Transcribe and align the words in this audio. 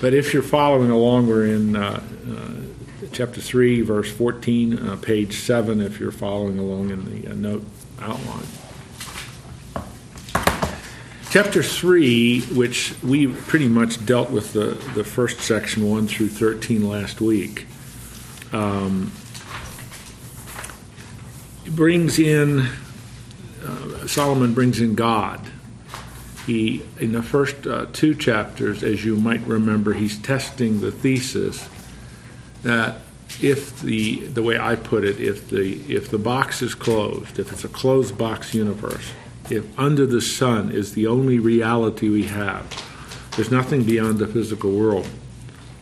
But 0.00 0.12
if 0.12 0.34
you're 0.34 0.42
following 0.42 0.90
along, 0.90 1.26
we're 1.26 1.46
in 1.46 1.74
uh, 1.74 2.02
uh, 2.30 3.08
chapter 3.12 3.40
3, 3.40 3.80
verse 3.80 4.12
14, 4.12 4.78
uh, 4.78 4.96
page 4.96 5.38
7, 5.38 5.80
if 5.80 5.98
you're 5.98 6.12
following 6.12 6.58
along 6.58 6.90
in 6.90 7.22
the 7.22 7.30
uh, 7.30 7.34
note 7.34 7.64
outline. 7.98 8.46
Chapter 11.30 11.62
3, 11.62 12.42
which 12.42 12.94
we 13.02 13.26
pretty 13.26 13.68
much 13.68 14.04
dealt 14.04 14.30
with 14.30 14.52
the, 14.52 14.78
the 14.94 15.02
first 15.02 15.40
section, 15.40 15.88
1 15.90 16.08
through 16.08 16.28
13, 16.28 16.86
last 16.86 17.22
week, 17.22 17.66
um, 18.52 19.12
brings 21.70 22.18
in, 22.18 22.68
uh, 23.64 24.06
Solomon 24.06 24.52
brings 24.52 24.78
in 24.78 24.94
God 24.94 25.45
he 26.46 26.82
in 27.00 27.12
the 27.12 27.22
first 27.22 27.66
uh, 27.66 27.86
two 27.92 28.14
chapters, 28.14 28.82
as 28.82 29.04
you 29.04 29.16
might 29.16 29.42
remember, 29.42 29.92
he's 29.92 30.16
testing 30.18 30.80
the 30.80 30.92
thesis 30.92 31.68
that 32.62 33.00
if 33.42 33.80
the 33.80 34.26
the 34.26 34.42
way 34.42 34.58
I 34.58 34.76
put 34.76 35.04
it, 35.04 35.20
if 35.20 35.50
the 35.50 35.74
if 35.92 36.08
the 36.08 36.18
box 36.18 36.62
is 36.62 36.74
closed, 36.74 37.38
if 37.38 37.52
it's 37.52 37.64
a 37.64 37.68
closed 37.68 38.16
box 38.16 38.54
universe, 38.54 39.12
if 39.50 39.66
under 39.78 40.06
the 40.06 40.20
sun 40.20 40.70
is 40.70 40.94
the 40.94 41.06
only 41.08 41.38
reality 41.40 42.08
we 42.08 42.24
have, 42.24 42.64
there's 43.34 43.50
nothing 43.50 43.82
beyond 43.82 44.18
the 44.18 44.28
physical 44.28 44.70
world. 44.70 45.08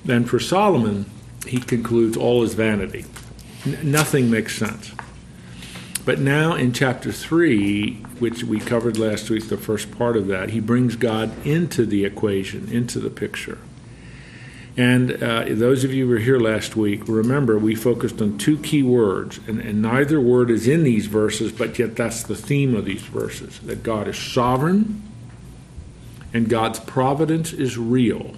Then 0.04 0.24
for 0.24 0.40
Solomon, 0.40 1.06
he 1.46 1.60
concludes 1.60 2.16
all 2.16 2.42
is 2.42 2.54
vanity. 2.54 3.04
N- 3.66 3.78
nothing 3.82 4.30
makes 4.30 4.56
sense. 4.56 4.92
But 6.04 6.18
now 6.18 6.54
in 6.54 6.72
chapter 6.72 7.10
3, 7.10 7.94
which 8.18 8.44
we 8.44 8.60
covered 8.60 8.98
last 8.98 9.30
week, 9.30 9.48
the 9.48 9.56
first 9.56 9.96
part 9.96 10.16
of 10.16 10.26
that, 10.26 10.50
he 10.50 10.60
brings 10.60 10.96
God 10.96 11.46
into 11.46 11.86
the 11.86 12.04
equation, 12.04 12.70
into 12.70 12.98
the 12.98 13.08
picture. 13.08 13.58
And 14.76 15.22
uh, 15.22 15.44
those 15.48 15.84
of 15.84 15.94
you 15.94 16.06
who 16.06 16.12
were 16.12 16.18
here 16.18 16.38
last 16.38 16.76
week, 16.76 17.06
remember 17.06 17.56
we 17.56 17.74
focused 17.74 18.20
on 18.20 18.36
two 18.36 18.58
key 18.58 18.82
words, 18.82 19.38
and, 19.46 19.60
and 19.60 19.80
neither 19.80 20.20
word 20.20 20.50
is 20.50 20.66
in 20.66 20.84
these 20.84 21.06
verses, 21.06 21.52
but 21.52 21.78
yet 21.78 21.96
that's 21.96 22.22
the 22.24 22.34
theme 22.34 22.74
of 22.74 22.84
these 22.84 23.02
verses 23.02 23.60
that 23.60 23.82
God 23.82 24.08
is 24.08 24.18
sovereign 24.18 25.02
and 26.34 26.48
God's 26.48 26.80
providence 26.80 27.52
is 27.52 27.78
real. 27.78 28.34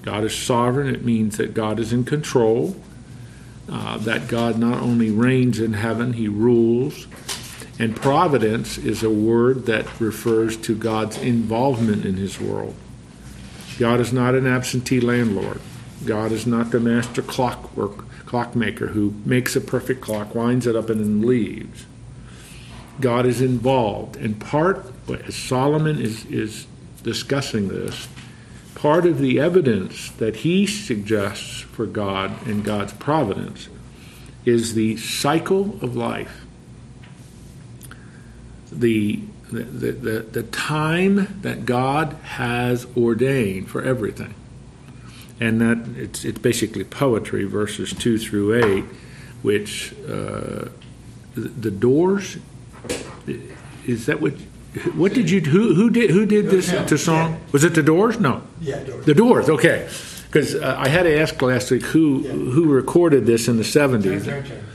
God 0.00 0.24
is 0.24 0.34
sovereign, 0.34 0.92
it 0.92 1.04
means 1.04 1.36
that 1.36 1.54
God 1.54 1.78
is 1.78 1.92
in 1.92 2.04
control 2.04 2.74
uh, 3.68 3.98
that 3.98 4.28
God 4.28 4.58
not 4.58 4.80
only 4.80 5.10
reigns 5.10 5.58
in 5.58 5.74
heaven, 5.74 6.14
he 6.14 6.28
rules. 6.28 7.06
And 7.78 7.96
providence 7.96 8.78
is 8.78 9.02
a 9.02 9.10
word 9.10 9.66
that 9.66 10.00
refers 10.00 10.56
to 10.58 10.74
God's 10.74 11.18
involvement 11.18 12.04
in 12.04 12.16
his 12.16 12.40
world. 12.40 12.74
God 13.78 14.00
is 14.00 14.12
not 14.12 14.34
an 14.34 14.46
absentee 14.46 15.00
landlord. 15.00 15.60
God 16.04 16.32
is 16.32 16.46
not 16.46 16.70
the 16.70 16.80
master 16.80 17.22
clockwork 17.22 18.04
clockmaker 18.26 18.88
who 18.88 19.14
makes 19.24 19.56
a 19.56 19.60
perfect 19.60 20.00
clock, 20.00 20.34
winds 20.34 20.66
it 20.66 20.74
up, 20.74 20.88
and 20.88 21.00
then 21.00 21.20
leaves. 21.20 21.84
God 23.00 23.26
is 23.26 23.40
involved. 23.40 24.16
And 24.16 24.40
part, 24.40 24.86
as 25.26 25.34
Solomon 25.34 26.00
is, 26.00 26.24
is 26.26 26.66
discussing 27.02 27.68
this, 27.68 28.08
part 28.74 29.06
of 29.06 29.18
the 29.18 29.38
evidence 29.38 30.10
that 30.12 30.36
he 30.36 30.66
suggests 30.66 31.60
for 31.60 31.86
God 31.86 32.46
and 32.46 32.64
God's 32.64 32.92
providence 32.92 33.68
is 34.44 34.74
the 34.74 34.96
cycle 34.96 35.78
of 35.82 35.96
life. 35.96 36.44
The, 38.70 39.20
the, 39.50 39.62
the, 39.62 40.20
the, 40.20 40.42
time 40.44 41.40
that 41.42 41.66
God 41.66 42.14
has 42.24 42.86
ordained 42.96 43.68
for 43.68 43.82
everything. 43.82 44.34
And 45.38 45.60
that 45.60 45.86
it's, 45.96 46.24
it's 46.24 46.38
basically 46.38 46.84
poetry, 46.84 47.44
verses 47.44 47.92
2 47.92 48.16
through 48.18 48.64
8, 48.64 48.84
which 49.42 49.94
uh, 50.08 50.68
the 51.34 51.70
doors, 51.70 52.38
is 53.86 54.06
that 54.06 54.20
what 54.20 54.34
what 54.94 55.12
did 55.12 55.28
you 55.30 55.40
who 55.40 55.74
who 55.74 55.90
did 55.90 56.10
who 56.10 56.24
did 56.24 56.46
this 56.46 56.70
to 56.70 56.96
song? 56.96 57.40
Was 57.52 57.64
it 57.64 57.74
the 57.74 57.82
Doors? 57.82 58.18
No. 58.18 58.42
Yeah, 58.62 58.82
Doors. 58.84 59.04
The 59.04 59.14
Doors. 59.14 59.48
Okay, 59.48 59.88
because 60.26 60.54
uh, 60.54 60.76
I 60.78 60.88
had 60.88 61.02
to 61.02 61.18
ask 61.20 61.40
last 61.42 61.70
week 61.70 61.82
who 61.82 62.20
who 62.22 62.70
recorded 62.72 63.26
this 63.26 63.48
in 63.48 63.56
the 63.56 63.64
seventies. 63.64 64.28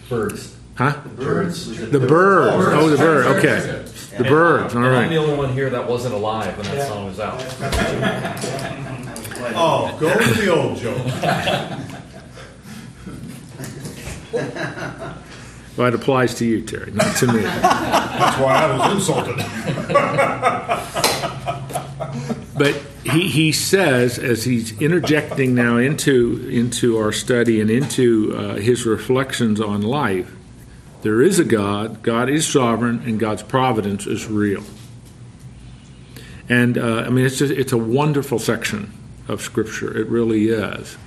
Byrds. 0.09 0.55
Huh? 0.75 1.01
The 1.03 1.09
Byrds. 1.23 1.89
The 1.91 1.99
Byrds. 1.99 2.67
Oh, 2.69 2.89
the 2.89 2.97
Bird. 2.97 3.25
Okay. 3.37 3.85
The 4.17 4.23
Byrds. 4.23 4.75
All 4.75 4.83
And 4.83 4.95
I'm 4.95 5.09
the 5.09 5.17
only 5.17 5.35
one 5.35 5.53
here 5.53 5.69
that 5.71 5.87
wasn't 5.87 6.13
alive 6.13 6.55
when 6.57 6.67
that 6.67 6.87
song 6.87 7.05
was 7.05 7.19
out. 7.19 7.41
Oh, 9.59 9.95
go 9.99 10.07
with 10.07 10.35
the 10.35 10.49
old 10.49 10.77
joke. 10.77 10.97
Well, 15.77 15.87
it 15.87 15.93
applies 15.93 16.33
to 16.35 16.45
you, 16.45 16.63
Terry, 16.63 16.91
not 16.91 17.15
to 17.17 17.27
me. 17.27 17.39
That's 17.41 18.37
why 18.39 18.55
I 18.55 18.77
was 18.77 18.95
insulted. 18.95 19.37
But 22.57 22.81
he, 23.09 23.29
he 23.29 23.51
says, 23.51 24.19
as 24.19 24.43
he's 24.43 24.79
interjecting 24.81 25.55
now 25.55 25.77
into, 25.77 26.47
into 26.49 26.97
our 26.97 27.11
study 27.11 27.61
and 27.61 27.69
into 27.69 28.35
uh, 28.35 28.55
his 28.55 28.85
reflections 28.85 29.61
on 29.61 29.81
life, 29.81 30.33
there 31.01 31.21
is 31.21 31.39
a 31.39 31.45
God, 31.45 32.03
God 32.03 32.29
is 32.29 32.47
sovereign, 32.47 33.01
and 33.05 33.19
God's 33.19 33.43
providence 33.43 34.07
is 34.07 34.27
real. 34.27 34.63
And 36.49 36.77
uh, 36.77 37.03
I 37.05 37.09
mean, 37.09 37.25
it's 37.25 37.37
just, 37.37 37.53
it's 37.53 37.71
a 37.71 37.77
wonderful 37.77 38.39
section 38.39 38.93
of 39.27 39.41
Scripture. 39.41 39.95
It 39.97 40.07
really 40.07 40.49
is. 40.49 40.97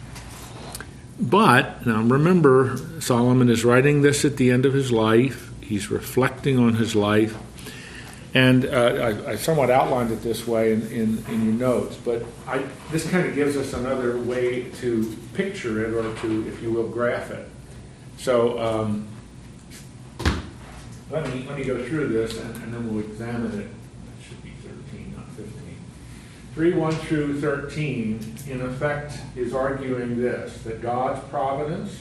But 1.19 1.87
now 1.87 2.03
remember, 2.03 2.79
Solomon 3.01 3.51
is 3.51 3.65
writing 3.65 4.03
this 4.03 4.25
at 4.25 4.37
the 4.37 4.51
end 4.51 4.65
of 4.65 4.73
his 4.73 4.91
life. 4.91 5.51
He's 5.61 5.91
reflecting 5.91 6.59
on 6.59 6.75
his 6.75 6.95
life. 6.95 7.37
And 8.33 8.65
uh, 8.65 9.15
I, 9.27 9.31
I 9.33 9.37
somewhat 9.37 9.71
outlined 9.71 10.13
it 10.13 10.23
this 10.23 10.47
way 10.47 10.73
in, 10.73 10.83
in, 10.93 11.25
in 11.29 11.45
your 11.45 11.55
notes, 11.55 11.97
but 11.97 12.23
I, 12.47 12.65
this 12.93 13.09
kind 13.11 13.27
of 13.27 13.35
gives 13.35 13.57
us 13.57 13.73
another 13.73 14.19
way 14.19 14.71
to 14.77 15.17
picture 15.35 15.85
it 15.85 15.93
or 15.93 16.15
to, 16.21 16.49
if 16.49 16.63
you 16.63 16.71
will, 16.71 16.89
graph 16.89 17.33
it. 17.33 17.49
So 18.19 18.59
um, 18.61 19.09
let, 21.11 21.29
me, 21.29 21.45
let 21.49 21.59
me 21.59 21.65
go 21.65 21.85
through 21.85 22.09
this 22.09 22.39
and, 22.39 22.55
and 22.63 22.73
then 22.73 22.89
we'll 22.89 23.05
examine 23.05 23.59
it. 23.59 23.65
It 23.65 24.29
should 24.29 24.43
be 24.45 24.51
13, 24.63 25.15
not 25.17 25.29
15. 25.31 25.77
3 26.55 26.73
1 26.75 26.93
through 26.93 27.41
13, 27.41 28.35
in 28.49 28.61
effect, 28.61 29.19
is 29.35 29.53
arguing 29.53 30.21
this 30.21 30.63
that 30.63 30.81
God's 30.81 31.27
providence 31.31 31.97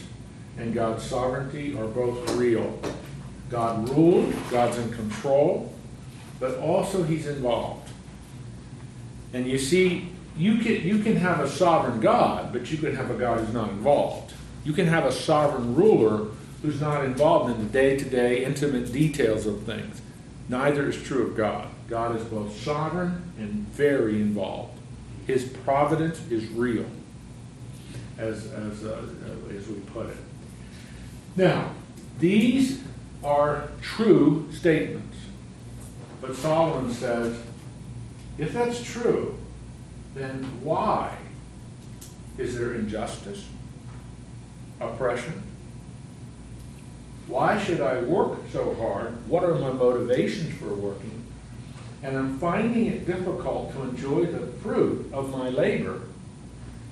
and 0.59 0.75
God's 0.75 1.03
sovereignty 1.03 1.75
are 1.75 1.87
both 1.87 2.29
real. 2.35 2.79
God 3.49 3.89
rules, 3.89 4.35
God's 4.51 4.77
in 4.77 4.91
control, 4.91 5.73
but 6.39 6.57
also 6.57 7.03
He's 7.03 7.27
involved. 7.27 7.89
And 9.33 9.47
you 9.47 9.57
see, 9.57 10.09
you 10.37 10.57
can, 10.57 10.81
you 10.87 10.99
can 10.99 11.17
have 11.17 11.41
a 11.41 11.49
sovereign 11.49 11.99
God, 11.99 12.53
but 12.53 12.71
you 12.71 12.77
can 12.77 12.95
have 12.95 13.11
a 13.11 13.15
God 13.15 13.41
who's 13.41 13.53
not 13.53 13.69
involved. 13.69 14.33
You 14.63 14.73
can 14.73 14.87
have 14.87 15.05
a 15.05 15.11
sovereign 15.11 15.75
ruler 15.75 16.27
who's 16.61 16.81
not 16.81 17.05
involved 17.05 17.51
in 17.51 17.59
the 17.59 17.71
day 17.71 17.97
to 17.97 18.05
day, 18.05 18.43
intimate 18.43 18.91
details 18.91 19.45
of 19.45 19.63
things. 19.63 20.01
Neither 20.47 20.89
is 20.89 21.01
true 21.01 21.27
of 21.27 21.37
God. 21.37 21.67
God 21.87 22.15
is 22.15 22.23
both 22.25 22.55
sovereign 22.61 23.31
and 23.37 23.67
very 23.69 24.21
involved. 24.21 24.77
His 25.27 25.45
providence 25.45 26.19
is 26.29 26.47
real, 26.49 26.85
as, 28.17 28.51
as, 28.51 28.83
uh, 28.83 29.05
as 29.55 29.67
we 29.67 29.79
put 29.81 30.07
it. 30.07 30.17
Now, 31.35 31.71
these 32.19 32.81
are 33.23 33.69
true 33.81 34.49
statements. 34.51 35.08
But 36.21 36.35
Solomon 36.35 36.91
says, 36.93 37.37
if 38.37 38.53
that's 38.53 38.83
true, 38.83 39.37
then 40.15 40.43
why 40.63 41.15
is 42.37 42.57
there 42.57 42.73
injustice, 42.73 43.45
oppression? 44.79 45.43
Why 47.27 47.61
should 47.61 47.81
I 47.81 48.01
work 48.01 48.39
so 48.51 48.73
hard? 48.75 49.27
What 49.27 49.43
are 49.43 49.55
my 49.55 49.71
motivations 49.71 50.57
for 50.57 50.73
working? 50.73 51.23
And 52.01 52.17
I'm 52.17 52.39
finding 52.39 52.87
it 52.87 53.05
difficult 53.05 53.73
to 53.73 53.83
enjoy 53.83 54.25
the 54.25 54.47
fruit 54.63 55.09
of 55.13 55.31
my 55.31 55.49
labor 55.49 56.01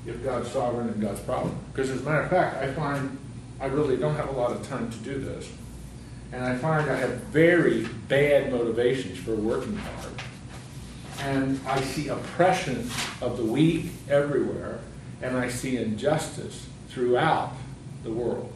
if 0.06 0.24
God's 0.24 0.52
sovereign 0.52 0.90
and 0.90 1.02
God's 1.02 1.22
provident. 1.22 1.58
Because 1.74 1.90
as 1.90 2.02
a 2.02 2.04
matter 2.04 2.22
of 2.22 2.30
fact, 2.30 2.58
I 2.58 2.72
find 2.74 3.18
I 3.60 3.66
really 3.66 3.98
don't 3.98 4.16
have 4.16 4.30
a 4.30 4.34
lot 4.34 4.52
of 4.52 4.68
time 4.68 4.92
to 4.92 4.98
do 4.98 5.20
this. 5.20 5.50
And 6.32 6.44
I 6.44 6.56
find 6.58 6.90
I 6.90 6.98
have 6.98 7.12
very 7.28 7.88
bad 8.08 8.52
motivations 8.52 9.18
for 9.18 9.36
working 9.36 9.78
hard. 9.78 10.22
And 11.20 11.60
I 11.66 11.82
see 11.82 12.10
oppression 12.10 12.90
of 13.22 13.38
the 13.38 13.46
weak 13.46 13.92
everywhere, 14.10 14.80
and 15.22 15.36
I 15.38 15.50
see 15.50 15.78
injustice 15.78 16.68
throughout 16.90 17.54
the 18.04 18.12
world. 18.12 18.52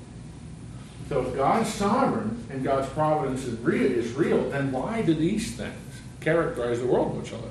So 1.09 1.25
if 1.25 1.35
God's 1.35 1.73
sovereign 1.73 2.45
and 2.49 2.63
God's 2.63 2.87
providence 2.89 3.45
is 3.45 3.59
real, 3.59 3.91
is 3.91 4.13
real, 4.13 4.49
then 4.49 4.71
why 4.71 5.01
do 5.01 5.13
these 5.13 5.55
things 5.55 5.75
characterize 6.21 6.79
the 6.79 6.87
world 6.87 7.13
in 7.13 7.21
which 7.21 7.33
I 7.33 7.37
live? 7.37 7.50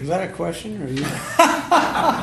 Is 0.00 0.08
that 0.08 0.28
a 0.30 0.32
question 0.32 0.82
or 0.82 0.88
you? 0.88 1.04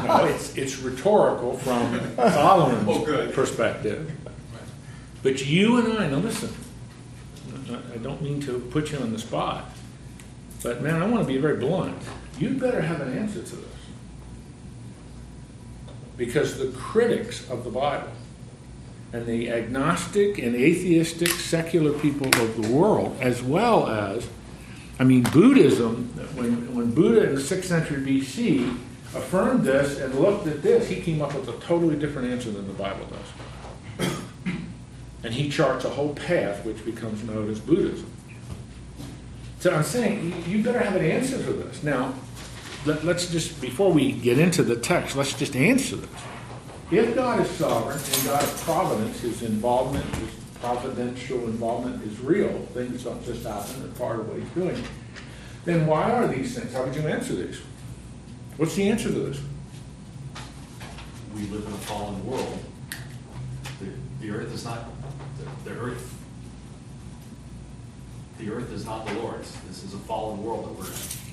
No, 0.07 0.25
it's, 0.25 0.56
it's 0.57 0.77
rhetorical 0.79 1.57
from 1.57 2.00
Solomon's 2.18 2.88
Oh, 2.88 3.31
perspective. 3.33 4.12
But 5.24 5.45
you 5.45 5.77
and 5.77 5.97
I, 5.97 6.07
now 6.07 6.18
listen, 6.18 6.53
I- 7.69 7.94
I 7.94 7.97
don't 7.97 8.21
mean 8.21 8.41
to 8.41 8.59
put 8.71 8.91
you 8.91 8.97
on 9.00 9.12
the 9.13 9.19
spot, 9.19 9.69
but 10.63 10.81
man, 10.81 11.01
I 11.01 11.06
want 11.07 11.25
to 11.25 11.27
be 11.33 11.38
very 11.39 11.57
blunt. 11.57 12.01
You 12.39 12.51
better 12.51 12.81
have 12.81 13.00
an 13.01 13.18
answer 13.18 13.41
to 13.41 13.56
this. 13.56 13.65
Because 16.18 16.57
the 16.57 16.68
critics 16.69 17.47
of 17.50 17.63
the 17.63 17.69
Bible 17.69 18.09
and 19.13 19.25
the 19.25 19.50
agnostic 19.51 20.38
and 20.39 20.56
atheistic 20.56 21.30
secular 21.30 21.94
people 22.00 22.27
of 22.41 22.62
the 22.62 22.69
world, 22.73 23.18
as 23.21 23.41
well 23.41 23.88
as, 23.88 24.27
I 24.99 25.03
mean, 25.03 25.23
Buddhism, 25.23 26.05
when, 26.35 26.75
when 26.75 26.91
Buddha 26.91 27.29
in 27.29 27.35
the 27.35 27.41
6th 27.41 27.65
century 27.65 28.01
BC 28.01 28.75
affirmed 29.15 29.63
this 29.63 29.99
and 29.99 30.15
looked 30.15 30.47
at 30.47 30.63
this, 30.63 30.88
he 30.88 31.01
came 31.01 31.21
up 31.21 31.33
with 31.33 31.47
a 31.47 31.57
totally 31.59 31.95
different 31.95 32.29
answer 32.29 32.49
than 32.49 32.67
the 32.67 32.73
Bible 32.73 33.05
does. 33.05 34.11
And 35.23 35.33
he 35.33 35.49
charts 35.49 35.83
a 35.83 35.89
whole 35.89 36.13
path 36.13 36.63
which 36.63 36.85
becomes 36.85 37.23
known 37.23 37.49
as 37.49 37.59
Buddhism. 37.59 38.09
So 39.59 39.73
I'm 39.73 39.83
saying 39.83 40.44
you 40.47 40.63
better 40.63 40.79
have 40.79 40.95
an 40.95 41.03
answer 41.03 41.38
to 41.38 41.53
this. 41.53 41.83
Now, 41.83 42.13
let, 42.85 43.03
us 43.03 43.29
just, 43.29 43.59
before 43.59 43.91
we 43.91 44.13
get 44.13 44.38
into 44.38 44.63
the 44.63 44.75
text, 44.75 45.15
let's 45.15 45.33
just 45.33 45.55
answer 45.55 45.97
this. 45.97 46.09
If 46.91 47.15
God 47.15 47.41
is 47.41 47.49
sovereign 47.49 47.97
and 47.97 48.25
God 48.25 48.44
of 48.44 48.61
providence, 48.61 49.19
his 49.19 49.41
involvement, 49.41 50.05
his 50.15 50.29
providential 50.62 51.45
involvement 51.45 52.04
is 52.04 52.19
real, 52.19 52.51
things 52.74 53.04
don't 53.04 53.24
just 53.24 53.45
happen, 53.45 53.81
they're 53.81 53.92
part 53.94 54.19
of 54.19 54.30
what 54.30 54.39
he's 54.39 54.50
doing, 54.50 54.83
then 55.65 55.86
why 55.86 56.12
are 56.12 56.27
these 56.27 56.57
things? 56.57 56.74
How 56.74 56.83
would 56.83 56.95
you 56.95 57.07
answer 57.07 57.36
these? 57.36 57.62
What's 58.57 58.75
the 58.75 58.89
answer 58.89 59.09
to 59.09 59.19
this? 59.19 59.39
we 61.38 61.45
live 61.48 61.68
in 61.68 61.74
a 61.74 61.77
fallen 61.77 62.25
world. 62.25 62.59
The, 63.80 63.92
the 64.25 64.33
earth 64.33 64.51
is 64.54 64.65
not, 64.65 64.86
the, 65.38 65.69
the 65.69 65.80
earth, 65.80 66.18
the 68.39 68.50
earth 68.50 68.71
is 68.71 68.86
not 68.86 69.06
the 69.06 69.13
Lord's. 69.13 69.56
This 69.68 69.83
is 69.83 69.94
a 69.94 70.00
fallen 70.00 70.44
world 70.44 70.65
that 70.65 70.80
we're 70.80 70.92
in. 70.92 71.26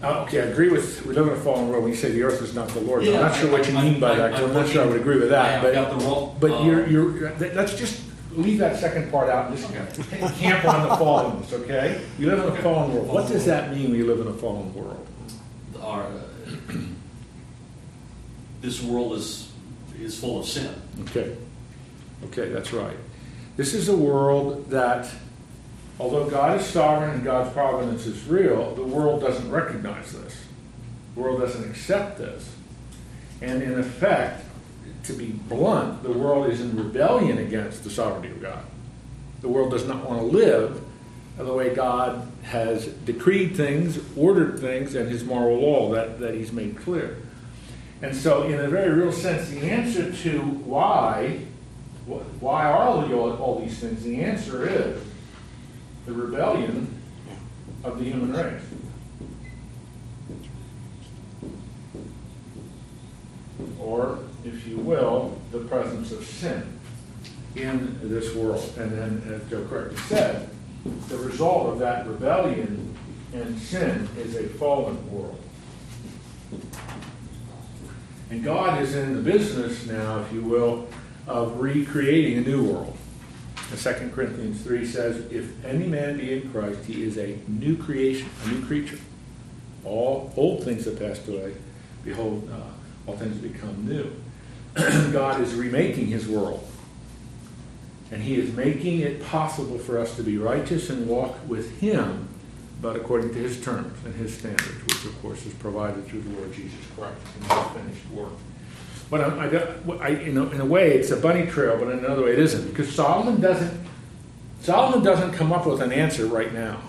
Uh, 0.00 0.22
okay, 0.22 0.40
I 0.42 0.44
agree 0.44 0.68
with, 0.68 1.04
we 1.06 1.12
live 1.14 1.26
in 1.26 1.32
a 1.32 1.36
fallen 1.40 1.68
world 1.68 1.82
when 1.82 1.92
you 1.92 1.98
say 1.98 2.12
the 2.12 2.22
earth 2.22 2.40
is 2.40 2.54
not 2.54 2.68
the 2.68 2.80
Lord. 2.80 3.02
I'm 3.02 3.08
Yeah, 3.12 3.20
not 3.22 3.34
sure 3.34 3.50
what 3.50 3.68
you 3.68 3.76
I- 3.76 3.82
mean 3.82 3.98
by 4.00 4.14
that, 4.14 4.30
'cause 4.32 4.42
I'm 4.44 4.54
not 4.54 4.68
sure 4.68 4.84
I 4.84 4.86
would 4.86 5.00
agree 5.00 5.18
with 5.18 5.30
that, 5.30 5.58
I 5.58 5.62
but. 5.62 5.74
got 5.74 5.98
the 5.98 6.04
role- 6.06 6.36
But 6.38 6.52
um, 6.52 6.66
you're, 6.66 6.86
you're, 6.86 7.30
th- 7.30 7.54
let's 7.54 7.74
just 7.74 8.02
leave 8.36 8.58
that 8.60 8.76
second 8.78 9.10
part 9.10 9.28
out 9.28 9.50
and 9.50 9.58
just 9.58 9.72
camp 10.38 10.64
on 10.64 10.82
the 10.88 10.94
fallenness, 10.94 11.52
okay? 11.52 12.00
You 12.16 12.26
live 12.30 12.38
in 12.38 12.52
a 12.56 12.62
fallen 12.62 12.94
world. 12.94 13.08
What 13.08 13.26
does 13.28 13.44
that 13.46 13.74
mean 13.74 13.90
when 13.90 13.98
you 13.98 14.06
live 14.06 14.20
in 14.20 14.28
a 14.28 14.32
fallen 14.34 14.72
world? 14.72 15.04
Our, 15.82 16.02
uh, 16.04 16.74
this 18.60 18.80
world 18.82 19.14
is, 19.14 19.48
is 20.00 20.16
full 20.18 20.38
of 20.38 20.46
sin. 20.46 20.70
Okay, 21.08 21.36
okay, 22.26 22.50
that's 22.50 22.72
right. 22.72 22.96
This 23.56 23.74
is 23.74 23.88
a 23.88 23.96
world 23.96 24.70
that, 24.70 25.08
although 25.98 26.28
God 26.28 26.60
is 26.60 26.66
sovereign 26.66 27.10
and 27.10 27.24
God's 27.24 27.52
providence 27.52 28.06
is 28.06 28.24
real, 28.24 28.74
the 28.74 28.84
world 28.84 29.20
doesn't 29.20 29.50
recognize 29.50 30.12
this. 30.12 30.44
The 31.14 31.20
world 31.20 31.40
doesn't 31.40 31.68
accept 31.68 32.18
this. 32.18 32.50
And 33.40 33.62
in 33.62 33.78
effect, 33.78 34.44
to 35.04 35.12
be 35.12 35.26
blunt, 35.26 36.02
the 36.02 36.12
world 36.12 36.50
is 36.50 36.60
in 36.60 36.76
rebellion 36.76 37.38
against 37.38 37.84
the 37.84 37.90
sovereignty 37.90 38.30
of 38.30 38.42
God. 38.42 38.64
The 39.40 39.48
world 39.48 39.70
does 39.70 39.86
not 39.86 40.08
want 40.08 40.20
to 40.20 40.26
live 40.26 40.82
the 41.36 41.52
way 41.52 41.72
God 41.72 42.30
has 42.42 42.86
decreed 42.86 43.56
things, 43.56 44.00
ordered 44.16 44.58
things, 44.58 44.94
and 44.94 45.08
his 45.08 45.24
moral 45.24 45.60
law 45.60 45.92
that, 45.92 46.18
that 46.18 46.34
he's 46.34 46.52
made 46.52 46.76
clear. 46.76 47.18
And 48.02 48.14
so, 48.14 48.44
in 48.44 48.58
a 48.58 48.68
very 48.68 48.90
real 48.90 49.12
sense, 49.12 49.48
the 49.48 49.70
answer 49.70 50.12
to 50.12 50.40
why, 50.40 51.40
why 52.40 52.64
are 52.64 52.82
all, 52.82 53.32
all 53.36 53.60
these 53.60 53.78
things, 53.78 54.02
the 54.02 54.20
answer 54.22 54.68
is 54.68 55.00
the 56.08 56.14
rebellion 56.14 56.88
of 57.84 57.98
the 57.98 58.04
human 58.04 58.32
race. 58.32 58.62
Or, 63.78 64.20
if 64.42 64.66
you 64.66 64.78
will, 64.78 65.38
the 65.52 65.58
presence 65.60 66.10
of 66.12 66.24
sin 66.24 66.80
in 67.54 67.98
this 68.02 68.34
world. 68.34 68.72
And 68.78 68.90
then, 68.90 69.22
as 69.34 69.50
Joe 69.50 69.66
correctly 69.66 69.98
said, 69.98 70.48
the 71.08 71.18
result 71.18 71.74
of 71.74 71.78
that 71.80 72.06
rebellion 72.06 72.96
and 73.34 73.58
sin 73.58 74.08
is 74.16 74.34
a 74.34 74.48
fallen 74.48 75.12
world. 75.12 75.38
And 78.30 78.42
God 78.42 78.80
is 78.80 78.94
in 78.94 79.14
the 79.14 79.20
business 79.20 79.86
now, 79.86 80.20
if 80.20 80.32
you 80.32 80.40
will, 80.40 80.88
of 81.26 81.60
recreating 81.60 82.38
a 82.38 82.40
new 82.40 82.64
world. 82.64 82.96
And 83.70 83.78
2 83.78 84.10
Corinthians 84.14 84.62
3 84.62 84.86
says, 84.86 85.30
If 85.30 85.64
any 85.64 85.86
man 85.86 86.16
be 86.16 86.32
in 86.32 86.50
Christ, 86.50 86.84
he 86.86 87.04
is 87.04 87.18
a 87.18 87.38
new 87.46 87.76
creation, 87.76 88.28
a 88.44 88.48
new 88.48 88.64
creature. 88.64 88.98
All 89.84 90.32
old 90.36 90.64
things 90.64 90.86
have 90.86 90.98
passed 90.98 91.28
away. 91.28 91.54
Behold, 92.04 92.48
uh, 92.50 93.10
all 93.10 93.16
things 93.16 93.36
become 93.38 93.86
new. 93.86 94.10
God 95.12 95.40
is 95.40 95.54
remaking 95.54 96.06
his 96.06 96.26
world. 96.26 96.66
And 98.10 98.22
he 98.22 98.36
is 98.36 98.54
making 98.54 99.00
it 99.00 99.22
possible 99.22 99.78
for 99.78 99.98
us 99.98 100.16
to 100.16 100.22
be 100.22 100.38
righteous 100.38 100.88
and 100.88 101.06
walk 101.06 101.36
with 101.46 101.80
him, 101.80 102.28
but 102.80 102.96
according 102.96 103.34
to 103.34 103.38
his 103.38 103.62
terms 103.62 103.98
and 104.06 104.14
his 104.14 104.36
standards, 104.36 104.82
which 104.82 105.04
of 105.04 105.20
course 105.20 105.44
is 105.44 105.52
provided 105.54 106.06
through 106.06 106.22
the 106.22 106.30
Lord 106.30 106.52
Jesus 106.54 106.80
Christ 106.96 107.20
in 107.36 107.42
his 107.42 107.66
finished 107.72 108.10
work. 108.12 108.32
But 109.10 109.22
I, 109.22 109.26
I, 109.26 109.96
I, 110.00 110.08
you 110.08 110.32
know, 110.32 110.50
in 110.50 110.60
a 110.60 110.66
way, 110.66 110.92
it's 110.92 111.10
a 111.10 111.16
bunny 111.16 111.46
trail, 111.46 111.78
but 111.78 111.88
in 111.88 112.00
another 112.00 112.24
way, 112.24 112.32
it 112.32 112.38
isn't, 112.38 112.68
because 112.68 112.94
Solomon 112.94 113.40
doesn't. 113.40 113.86
Solomon 114.60 115.02
doesn't 115.02 115.32
come 115.32 115.52
up 115.52 115.66
with 115.66 115.80
an 115.80 115.92
answer 115.92 116.26
right 116.26 116.52
now. 116.52 116.80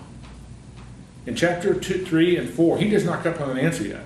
In 1.24 1.34
chapter 1.34 1.72
two, 1.72 2.04
three, 2.04 2.36
and 2.36 2.50
four, 2.50 2.76
he 2.78 2.90
does 2.90 3.04
not 3.04 3.22
come 3.22 3.34
up 3.34 3.40
with 3.40 3.50
an 3.50 3.58
answer 3.58 3.84
yet. 3.84 4.04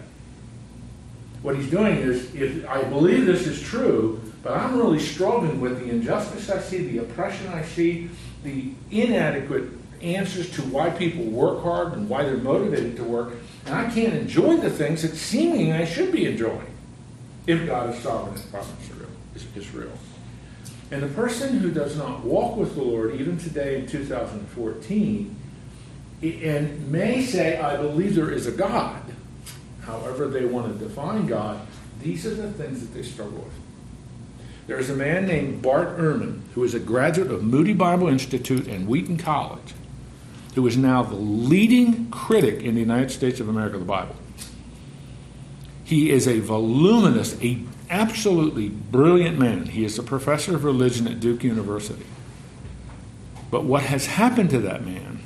What 1.42 1.56
he's 1.56 1.70
doing 1.70 1.96
is, 1.96 2.32
if 2.34 2.68
I 2.68 2.84
believe 2.84 3.26
this 3.26 3.46
is 3.46 3.60
true, 3.60 4.20
but 4.42 4.52
I'm 4.52 4.76
really 4.76 4.98
struggling 4.98 5.60
with 5.60 5.80
the 5.80 5.90
injustice 5.90 6.50
I 6.50 6.60
see, 6.60 6.86
the 6.86 6.98
oppression 6.98 7.48
I 7.48 7.62
see, 7.62 8.10
the 8.44 8.72
inadequate 8.90 9.64
answers 10.02 10.50
to 10.52 10.62
why 10.62 10.90
people 10.90 11.24
work 11.24 11.62
hard 11.62 11.94
and 11.94 12.08
why 12.08 12.24
they're 12.24 12.36
motivated 12.36 12.96
to 12.96 13.04
work, 13.04 13.32
and 13.64 13.74
I 13.74 13.90
can't 13.90 14.14
enjoy 14.14 14.58
the 14.58 14.70
things 14.70 15.02
that 15.02 15.16
seeming 15.16 15.72
I 15.72 15.86
should 15.86 16.12
be 16.12 16.26
enjoying 16.26 16.73
if 17.46 17.66
God 17.66 17.94
is 17.94 18.02
sovereign 18.02 18.34
and 18.34 18.50
providence 18.50 18.84
is 18.84 18.96
real, 18.96 19.08
is, 19.34 19.56
is 19.56 19.74
real. 19.74 19.92
And 20.90 21.02
the 21.02 21.08
person 21.08 21.58
who 21.58 21.70
does 21.70 21.96
not 21.96 22.24
walk 22.24 22.56
with 22.56 22.74
the 22.74 22.82
Lord, 22.82 23.14
even 23.20 23.38
today 23.38 23.80
in 23.80 23.86
2014, 23.86 25.36
and 26.22 26.90
may 26.90 27.22
say, 27.22 27.58
I 27.58 27.76
believe 27.76 28.14
there 28.14 28.30
is 28.30 28.46
a 28.46 28.52
God, 28.52 29.02
however 29.82 30.28
they 30.28 30.44
want 30.44 30.78
to 30.78 30.84
define 30.84 31.26
God, 31.26 31.66
these 32.00 32.26
are 32.26 32.34
the 32.34 32.52
things 32.52 32.80
that 32.80 32.94
they 32.94 33.02
struggle 33.02 33.38
with. 33.38 33.52
There 34.66 34.78
is 34.78 34.88
a 34.88 34.94
man 34.94 35.26
named 35.26 35.60
Bart 35.60 35.98
Ehrman, 35.98 36.40
who 36.54 36.64
is 36.64 36.74
a 36.74 36.80
graduate 36.80 37.30
of 37.30 37.42
Moody 37.42 37.74
Bible 37.74 38.08
Institute 38.08 38.66
and 38.66 38.88
Wheaton 38.88 39.18
College, 39.18 39.74
who 40.54 40.66
is 40.66 40.76
now 40.76 41.02
the 41.02 41.16
leading 41.16 42.10
critic 42.10 42.62
in 42.62 42.74
the 42.74 42.80
United 42.80 43.10
States 43.10 43.40
of 43.40 43.48
America 43.48 43.74
of 43.74 43.80
the 43.80 43.86
Bible. 43.86 44.16
He 45.84 46.10
is 46.10 46.26
a 46.26 46.40
voluminous, 46.40 47.40
a 47.42 47.60
absolutely 47.90 48.70
brilliant 48.70 49.38
man. 49.38 49.66
He 49.66 49.84
is 49.84 49.98
a 49.98 50.02
professor 50.02 50.56
of 50.56 50.64
religion 50.64 51.06
at 51.06 51.20
Duke 51.20 51.44
University. 51.44 52.06
But 53.50 53.64
what 53.64 53.84
has 53.84 54.06
happened 54.06 54.50
to 54.50 54.58
that 54.60 54.84
man, 54.84 55.20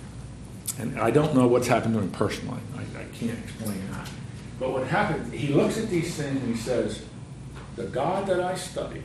and 0.78 0.98
I 1.00 1.10
don't 1.10 1.34
know 1.34 1.46
what's 1.46 1.68
happened 1.68 1.94
to 1.94 2.00
him 2.00 2.10
personally, 2.10 2.60
I, 2.76 3.00
I 3.00 3.04
can't 3.14 3.38
explain 3.38 3.90
that. 3.92 4.10
But 4.58 4.72
what 4.72 4.86
happened, 4.88 5.32
he 5.32 5.48
looks 5.48 5.78
at 5.78 5.88
these 5.88 6.16
things 6.16 6.42
and 6.42 6.54
he 6.54 6.60
says, 6.60 7.02
The 7.76 7.84
God 7.84 8.26
that 8.26 8.40
I 8.40 8.56
studied 8.56 9.04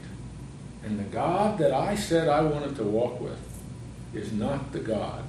and 0.84 1.00
the 1.00 1.04
God 1.04 1.58
that 1.60 1.72
I 1.72 1.96
said 1.96 2.28
I 2.28 2.42
wanted 2.42 2.76
to 2.76 2.84
walk 2.84 3.22
with 3.22 3.40
is 4.14 4.34
not 4.34 4.72
the 4.74 4.80
God 4.80 5.24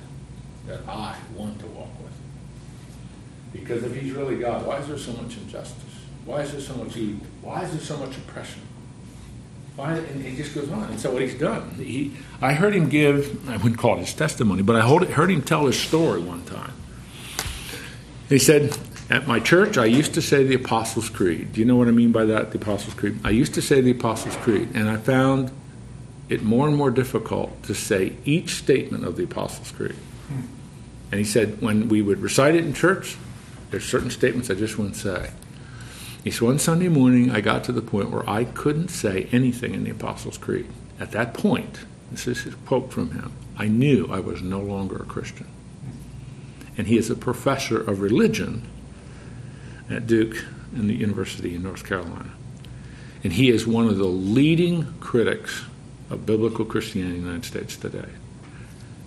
that 0.66 0.80
I 0.88 1.16
want 1.36 1.60
to 1.60 1.66
walk 1.66 1.90
with. 2.02 2.12
Because 3.52 3.84
if 3.84 3.94
he's 3.94 4.12
really 4.12 4.36
God, 4.36 4.66
why 4.66 4.78
is 4.78 4.88
there 4.88 4.98
so 4.98 5.12
much 5.12 5.36
injustice? 5.36 5.93
Why 6.24 6.40
is 6.40 6.52
there 6.52 6.60
so 6.60 6.74
much 6.74 6.96
evil? 6.96 7.26
Why 7.42 7.62
is 7.62 7.70
there 7.72 7.80
so 7.80 7.96
much 7.98 8.16
oppression? 8.16 8.62
Why, 9.76 9.94
and 9.94 10.24
he 10.24 10.36
just 10.36 10.54
goes 10.54 10.70
on. 10.70 10.84
And 10.84 11.00
so 11.00 11.10
what 11.10 11.22
he's 11.22 11.34
done, 11.34 11.70
he, 11.74 12.12
I 12.40 12.52
heard 12.52 12.74
him 12.74 12.88
give, 12.88 13.48
I 13.48 13.56
wouldn't 13.56 13.78
call 13.78 13.96
it 13.96 14.00
his 14.00 14.14
testimony, 14.14 14.62
but 14.62 14.76
I 14.76 14.88
heard 14.88 15.10
heard 15.10 15.30
him 15.30 15.42
tell 15.42 15.66
his 15.66 15.78
story 15.78 16.22
one 16.22 16.44
time. 16.44 16.72
He 18.28 18.38
said, 18.38 18.78
at 19.10 19.26
my 19.26 19.38
church, 19.40 19.76
I 19.76 19.84
used 19.84 20.14
to 20.14 20.22
say 20.22 20.44
the 20.44 20.54
Apostles' 20.54 21.10
Creed. 21.10 21.52
Do 21.52 21.60
you 21.60 21.66
know 21.66 21.76
what 21.76 21.88
I 21.88 21.90
mean 21.90 22.12
by 22.12 22.24
that, 22.24 22.52
the 22.52 22.58
Apostles' 22.58 22.94
Creed? 22.94 23.18
I 23.22 23.30
used 23.30 23.52
to 23.54 23.62
say 23.62 23.80
the 23.80 23.90
Apostles' 23.90 24.36
Creed, 24.36 24.70
and 24.74 24.88
I 24.88 24.96
found 24.96 25.50
it 26.30 26.42
more 26.42 26.66
and 26.66 26.76
more 26.76 26.90
difficult 26.90 27.62
to 27.64 27.74
say 27.74 28.16
each 28.24 28.54
statement 28.54 29.04
of 29.04 29.16
the 29.16 29.24
Apostles' 29.24 29.72
Creed. 29.72 29.96
Hmm. 30.28 30.40
And 31.10 31.18
he 31.18 31.24
said, 31.24 31.60
when 31.60 31.88
we 31.88 32.00
would 32.00 32.20
recite 32.22 32.54
it 32.54 32.64
in 32.64 32.72
church, 32.72 33.18
There's 33.74 33.84
certain 33.84 34.10
statements 34.10 34.50
I 34.50 34.54
just 34.54 34.78
wouldn't 34.78 34.94
say. 34.94 35.30
He 36.24 36.30
said, 36.30 36.40
one 36.40 36.58
Sunday 36.58 36.88
morning, 36.88 37.30
I 37.30 37.42
got 37.42 37.64
to 37.64 37.72
the 37.72 37.82
point 37.82 38.10
where 38.10 38.28
I 38.28 38.44
couldn't 38.44 38.88
say 38.88 39.28
anything 39.30 39.74
in 39.74 39.84
the 39.84 39.90
Apostles' 39.90 40.38
Creed. 40.38 40.66
At 40.98 41.12
that 41.12 41.34
point, 41.34 41.80
this 42.10 42.26
is 42.26 42.42
his 42.42 42.54
quote 42.66 42.90
from 42.90 43.10
him, 43.12 43.32
I 43.58 43.68
knew 43.68 44.08
I 44.10 44.20
was 44.20 44.40
no 44.40 44.60
longer 44.60 44.96
a 44.96 45.04
Christian. 45.04 45.46
And 46.78 46.86
he 46.86 46.96
is 46.96 47.10
a 47.10 47.14
professor 47.14 47.78
of 47.78 48.00
religion 48.00 48.62
at 49.90 50.06
Duke 50.06 50.44
and 50.74 50.88
the 50.88 50.94
University 50.94 51.54
in 51.54 51.62
North 51.62 51.86
Carolina. 51.86 52.30
And 53.22 53.34
he 53.34 53.50
is 53.50 53.66
one 53.66 53.86
of 53.86 53.98
the 53.98 54.04
leading 54.04 54.98
critics 55.00 55.64
of 56.08 56.24
biblical 56.24 56.64
Christianity 56.64 57.16
in 57.16 57.22
the 57.22 57.28
United 57.28 57.46
States 57.46 57.76
today. 57.76 58.08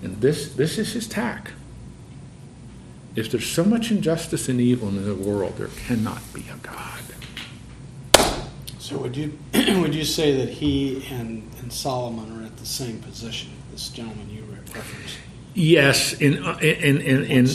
And 0.04 0.22
this, 0.22 0.54
this 0.54 0.78
is 0.78 0.94
his 0.94 1.08
tack. 1.08 1.52
If 3.16 3.32
there's 3.32 3.50
so 3.50 3.66
much 3.66 3.90
injustice 3.90 4.48
and 4.48 4.62
evil 4.62 4.90
in 4.90 5.04
the 5.04 5.16
world, 5.16 5.58
there 5.58 5.70
cannot 5.88 6.22
be 6.34 6.46
a 6.54 6.58
God. 6.58 7.02
So 8.88 8.98
would 9.00 9.18
you 9.18 9.38
would 9.54 9.94
you 9.94 10.06
say 10.06 10.38
that 10.38 10.48
he 10.48 11.06
and, 11.12 11.52
and 11.60 11.74
Solomon 11.74 12.40
are 12.40 12.46
at 12.46 12.56
the 12.56 12.66
same 12.66 13.00
position? 13.00 13.50
This 13.70 13.90
gentleman 13.90 14.30
you 14.30 14.44
referenced. 14.44 15.18
Yes, 15.54 16.14
in, 16.14 16.36
in, 16.62 17.02
in, 17.02 17.24
in, 17.26 17.48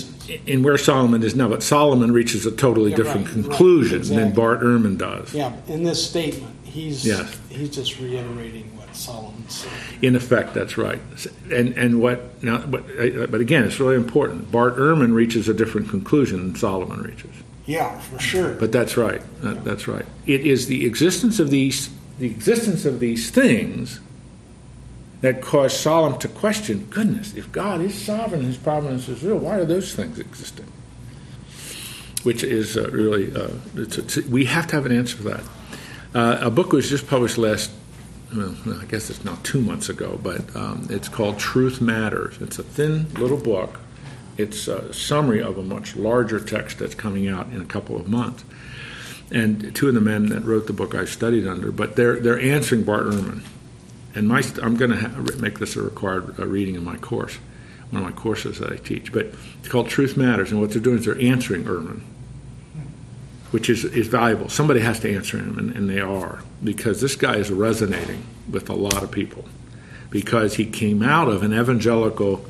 in 0.44 0.62
where 0.62 0.76
Solomon 0.76 1.22
is 1.22 1.34
now, 1.34 1.48
but 1.48 1.62
Solomon 1.62 2.12
reaches 2.12 2.44
a 2.44 2.50
totally 2.50 2.90
Yeah, 2.90 2.96
different 2.96 3.28
right, 3.28 3.36
right, 3.36 3.44
conclusion 3.44 4.02
than. 4.02 4.32
Bart 4.34 4.60
Ehrman 4.60 4.98
does. 4.98 5.32
Yeah, 5.32 5.54
in 5.68 5.84
this 5.84 6.06
statement, 6.06 6.54
he's 6.64 7.06
Yes. 7.06 7.38
he's 7.48 7.70
just 7.70 7.98
reiterating 7.98 8.76
what 8.76 8.94
Solomon 8.94 9.48
said. 9.48 9.72
In 10.02 10.14
effect, 10.14 10.52
that's 10.52 10.76
right. 10.76 11.00
And 11.50 11.72
and 11.78 12.02
what 12.02 12.42
now? 12.42 12.58
But 12.58 12.82
uh, 12.98 13.26
but 13.28 13.40
again, 13.40 13.64
it's 13.64 13.80
really 13.80 13.96
important. 13.96 14.52
Bart 14.52 14.76
Ehrman 14.76 15.14
reaches 15.14 15.48
a 15.48 15.54
different 15.54 15.88
conclusion 15.88 16.40
than 16.40 16.56
Solomon 16.56 17.00
reaches. 17.00 17.30
Yeah, 17.72 17.98
for 18.00 18.18
sure. 18.18 18.52
But 18.52 18.70
that's 18.70 18.98
right. 18.98 19.22
That, 19.40 19.64
that's 19.64 19.88
right. 19.88 20.04
It 20.26 20.42
is 20.42 20.66
the 20.66 20.84
existence 20.84 21.40
of 21.40 21.48
these 21.48 21.88
the 22.18 22.26
existence 22.26 22.84
of 22.84 23.00
these 23.00 23.30
things 23.30 23.98
that 25.22 25.40
caused 25.40 25.78
Solomon 25.78 26.18
to 26.18 26.28
question. 26.28 26.86
Goodness, 26.90 27.34
if 27.34 27.50
God 27.50 27.80
is 27.80 27.94
sovereign, 27.94 28.42
His 28.42 28.58
providence 28.58 29.08
is 29.08 29.22
real. 29.22 29.38
Why 29.38 29.56
are 29.56 29.64
those 29.64 29.94
things 29.94 30.18
existing? 30.18 30.70
Which 32.24 32.44
is 32.44 32.76
uh, 32.76 32.90
really 32.90 33.34
uh, 33.34 33.48
it's, 33.74 33.96
it's, 33.96 34.16
we 34.28 34.44
have 34.44 34.66
to 34.66 34.76
have 34.76 34.84
an 34.84 34.92
answer 34.92 35.16
for 35.16 35.22
that. 35.22 35.44
Uh, 36.14 36.38
a 36.42 36.50
book 36.50 36.72
was 36.72 36.90
just 36.90 37.06
published 37.06 37.38
last. 37.38 37.70
Well, 38.36 38.54
I 38.82 38.84
guess 38.84 39.08
it's 39.08 39.24
now 39.24 39.38
two 39.42 39.62
months 39.62 39.88
ago, 39.88 40.20
but 40.22 40.54
um, 40.54 40.88
it's 40.90 41.08
called 41.08 41.38
Truth 41.38 41.80
Matters. 41.80 42.36
It's 42.40 42.58
a 42.58 42.62
thin 42.62 43.12
little 43.14 43.38
book. 43.38 43.80
It's 44.36 44.66
a 44.68 44.92
summary 44.92 45.42
of 45.42 45.58
a 45.58 45.62
much 45.62 45.96
larger 45.96 46.40
text 46.40 46.78
that's 46.78 46.94
coming 46.94 47.28
out 47.28 47.48
in 47.48 47.60
a 47.60 47.64
couple 47.64 47.96
of 47.96 48.08
months. 48.08 48.44
And 49.30 49.74
two 49.74 49.88
of 49.88 49.94
the 49.94 50.00
men 50.00 50.26
that 50.26 50.44
wrote 50.44 50.66
the 50.66 50.72
book 50.72 50.94
I 50.94 51.04
studied 51.04 51.46
under, 51.46 51.72
but 51.72 51.96
they're 51.96 52.20
they're 52.20 52.40
answering 52.40 52.84
Bart 52.84 53.06
Ehrman. 53.06 53.42
And 54.14 54.28
my 54.28 54.42
I'm 54.62 54.76
going 54.76 54.90
to 54.90 54.96
ha- 54.98 55.20
make 55.38 55.58
this 55.58 55.74
a 55.76 55.82
required 55.82 56.38
reading 56.38 56.74
in 56.74 56.84
my 56.84 56.96
course, 56.96 57.38
one 57.90 58.02
of 58.02 58.10
my 58.10 58.14
courses 58.14 58.58
that 58.58 58.70
I 58.70 58.76
teach. 58.76 59.10
But 59.10 59.32
it's 59.58 59.68
called 59.68 59.88
Truth 59.88 60.18
Matters, 60.18 60.52
and 60.52 60.60
what 60.60 60.70
they're 60.70 60.82
doing 60.82 60.98
is 60.98 61.06
they're 61.06 61.20
answering 61.20 61.64
Ehrman, 61.64 62.02
which 63.52 63.70
is 63.70 63.84
is 63.86 64.08
valuable. 64.08 64.50
Somebody 64.50 64.80
has 64.80 65.00
to 65.00 65.14
answer 65.14 65.38
him, 65.38 65.58
and, 65.58 65.74
and 65.74 65.88
they 65.88 66.00
are 66.00 66.42
because 66.62 67.00
this 67.00 67.16
guy 67.16 67.36
is 67.36 67.50
resonating 67.50 68.24
with 68.50 68.68
a 68.68 68.74
lot 68.74 69.02
of 69.02 69.10
people 69.10 69.46
because 70.10 70.56
he 70.56 70.66
came 70.66 71.02
out 71.02 71.28
of 71.28 71.42
an 71.42 71.54
evangelical 71.58 72.44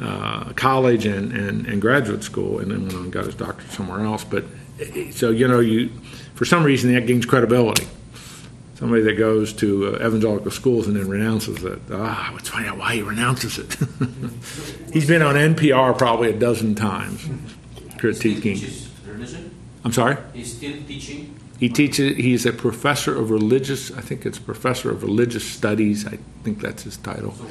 uh, 0.00 0.52
college 0.52 1.06
and, 1.06 1.32
and, 1.32 1.66
and 1.66 1.80
graduate 1.80 2.22
school, 2.22 2.58
and 2.58 2.70
then 2.70 2.82
went 2.82 2.94
on 2.94 3.02
and 3.04 3.12
got 3.12 3.24
his 3.24 3.34
doctorate 3.34 3.70
somewhere 3.72 4.00
else. 4.00 4.24
But 4.24 4.44
so 5.12 5.30
you 5.30 5.48
know, 5.48 5.60
you 5.60 5.90
for 6.34 6.44
some 6.44 6.64
reason 6.64 6.92
that 6.94 7.06
gains 7.06 7.26
credibility. 7.26 7.86
Somebody 8.74 9.02
that 9.04 9.14
goes 9.14 9.54
to 9.54 9.96
uh, 9.96 10.06
evangelical 10.06 10.50
schools 10.50 10.86
and 10.86 10.94
then 10.94 11.08
renounces 11.08 11.64
it. 11.64 11.78
Ah, 11.90 12.30
let's 12.34 12.50
find 12.50 12.66
out 12.66 12.76
why 12.76 12.96
he 12.96 13.00
renounces 13.00 13.58
it. 13.58 13.74
He's 14.92 15.06
been 15.08 15.22
on 15.22 15.34
NPR 15.34 15.96
probably 15.96 16.28
a 16.28 16.38
dozen 16.38 16.74
times 16.74 17.26
critiquing. 17.96 18.86
I'm 19.82 19.92
sorry. 19.92 20.18
He's 20.34 20.56
still 20.56 20.76
teaching. 20.86 21.34
He 21.58 21.70
teaches. 21.70 22.16
He's 22.16 22.44
a 22.44 22.52
professor 22.52 23.16
of 23.16 23.30
religious. 23.30 23.90
I 23.92 24.02
think 24.02 24.26
it's 24.26 24.38
professor 24.38 24.90
of 24.90 25.02
religious 25.02 25.48
studies. 25.48 26.06
I 26.06 26.18
think 26.44 26.60
that's 26.60 26.82
his 26.82 26.98
title 26.98 27.32
So 27.32 27.46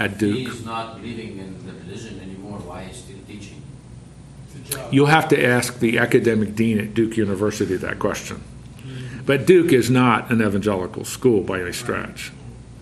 at 0.00 0.16
Duke. 0.18 0.48
is 0.48 0.64
not 0.64 0.96
believing 0.96 1.38
in 1.38 1.66
the 1.66 1.72
religion 1.74 2.18
anymore. 2.20 2.58
Why 2.58 2.82
is 2.84 2.96
he 2.96 3.12
still 3.12 3.18
teaching? 3.26 3.62
You'll 4.90 5.06
have 5.06 5.28
to 5.28 5.44
ask 5.44 5.78
the 5.78 5.98
academic 5.98 6.54
dean 6.54 6.80
at 6.80 6.94
Duke 6.94 7.16
University 7.16 7.76
that 7.76 7.98
question. 7.98 8.42
But 9.26 9.46
Duke 9.46 9.72
is 9.72 9.90
not 9.90 10.30
an 10.32 10.40
evangelical 10.40 11.04
school 11.04 11.42
by 11.42 11.60
any 11.60 11.72
stretch. 11.72 12.32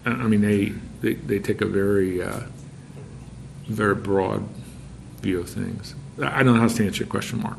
I 0.06 0.28
mean, 0.28 0.40
they 0.40 0.72
they, 1.00 1.14
they 1.14 1.38
take 1.40 1.60
a 1.60 1.66
very 1.66 2.22
uh, 2.22 2.42
very 3.66 3.94
broad 3.94 4.48
view 5.20 5.40
of 5.40 5.50
things. 5.50 5.94
I 6.22 6.42
don't 6.42 6.54
know 6.54 6.60
how 6.60 6.68
to 6.68 6.86
answer 6.86 7.04
your 7.04 7.10
question, 7.10 7.42
Mark. 7.42 7.58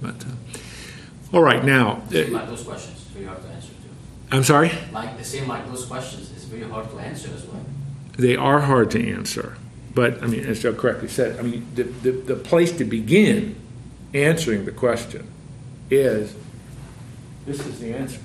But 0.00 0.24
uh, 0.24 1.36
all 1.36 1.42
right, 1.42 1.64
now 1.64 2.02
uh, 2.14 2.28
like 2.28 2.46
those 2.46 2.62
questions, 2.62 3.00
very 3.12 3.26
hard 3.26 3.42
to 3.42 3.48
answer 3.48 3.68
too. 3.68 3.90
I'm 4.30 4.44
sorry. 4.44 4.70
Like 4.92 5.18
the 5.18 5.24
same 5.24 5.48
like 5.48 5.66
those 5.66 5.84
questions, 5.84 6.30
it's 6.32 6.44
very 6.44 6.68
hard 6.70 6.88
to 6.90 6.98
answer 7.00 7.30
as 7.34 7.44
well. 7.44 7.64
They 8.18 8.36
are 8.36 8.60
hard 8.60 8.90
to 8.92 9.10
answer, 9.10 9.56
but 9.94 10.22
I 10.22 10.26
mean, 10.26 10.44
as 10.44 10.62
Joe 10.62 10.74
correctly 10.74 11.08
said, 11.08 11.38
I 11.38 11.42
mean, 11.42 11.66
the, 11.74 11.84
the, 11.84 12.10
the 12.10 12.36
place 12.36 12.72
to 12.72 12.84
begin 12.84 13.56
answering 14.14 14.64
the 14.64 14.72
question 14.72 15.26
is 15.90 16.34
this 17.46 17.66
is 17.66 17.80
the 17.80 17.94
answer. 17.94 18.20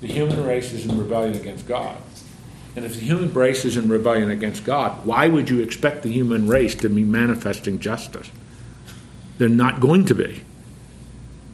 The 0.00 0.08
human 0.08 0.44
race 0.44 0.72
is 0.72 0.86
in 0.86 0.98
rebellion 0.98 1.34
against 1.34 1.66
God. 1.66 1.96
And 2.74 2.84
if 2.84 2.94
the 2.94 3.00
human 3.00 3.32
race 3.32 3.64
is 3.64 3.78
in 3.78 3.88
rebellion 3.88 4.30
against 4.30 4.64
God, 4.64 5.06
why 5.06 5.28
would 5.28 5.48
you 5.48 5.60
expect 5.60 6.02
the 6.02 6.12
human 6.12 6.46
race 6.46 6.74
to 6.76 6.90
be 6.90 7.04
manifesting 7.04 7.78
justice? 7.78 8.30
They're 9.38 9.48
not 9.48 9.80
going 9.80 10.04
to 10.06 10.14
be. 10.14 10.42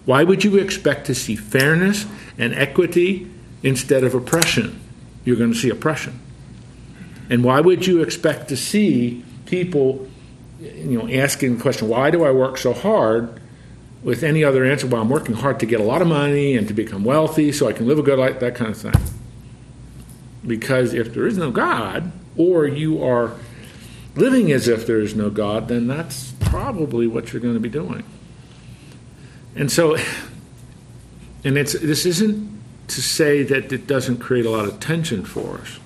Why 0.04 0.24
would 0.24 0.42
you 0.42 0.56
expect 0.56 1.06
to 1.06 1.14
see 1.14 1.36
fairness 1.36 2.06
and 2.36 2.52
equity 2.54 3.30
instead 3.62 4.02
of 4.02 4.14
oppression? 4.14 4.80
You're 5.24 5.36
going 5.36 5.52
to 5.52 5.58
see 5.58 5.70
oppression. 5.70 6.18
And 7.32 7.42
why 7.42 7.62
would 7.62 7.86
you 7.86 8.02
expect 8.02 8.50
to 8.50 8.58
see 8.58 9.24
people, 9.46 10.06
you 10.60 10.98
know, 10.98 11.08
asking 11.10 11.56
the 11.56 11.62
question, 11.62 11.88
why 11.88 12.10
do 12.10 12.24
I 12.24 12.30
work 12.30 12.58
so 12.58 12.74
hard? 12.74 13.40
With 14.02 14.22
any 14.22 14.44
other 14.44 14.66
answer, 14.66 14.86
well, 14.86 15.00
I'm 15.00 15.08
working 15.08 15.36
hard 15.36 15.58
to 15.60 15.66
get 15.66 15.80
a 15.80 15.82
lot 15.82 16.02
of 16.02 16.08
money 16.08 16.58
and 16.58 16.68
to 16.68 16.74
become 16.74 17.04
wealthy 17.04 17.50
so 17.50 17.68
I 17.68 17.72
can 17.72 17.88
live 17.88 17.98
a 17.98 18.02
good 18.02 18.18
life, 18.18 18.38
that 18.40 18.54
kind 18.54 18.72
of 18.72 18.76
thing. 18.76 18.92
Because 20.46 20.92
if 20.92 21.14
there 21.14 21.26
is 21.26 21.38
no 21.38 21.50
God, 21.50 22.12
or 22.36 22.66
you 22.66 23.02
are 23.02 23.34
living 24.14 24.52
as 24.52 24.68
if 24.68 24.86
there 24.86 25.00
is 25.00 25.14
no 25.14 25.30
God, 25.30 25.68
then 25.68 25.86
that's 25.86 26.32
probably 26.32 27.06
what 27.06 27.32
you're 27.32 27.40
going 27.40 27.54
to 27.54 27.60
be 27.60 27.70
doing. 27.70 28.04
And 29.56 29.72
so, 29.72 29.96
and 31.44 31.56
it's 31.56 31.72
this 31.72 32.04
isn't 32.04 32.60
to 32.88 33.00
say 33.00 33.42
that 33.42 33.72
it 33.72 33.86
doesn't 33.86 34.18
create 34.18 34.44
a 34.44 34.50
lot 34.50 34.66
of 34.66 34.80
tension 34.80 35.24
for 35.24 35.56
us 35.60 35.78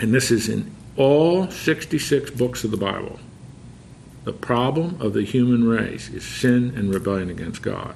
and 0.00 0.14
this 0.14 0.30
is 0.30 0.48
in 0.48 0.74
all 0.96 1.50
66 1.50 2.30
books 2.32 2.64
of 2.64 2.70
the 2.70 2.76
Bible. 2.76 3.20
The 4.24 4.32
problem 4.32 5.00
of 5.00 5.12
the 5.12 5.22
human 5.22 5.68
race 5.68 6.08
is 6.08 6.24
sin 6.24 6.74
and 6.76 6.92
rebellion 6.92 7.30
against 7.30 7.62
God. 7.62 7.94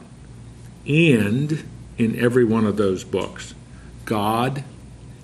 And 0.87 1.65
in 1.99 2.19
every 2.19 2.45
one 2.45 2.67
of 2.67 2.77
those 2.77 3.05
books, 3.05 3.55
God 4.05 4.65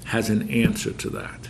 has 0.06 0.30
an 0.30 0.50
answer 0.50 0.92
to 0.92 1.10
that. 1.10 1.48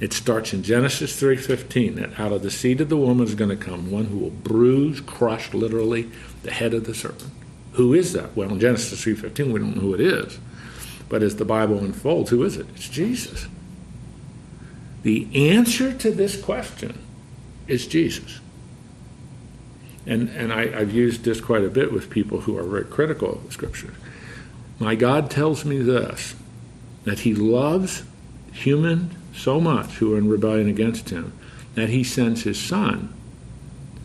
It 0.00 0.12
starts 0.12 0.52
in 0.52 0.62
Genesis 0.62 1.20
3:15 1.20 1.96
that 1.96 2.20
out 2.20 2.32
of 2.32 2.42
the 2.42 2.50
seed 2.50 2.80
of 2.80 2.88
the 2.88 2.96
woman 2.96 3.26
is 3.26 3.34
going 3.34 3.50
to 3.50 3.56
come 3.56 3.90
one 3.90 4.06
who 4.06 4.18
will 4.18 4.30
bruise, 4.30 5.00
crush 5.00 5.52
literally 5.52 6.08
the 6.44 6.52
head 6.52 6.72
of 6.72 6.84
the 6.84 6.94
serpent. 6.94 7.32
Who 7.72 7.94
is 7.94 8.12
that? 8.12 8.36
Well, 8.36 8.52
in 8.52 8.60
Genesis 8.60 9.00
3:15 9.00 9.52
we 9.52 9.58
don't 9.58 9.74
know 9.74 9.82
who 9.82 9.94
it 9.94 10.00
is. 10.00 10.38
But 11.08 11.22
as 11.22 11.36
the 11.36 11.44
Bible 11.44 11.78
unfolds, 11.78 12.30
who 12.30 12.42
is 12.42 12.56
it? 12.56 12.66
It's 12.74 12.88
Jesus. 12.88 13.46
The 15.02 15.50
answer 15.50 15.92
to 15.92 16.10
this 16.10 16.40
question 16.40 16.98
is 17.66 17.86
Jesus. 17.86 18.40
And, 20.06 20.28
and 20.30 20.52
I, 20.52 20.62
I've 20.78 20.92
used 20.92 21.24
this 21.24 21.40
quite 21.40 21.64
a 21.64 21.68
bit 21.70 21.92
with 21.92 22.10
people 22.10 22.40
who 22.40 22.56
are 22.56 22.62
very 22.62 22.84
critical 22.84 23.32
of 23.32 23.46
the 23.46 23.52
scriptures. 23.52 23.94
My 24.78 24.94
God 24.94 25.30
tells 25.30 25.64
me 25.64 25.78
this 25.78 26.34
that 27.04 27.20
He 27.20 27.34
loves 27.34 28.02
human 28.52 29.16
so 29.34 29.60
much 29.60 29.92
who 29.96 30.14
are 30.14 30.18
in 30.18 30.28
rebellion 30.28 30.68
against 30.68 31.10
Him 31.10 31.32
that 31.74 31.88
He 31.88 32.04
sends 32.04 32.42
His 32.42 32.60
Son, 32.60 33.14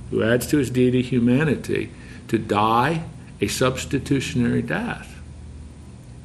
who 0.10 0.24
adds 0.24 0.48
to 0.48 0.58
His 0.58 0.70
deity 0.70 1.02
humanity, 1.02 1.90
to 2.28 2.38
die 2.38 3.04
a 3.42 3.48
substitutionary 3.48 4.62
death 4.62 5.13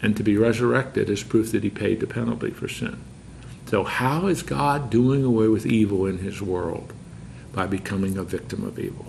and 0.02 0.16
to 0.16 0.22
be 0.22 0.36
resurrected 0.36 1.10
is 1.10 1.22
proof 1.22 1.52
that 1.52 1.64
he 1.64 1.70
paid 1.70 2.00
the 2.00 2.06
penalty 2.06 2.50
for 2.50 2.68
sin. 2.68 2.98
So, 3.66 3.84
how 3.84 4.26
is 4.28 4.42
God 4.42 4.90
doing 4.90 5.24
away 5.24 5.48
with 5.48 5.66
evil 5.66 6.06
in 6.06 6.18
his 6.18 6.40
world? 6.40 6.92
By 7.52 7.66
becoming 7.66 8.16
a 8.16 8.22
victim 8.24 8.64
of 8.64 8.78
evil. 8.78 9.06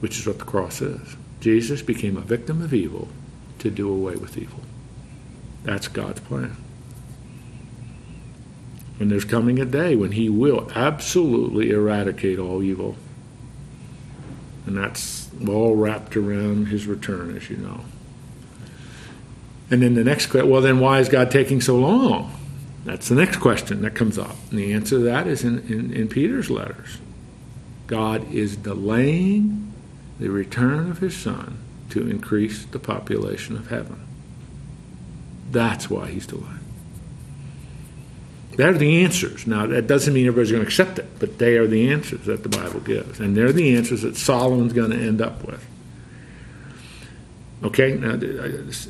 which 0.00 0.18
is 0.18 0.26
what 0.26 0.38
the 0.38 0.44
cross 0.44 0.82
is. 0.82 1.16
Jesus 1.40 1.80
became 1.82 2.16
a 2.16 2.20
victim 2.20 2.60
of 2.60 2.74
evil 2.74 3.08
to 3.58 3.70
do 3.70 3.90
away 3.90 4.16
with 4.16 4.36
evil. 4.36 4.60
That's 5.62 5.88
God's 5.88 6.20
plan. 6.20 6.56
And 9.00 9.10
there's 9.10 9.24
coming 9.24 9.58
a 9.58 9.64
day 9.64 9.96
when 9.96 10.12
he 10.12 10.28
will 10.28 10.70
absolutely 10.74 11.70
eradicate 11.70 12.38
all 12.38 12.62
evil. 12.62 12.96
And 14.66 14.76
that's 14.76 15.30
all 15.48 15.74
wrapped 15.76 16.16
around 16.16 16.66
his 16.68 16.86
return, 16.86 17.36
as 17.36 17.50
you 17.50 17.56
know. 17.56 17.80
And 19.70 19.82
then 19.82 19.94
the 19.94 20.04
next 20.04 20.26
question, 20.26 20.50
well, 20.50 20.60
then 20.60 20.78
why 20.78 21.00
is 21.00 21.08
God 21.08 21.30
taking 21.30 21.60
so 21.60 21.76
long? 21.76 22.32
That's 22.84 23.08
the 23.08 23.14
next 23.14 23.38
question 23.38 23.82
that 23.82 23.94
comes 23.94 24.18
up. 24.18 24.36
And 24.50 24.58
the 24.58 24.72
answer 24.72 24.98
to 24.98 25.04
that 25.04 25.26
is 25.26 25.42
in, 25.42 25.60
in, 25.60 25.92
in 25.92 26.08
Peter's 26.08 26.50
letters. 26.50 26.98
God 27.86 28.30
is 28.32 28.56
delaying 28.56 29.72
the 30.18 30.28
return 30.28 30.90
of 30.90 30.98
his 30.98 31.16
son 31.16 31.58
to 31.90 32.08
increase 32.08 32.64
the 32.66 32.78
population 32.78 33.56
of 33.56 33.68
heaven. 33.68 34.06
That's 35.50 35.88
why 35.88 36.10
he's 36.10 36.26
delaying. 36.26 36.60
They're 38.56 38.72
the 38.72 39.02
answers. 39.02 39.46
Now, 39.46 39.66
that 39.66 39.86
doesn't 39.86 40.12
mean 40.12 40.26
everybody's 40.26 40.52
going 40.52 40.62
to 40.62 40.68
accept 40.68 40.98
it, 40.98 41.18
but 41.18 41.38
they 41.38 41.56
are 41.56 41.66
the 41.66 41.90
answers 41.90 42.26
that 42.26 42.42
the 42.42 42.48
Bible 42.48 42.80
gives. 42.80 43.18
And 43.18 43.36
they're 43.36 43.52
the 43.52 43.76
answers 43.76 44.02
that 44.02 44.16
Solomon's 44.16 44.72
going 44.72 44.90
to 44.90 44.96
end 44.96 45.20
up 45.20 45.44
with. 45.44 45.64
Okay? 47.64 47.94
Now, 47.94 48.16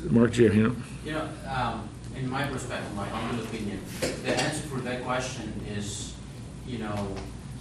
Mark, 0.09 0.33
do 0.33 0.43
you 0.43 0.47
have, 0.47 0.55
you 0.55 0.63
know? 0.63 0.75
You 1.05 1.11
know, 1.13 1.29
um, 1.47 1.89
in 2.15 2.29
my 2.29 2.43
perspective, 2.43 2.93
my 2.93 3.07
humble 3.07 3.43
opinion, 3.43 3.79
the 4.01 4.35
answer 4.35 4.67
for 4.67 4.79
that 4.81 5.03
question 5.03 5.53
is, 5.77 6.13
you 6.67 6.79
know, 6.79 7.15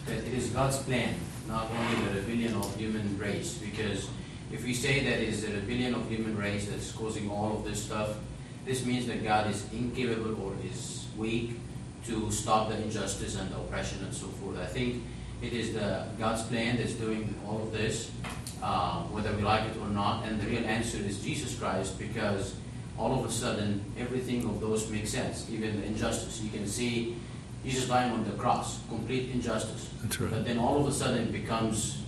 that 0.06 0.18
it 0.18 0.34
is 0.34 0.50
God's 0.50 0.78
plan, 0.78 1.14
not 1.46 1.70
only 1.70 2.04
the 2.06 2.20
rebellion 2.20 2.54
of 2.54 2.76
human 2.76 3.16
race. 3.18 3.54
Because 3.54 4.08
if 4.52 4.64
we 4.64 4.74
say 4.74 5.04
that 5.04 5.20
it 5.20 5.28
is 5.28 5.42
the 5.42 5.52
rebellion 5.52 5.94
of 5.94 6.08
human 6.08 6.36
race 6.36 6.66
that's 6.66 6.90
causing 6.92 7.30
all 7.30 7.56
of 7.56 7.64
this 7.64 7.84
stuff, 7.84 8.16
this 8.64 8.84
means 8.84 9.06
that 9.06 9.22
God 9.22 9.50
is 9.50 9.66
incapable 9.72 10.40
or 10.42 10.54
is 10.64 11.06
weak 11.16 11.60
to 12.06 12.30
stop 12.30 12.68
the 12.70 12.76
injustice 12.82 13.36
and 13.36 13.50
the 13.50 13.56
oppression 13.56 14.02
and 14.04 14.12
so 14.12 14.26
forth. 14.26 14.58
I 14.58 14.66
think 14.66 15.02
it 15.44 15.52
is 15.52 15.74
the 15.74 16.06
God's 16.18 16.42
plan 16.44 16.76
that's 16.76 16.94
doing 16.94 17.34
all 17.46 17.62
of 17.62 17.72
this, 17.72 18.10
uh, 18.62 19.02
whether 19.04 19.32
we 19.36 19.42
like 19.42 19.64
it 19.64 19.76
or 19.78 19.88
not. 19.88 20.24
And 20.24 20.40
the 20.40 20.46
real 20.46 20.64
answer 20.64 20.98
is 20.98 21.22
Jesus 21.22 21.58
Christ, 21.58 21.98
because 21.98 22.56
all 22.98 23.18
of 23.18 23.28
a 23.28 23.30
sudden 23.30 23.84
everything 23.98 24.44
of 24.44 24.60
those 24.60 24.88
makes 24.88 25.10
sense, 25.10 25.48
even 25.50 25.80
the 25.80 25.86
injustice. 25.86 26.40
You 26.40 26.50
can 26.50 26.66
see 26.66 27.16
Jesus 27.64 27.88
dying 27.88 28.12
on 28.12 28.24
the 28.24 28.32
cross, 28.32 28.80
complete 28.88 29.30
injustice. 29.30 29.90
Right. 30.18 30.30
But 30.30 30.44
then 30.44 30.58
all 30.58 30.80
of 30.80 30.86
a 30.86 30.92
sudden 30.92 31.28
it 31.28 31.32
becomes, 31.32 32.02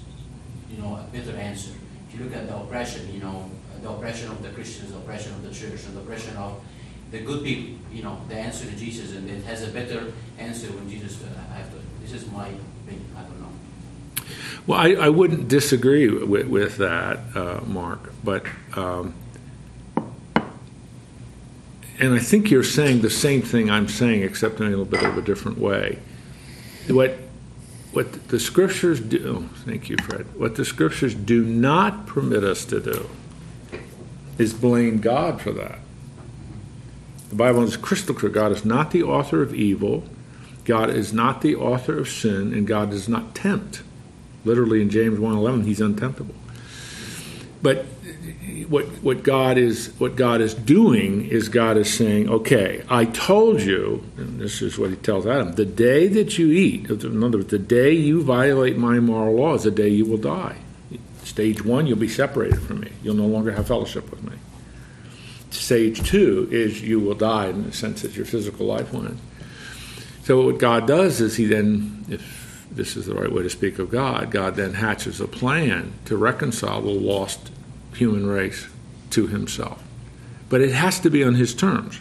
you 0.70 0.80
know, 0.82 0.96
a 0.96 1.06
better 1.12 1.36
answer. 1.36 1.72
If 2.08 2.18
you 2.18 2.24
look 2.24 2.34
at 2.34 2.46
the 2.46 2.56
oppression, 2.56 3.12
you 3.12 3.20
know, 3.20 3.50
the 3.82 3.90
oppression 3.90 4.30
of 4.30 4.42
the 4.42 4.48
Christians, 4.50 4.92
the 4.92 4.98
oppression 4.98 5.32
of 5.32 5.42
the 5.42 5.52
church, 5.52 5.84
and 5.84 5.96
the 5.96 6.00
oppression 6.00 6.36
of 6.36 6.60
the 7.10 7.20
good 7.20 7.44
people, 7.44 7.76
you 7.92 8.02
know, 8.02 8.18
the 8.28 8.34
answer 8.34 8.64
to 8.64 8.76
Jesus, 8.76 9.12
and 9.12 9.28
it 9.28 9.44
has 9.44 9.62
a 9.62 9.70
better 9.70 10.12
answer 10.38 10.68
when 10.68 10.88
Jesus 10.88 11.22
uh, 11.22 11.58
after. 11.58 11.78
This 12.00 12.12
is 12.12 12.30
my 12.30 12.50
Well, 14.66 14.80
I, 14.80 14.94
I 14.94 15.08
wouldn't 15.10 15.46
disagree 15.46 16.08
with, 16.08 16.48
with 16.48 16.76
that, 16.78 17.20
uh, 17.36 17.60
Mark, 17.64 18.12
but 18.24 18.44
um, 18.74 19.14
and 21.98 22.14
I 22.14 22.18
think 22.18 22.50
you're 22.50 22.64
saying 22.64 23.00
the 23.00 23.10
same 23.10 23.42
thing 23.42 23.70
I'm 23.70 23.88
saying, 23.88 24.22
except 24.22 24.60
in 24.60 24.66
a 24.66 24.70
little 24.70 24.84
bit 24.84 25.04
of 25.04 25.16
a 25.16 25.22
different 25.22 25.58
way. 25.58 25.98
What 26.88 27.18
what 27.92 28.28
the 28.28 28.38
scriptures 28.38 29.00
do, 29.00 29.48
oh, 29.48 29.56
thank 29.64 29.88
you, 29.88 29.96
Fred. 29.96 30.26
What 30.38 30.56
the 30.56 30.66
scriptures 30.66 31.14
do 31.14 31.42
not 31.42 32.06
permit 32.06 32.44
us 32.44 32.66
to 32.66 32.78
do 32.80 33.08
is 34.36 34.52
blame 34.52 34.98
God 34.98 35.40
for 35.40 35.50
that. 35.52 35.78
The 37.30 37.36
Bible 37.36 37.62
is 37.62 37.78
crystal 37.78 38.14
clear. 38.14 38.30
God 38.30 38.52
is 38.52 38.66
not 38.66 38.90
the 38.90 39.02
author 39.02 39.40
of 39.40 39.54
evil. 39.54 40.04
God 40.66 40.90
is 40.90 41.12
not 41.12 41.40
the 41.40 41.54
author 41.54 41.98
of 41.98 42.08
sin, 42.08 42.52
and 42.52 42.66
God 42.66 42.90
does 42.90 43.08
not 43.08 43.34
tempt. 43.34 43.82
Literally 44.44 44.82
in 44.82 44.90
James 44.90 45.18
1:11, 45.18 45.64
he's 45.64 45.80
untemptable. 45.80 46.34
But 47.62 47.86
what 48.68 48.86
what 49.02 49.22
God 49.22 49.58
is 49.58 49.88
what 49.98 50.16
God 50.16 50.40
is 50.40 50.54
doing 50.54 51.26
is 51.26 51.48
God 51.48 51.76
is 51.76 51.92
saying, 51.92 52.28
okay, 52.28 52.82
I 52.88 53.04
told 53.04 53.62
you, 53.62 54.04
and 54.16 54.40
this 54.40 54.60
is 54.60 54.78
what 54.78 54.90
He 54.90 54.96
tells 54.96 55.26
Adam: 55.26 55.52
the 55.52 55.64
day 55.64 56.08
that 56.08 56.36
you 56.38 56.50
eat, 56.50 56.90
in 56.90 57.22
other 57.22 57.38
words, 57.38 57.50
the 57.50 57.58
day 57.58 57.92
you 57.92 58.22
violate 58.22 58.76
my 58.76 58.98
moral 59.00 59.36
law 59.36 59.54
is 59.54 59.62
the 59.62 59.70
day 59.70 59.88
you 59.88 60.04
will 60.04 60.18
die. 60.18 60.56
Stage 61.24 61.64
one, 61.64 61.86
you'll 61.86 61.98
be 61.98 62.08
separated 62.08 62.60
from 62.60 62.80
me. 62.80 62.90
You'll 63.02 63.16
no 63.16 63.26
longer 63.26 63.52
have 63.52 63.66
fellowship 63.66 64.10
with 64.10 64.22
me. 64.22 64.32
Stage 65.50 66.02
two 66.08 66.48
is 66.50 66.82
you 66.82 67.00
will 67.00 67.14
die 67.14 67.48
in 67.48 67.64
the 67.64 67.72
sense 67.72 68.02
that 68.02 68.16
your 68.16 68.26
physical 68.26 68.66
life 68.66 68.92
will 68.92 69.06
end. 69.06 69.18
So 70.26 70.44
what 70.44 70.58
God 70.58 70.88
does 70.88 71.20
is 71.20 71.36
He 71.36 71.44
then, 71.44 72.04
if 72.08 72.66
this 72.68 72.96
is 72.96 73.06
the 73.06 73.14
right 73.14 73.30
way 73.30 73.44
to 73.44 73.48
speak 73.48 73.78
of 73.78 73.92
God, 73.92 74.32
God 74.32 74.56
then 74.56 74.74
hatches 74.74 75.20
a 75.20 75.28
plan 75.28 75.92
to 76.06 76.16
reconcile 76.16 76.82
the 76.82 76.90
lost 76.90 77.52
human 77.94 78.26
race 78.26 78.66
to 79.10 79.28
himself. 79.28 79.80
But 80.48 80.62
it 80.62 80.72
has 80.72 80.98
to 80.98 81.10
be 81.10 81.22
on 81.22 81.36
his 81.36 81.54
terms. 81.54 82.00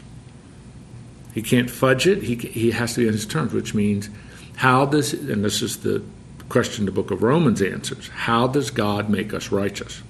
He 1.35 1.43
can't 1.43 1.69
fudge 1.69 2.07
it, 2.07 2.23
he, 2.23 2.33
he 2.33 2.71
has 2.71 2.95
to 2.95 3.01
be 3.01 3.07
on 3.07 3.13
his 3.13 3.27
terms, 3.27 3.53
which 3.53 3.75
means 3.75 4.09
how 4.55 4.87
does, 4.87 5.13
and 5.13 5.45
this 5.45 5.61
is 5.61 5.81
the 5.81 6.01
question 6.49 6.85
the 6.85 6.91
book 6.91 7.11
of 7.11 7.21
Romans 7.21 7.61
answers, 7.61 8.07
how 8.07 8.47
does 8.47 8.71
God 8.71 9.07
make 9.07 9.35
us 9.35 9.51
righteous? 9.51 10.01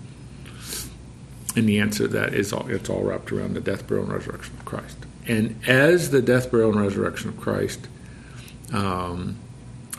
And 1.58 1.67
the 1.67 1.80
answer 1.80 2.08
to 2.08 2.13
that 2.13 2.34
is 2.34 2.54
all, 2.54 2.65
it's 2.69 2.89
all 2.89 3.04
wrapped 3.04 3.34
around 3.34 3.56
the 3.56 3.62
death, 3.62 3.86
burial, 3.86 4.06
and 4.06 4.13
resurrection 4.13 4.56
of 4.58 4.63
Christ. 4.63 4.99
And 5.28 5.60
as 5.67 6.12
the 6.12 6.21
death, 6.21 6.49
burial, 6.49 6.71
and 6.71 6.80
resurrection 6.80 7.28
of 7.28 7.38
Christ 7.41 7.89
um, 8.73 9.38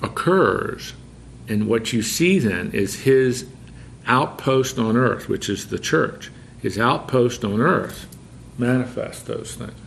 occurs, 0.03 0.95
and 1.49 1.69
what 1.69 1.93
you 1.93 2.03
see 2.03 2.39
then 2.39 2.71
is 2.73 3.01
his 3.01 3.47
outpost 4.07 4.79
on 4.79 4.97
earth, 4.97 5.29
which 5.29 5.49
is 5.49 5.69
the 5.69 5.79
church, 5.79 6.31
his 6.61 6.79
outpost 6.79 7.45
on 7.45 7.61
earth 7.61 8.07
manifests 8.59 9.23
those 9.23 9.55
things. 9.55 9.79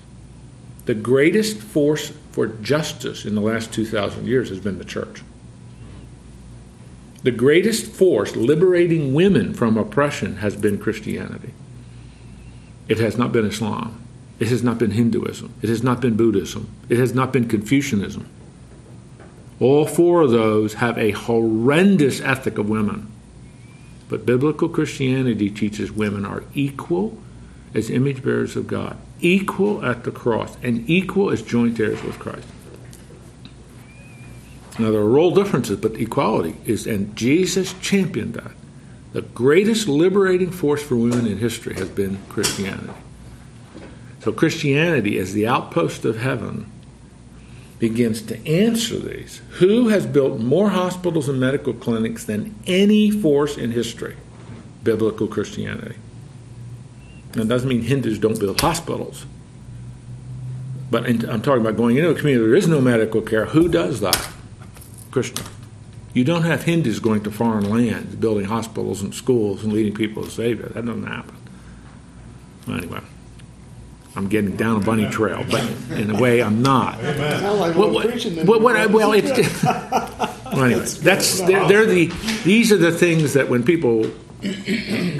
The 0.85 0.93
greatest 0.93 1.57
force 1.57 2.13
for 2.31 2.47
justice 2.47 3.25
in 3.25 3.35
the 3.35 3.41
last 3.41 3.73
2,000 3.73 4.25
years 4.25 4.49
has 4.49 4.59
been 4.59 4.77
the 4.77 4.85
church. 4.85 5.21
The 7.23 7.31
greatest 7.31 7.91
force 7.91 8.35
liberating 8.35 9.13
women 9.13 9.53
from 9.53 9.77
oppression 9.77 10.37
has 10.37 10.55
been 10.55 10.77
Christianity. 10.77 11.53
It 12.87 12.97
has 12.99 13.17
not 13.17 13.31
been 13.31 13.45
Islam. 13.45 14.01
It 14.39 14.47
has 14.47 14.63
not 14.63 14.77
been 14.77 14.91
Hinduism. 14.91 15.53
It 15.61 15.69
has 15.69 15.83
not 15.83 15.99
been 15.99 16.15
Buddhism. 16.15 16.73
It 16.87 16.97
has 16.97 17.13
not 17.13 17.33
been 17.33 17.47
Confucianism. 17.47 18.27
All 19.59 19.85
four 19.85 20.21
of 20.21 20.31
those 20.31 20.75
have 20.75 20.97
a 20.97 21.11
horrendous 21.11 22.21
ethic 22.21 22.57
of 22.57 22.69
women. 22.69 23.11
But 24.07 24.25
biblical 24.25 24.69
Christianity 24.69 25.49
teaches 25.49 25.91
women 25.91 26.25
are 26.25 26.43
equal 26.53 27.17
as 27.73 27.89
image 27.89 28.23
bearers 28.23 28.55
of 28.55 28.67
God, 28.67 28.97
equal 29.19 29.85
at 29.85 30.03
the 30.03 30.11
cross, 30.11 30.57
and 30.63 30.89
equal 30.89 31.29
as 31.29 31.41
joint 31.41 31.79
heirs 31.79 32.01
with 32.03 32.17
Christ. 32.17 32.47
Now, 34.79 34.91
there 34.91 35.01
are 35.01 35.09
role 35.09 35.35
differences, 35.35 35.77
but 35.77 35.99
equality 35.99 36.55
is, 36.65 36.87
and 36.87 37.15
Jesus 37.15 37.73
championed 37.81 38.33
that. 38.35 38.51
The 39.11 39.21
greatest 39.21 39.87
liberating 39.87 40.51
force 40.51 40.81
for 40.81 40.95
women 40.95 41.27
in 41.27 41.37
history 41.37 41.75
has 41.75 41.89
been 41.89 42.17
Christianity. 42.29 42.93
So, 44.23 44.31
Christianity, 44.31 45.17
as 45.17 45.33
the 45.33 45.47
outpost 45.47 46.05
of 46.05 46.17
heaven, 46.17 46.71
begins 47.79 48.21
to 48.23 48.47
answer 48.47 48.99
these. 48.99 49.41
Who 49.59 49.87
has 49.87 50.05
built 50.05 50.39
more 50.39 50.69
hospitals 50.69 51.29
and 51.29 51.39
medical 51.39 51.73
clinics 51.73 52.25
than 52.25 52.55
any 52.67 53.09
force 53.09 53.57
in 53.57 53.71
history? 53.71 54.17
Biblical 54.83 55.27
Christianity. 55.27 55.95
That 57.31 57.47
doesn't 57.47 57.69
mean 57.69 57.83
Hindus 57.83 58.19
don't 58.19 58.39
build 58.39 58.59
hospitals. 58.61 59.25
But 60.91 61.05
I'm 61.05 61.41
talking 61.41 61.61
about 61.61 61.77
going 61.77 61.95
into 61.95 62.09
a 62.09 62.15
community 62.15 62.41
where 62.41 62.49
there 62.49 62.57
is 62.57 62.67
no 62.67 62.81
medical 62.81 63.21
care. 63.21 63.45
Who 63.45 63.69
does 63.69 63.99
that? 64.01 64.29
Christian. 65.11 65.45
You 66.13 66.23
don't 66.23 66.43
have 66.43 66.63
Hindus 66.63 66.99
going 66.99 67.21
to 67.23 67.31
foreign 67.31 67.69
lands, 67.69 68.15
building 68.15 68.45
hospitals 68.45 69.01
and 69.01 69.13
schools 69.13 69.63
and 69.63 69.71
leading 69.71 69.93
people 69.93 70.23
to 70.23 70.31
Savior. 70.31 70.69
That 70.69 70.85
doesn't 70.85 71.05
happen. 71.05 71.35
Anyway, 72.67 73.01
I'm 74.15 74.27
getting 74.27 74.55
down 74.55 74.81
a 74.81 74.85
bunny 74.85 75.07
trail, 75.09 75.45
but 75.49 75.63
in 75.91 76.09
a 76.09 76.19
way, 76.19 76.41
I'm 76.41 76.61
not. 76.61 77.01
Like 77.03 77.75
What, 77.75 77.91
what, 77.91 78.23
what, 78.45 78.61
what 78.61 78.75
I, 78.75 78.87
well, 78.87 79.13
it's 79.13 79.63
well, 79.63 80.63
anyway. 80.63 80.83
That's 80.83 81.41
they're, 81.41 81.67
they're 81.67 81.85
the 81.85 82.07
these 82.43 82.71
are 82.71 82.77
the 82.77 82.91
things 82.91 83.33
that 83.33 83.49
when 83.49 83.63
people 83.63 84.09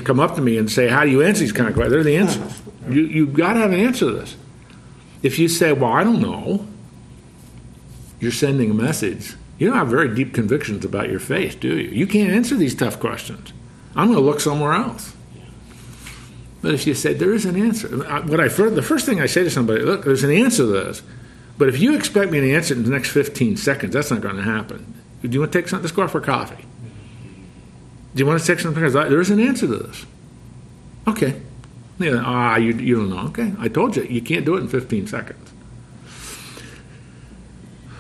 come 0.04 0.20
up 0.20 0.36
to 0.36 0.42
me 0.42 0.58
and 0.58 0.72
say, 0.72 0.88
"How 0.88 1.04
do 1.04 1.12
you 1.12 1.22
answer 1.22 1.42
these 1.42 1.52
kind 1.52 1.70
of 1.70 1.76
questions?" 1.76 1.94
They're 1.94 2.04
the 2.04 2.18
answers. 2.18 2.62
You 2.90 3.02
you've 3.04 3.34
got 3.34 3.54
to 3.54 3.60
have 3.60 3.72
an 3.72 3.80
answer 3.80 4.06
to 4.06 4.12
this. 4.12 4.36
If 5.22 5.38
you 5.38 5.48
say, 5.48 5.72
"Well, 5.72 5.92
I 5.92 6.04
don't 6.04 6.22
know," 6.22 6.66
you're 8.20 8.32
sending 8.32 8.72
a 8.72 8.74
message. 8.74 9.36
You 9.60 9.68
don't 9.68 9.78
have 9.78 9.90
very 9.90 10.14
deep 10.16 10.34
convictions 10.34 10.86
about 10.86 11.10
your 11.10 11.20
faith, 11.20 11.60
do 11.60 11.78
you? 11.78 11.90
You 11.90 12.08
can't 12.08 12.32
answer 12.32 12.56
these 12.56 12.74
tough 12.74 13.00
questions. 13.00 13.52
I'm 13.96 14.08
going 14.08 14.18
to 14.18 14.24
look 14.26 14.40
somewhere 14.40 14.72
else. 14.74 15.14
But 16.62 16.74
if 16.74 16.86
you 16.86 16.94
say 16.94 17.14
there 17.14 17.34
is 17.34 17.46
an 17.46 17.56
answer, 17.56 17.88
what 18.24 18.40
I 18.40 18.50
fir- 18.50 18.70
the 18.70 18.82
first 18.82 19.06
thing 19.06 19.22
I 19.22 19.28
say 19.28 19.44
to 19.44 19.50
somebody, 19.50 19.82
look, 19.82 20.04
there's 20.04 20.24
an 20.24 20.32
answer 20.32 20.64
to 20.64 20.66
this. 20.68 21.02
But 21.58 21.70
if 21.70 21.80
you 21.80 21.96
expect 21.96 22.32
me 22.32 22.40
to 22.42 22.54
answer 22.54 22.74
it 22.74 22.78
in 22.78 22.84
the 22.84 22.90
next 22.90 23.12
15 23.12 23.58
seconds, 23.58 23.94
that's 23.94 24.12
not 24.12 24.22
going 24.22 24.36
to 24.36 24.44
happen. 24.44 24.94
Do 25.22 25.30
you 25.30 25.40
want 25.40 25.52
to 25.52 25.60
take 25.60 25.68
something? 25.68 25.84
Let's 25.84 25.96
go 25.96 26.04
out 26.04 26.12
for 26.12 26.22
coffee. 26.22 26.66
Do 28.16 28.20
you 28.20 28.26
want 28.26 28.40
to 28.42 28.46
take 28.48 28.60
something? 28.60 28.82
Because 28.82 28.96
I- 28.96 29.08
There's 29.10 29.30
an 29.30 29.40
answer 29.40 29.68
to 29.68 29.76
this. 29.78 30.06
Okay. 31.08 31.42
Yeah, 32.00 32.22
ah, 32.24 32.56
you, 32.56 32.74
you 32.74 32.96
don't 32.96 33.10
know. 33.10 33.26
Okay, 33.28 33.52
I 33.60 33.68
told 33.68 33.98
you, 33.98 34.04
you 34.04 34.22
can't 34.22 34.46
do 34.46 34.56
it 34.56 34.62
in 34.62 34.70
15 34.70 35.08
seconds. 35.08 35.52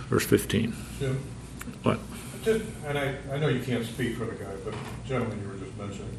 Verse 0.10 0.26
15. 0.26 0.74
Jim, 1.00 1.19
What? 1.84 2.00
just, 2.43 2.63
and 2.88 2.98
I, 2.98 3.15
I 3.32 3.38
know 3.38 3.50
you 3.50 3.60
can't 3.62 3.86
speak 3.86 4.15
for 4.17 4.26
the 4.26 4.34
guy, 4.34 4.52
but 4.63 4.74
gentlemen, 5.06 5.41
you 5.41 5.48
were 5.50 5.58
just 5.65 5.78
mentioning, 5.78 6.17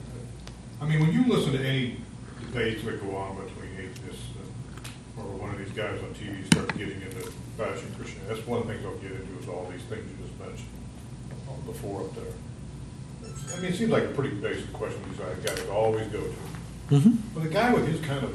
I 0.81 0.87
mean, 0.87 1.01
when 1.01 1.13
you 1.13 1.25
listen 1.27 1.53
to 1.55 1.59
any 1.67 1.97
debates 2.51 2.85
that 2.85 3.01
go 3.01 3.17
on 3.17 3.37
between 3.37 3.71
atheists 3.79 4.27
and, 4.35 5.25
or 5.25 5.31
one 5.39 5.51
of 5.51 5.59
these 5.59 5.71
guys 5.71 6.01
on 6.03 6.11
TV 6.15 6.45
start 6.47 6.77
getting 6.77 7.01
into 7.03 7.31
bashing 7.57 7.95
Christianity, 7.95 8.27
that's 8.27 8.47
one 8.47 8.61
of 8.63 8.67
the 8.67 8.75
things 8.75 8.85
I'll 8.85 8.99
get 8.99 9.13
into 9.13 9.39
is 9.39 9.49
all 9.49 9.71
these 9.71 9.83
things 9.87 10.03
you 10.03 10.27
just 10.27 10.39
mentioned 10.39 10.69
on 11.49 11.63
the 11.67 11.75
floor 11.75 12.03
up 12.03 12.15
there. 12.15 12.35
It's- 13.23 13.55
I 13.55 13.61
mean, 13.61 13.73
it 13.73 13.77
seems 13.77 13.91
like 13.91 14.05
a 14.05 14.15
pretty 14.19 14.35
basic 14.35 14.73
question 14.73 14.99
these 15.11 15.19
guys 15.19 15.69
always 15.69 16.07
go 16.09 16.21
to. 16.21 16.35
Mm-hmm. 16.91 17.15
But 17.35 17.47
a 17.47 17.49
guy 17.51 17.73
with 17.73 17.87
his 17.87 18.01
kind 18.05 18.25
of 18.25 18.35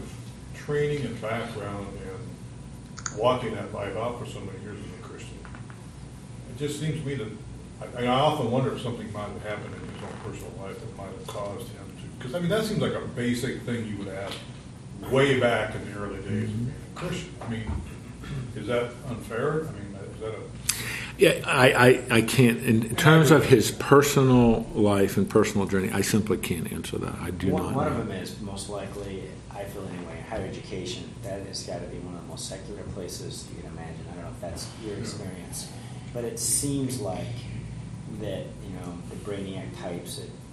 training 0.54 1.06
and 1.06 1.20
background 1.22 1.88
and 2.08 3.18
walking 3.18 3.54
that 3.56 3.74
life 3.74 3.96
out 3.98 4.20
for 4.20 4.26
so 4.26 4.40
many 4.40 4.60
years 4.64 4.80
as 4.80 5.00
a 5.00 5.04
Christian, 5.04 5.38
it 6.50 6.58
just 6.58 6.80
seems 6.80 7.02
to 7.02 7.06
me 7.06 7.16
that, 7.16 7.32
I, 7.98 8.06
I 8.06 8.08
often 8.08 8.50
wonder 8.50 8.74
if 8.74 8.82
something 8.82 9.12
might 9.12 9.28
have 9.28 9.44
happened 9.44 9.76
in 9.76 9.82
his 9.94 10.04
own 10.04 10.16
personal 10.24 10.54
life 10.64 10.80
that 10.80 10.98
might 10.98 11.12
have 11.12 11.28
caused 11.28 11.68
him 11.70 11.85
because 12.26 12.36
I 12.36 12.40
mean, 12.40 12.50
that 12.50 12.66
seems 12.66 12.82
like 12.82 12.94
a 12.94 13.02
basic 13.02 13.62
thing 13.62 13.86
you 13.86 13.98
would 13.98 14.08
ask 14.08 14.36
way 15.12 15.40
back 15.40 15.76
in 15.76 15.86
the 15.92 16.00
early 16.00 16.18
days 16.22 16.50
mm-hmm. 16.50 16.70
of 16.70 16.74
being 16.74 16.74
a 16.96 17.00
Christian. 17.00 17.36
I 17.42 17.50
mean, 17.50 17.72
is 18.56 18.68
that 18.68 18.92
unfair? 19.08 19.68
I 19.68 19.72
mean, 19.72 19.96
is 20.14 20.20
that 20.22 20.34
a, 20.34 20.40
Yeah, 21.18 21.42
I, 21.46 21.72
I, 21.72 22.04
I 22.18 22.22
can't, 22.22 22.60
in 22.64 22.96
terms 22.96 23.30
of 23.30 23.46
his 23.46 23.72
personal 23.72 24.62
life 24.74 25.18
and 25.18 25.30
personal 25.30 25.68
journey, 25.68 25.92
I 25.92 26.02
simply 26.02 26.38
can't 26.38 26.72
answer 26.72 26.98
that. 26.98 27.16
I 27.22 27.30
do 27.30 27.52
one, 27.52 27.64
not 27.64 27.76
one 27.76 27.88
of 27.88 27.94
know. 27.94 28.04
them 28.06 28.12
is 28.12 28.42
most 28.42 28.70
likely, 28.70 29.24
I 29.52 29.64
feel 29.66 29.88
anyway, 29.88 30.24
higher 30.28 30.46
education. 30.46 31.04
That 31.22 31.46
has 31.46 31.64
got 31.64 31.82
to 31.82 31.88
be 31.88 32.00
one 32.00 32.16
of 32.16 32.22
the 32.22 32.28
most 32.28 32.50
secular 32.50 32.84
places 32.96 33.48
you 33.56 33.62
can 33.62 33.72
imagine. 33.72 34.06
I 34.12 34.16
don't 34.16 34.24
know 34.24 34.32
if 34.32 34.42
that's 34.42 34.68
your 34.84 34.98
experience, 34.98 35.72
but 36.14 36.24
it 36.24 36.40
seems 36.40 37.00
like 37.00 37.28
that 38.22 38.46
you 38.64 38.72
know 38.80 38.98
the 39.10 39.16
brainiac 39.18 39.78
types 39.82 40.20
at 40.20 40.26
you 40.26 40.30
know 40.30 40.32
Duke 40.32 40.45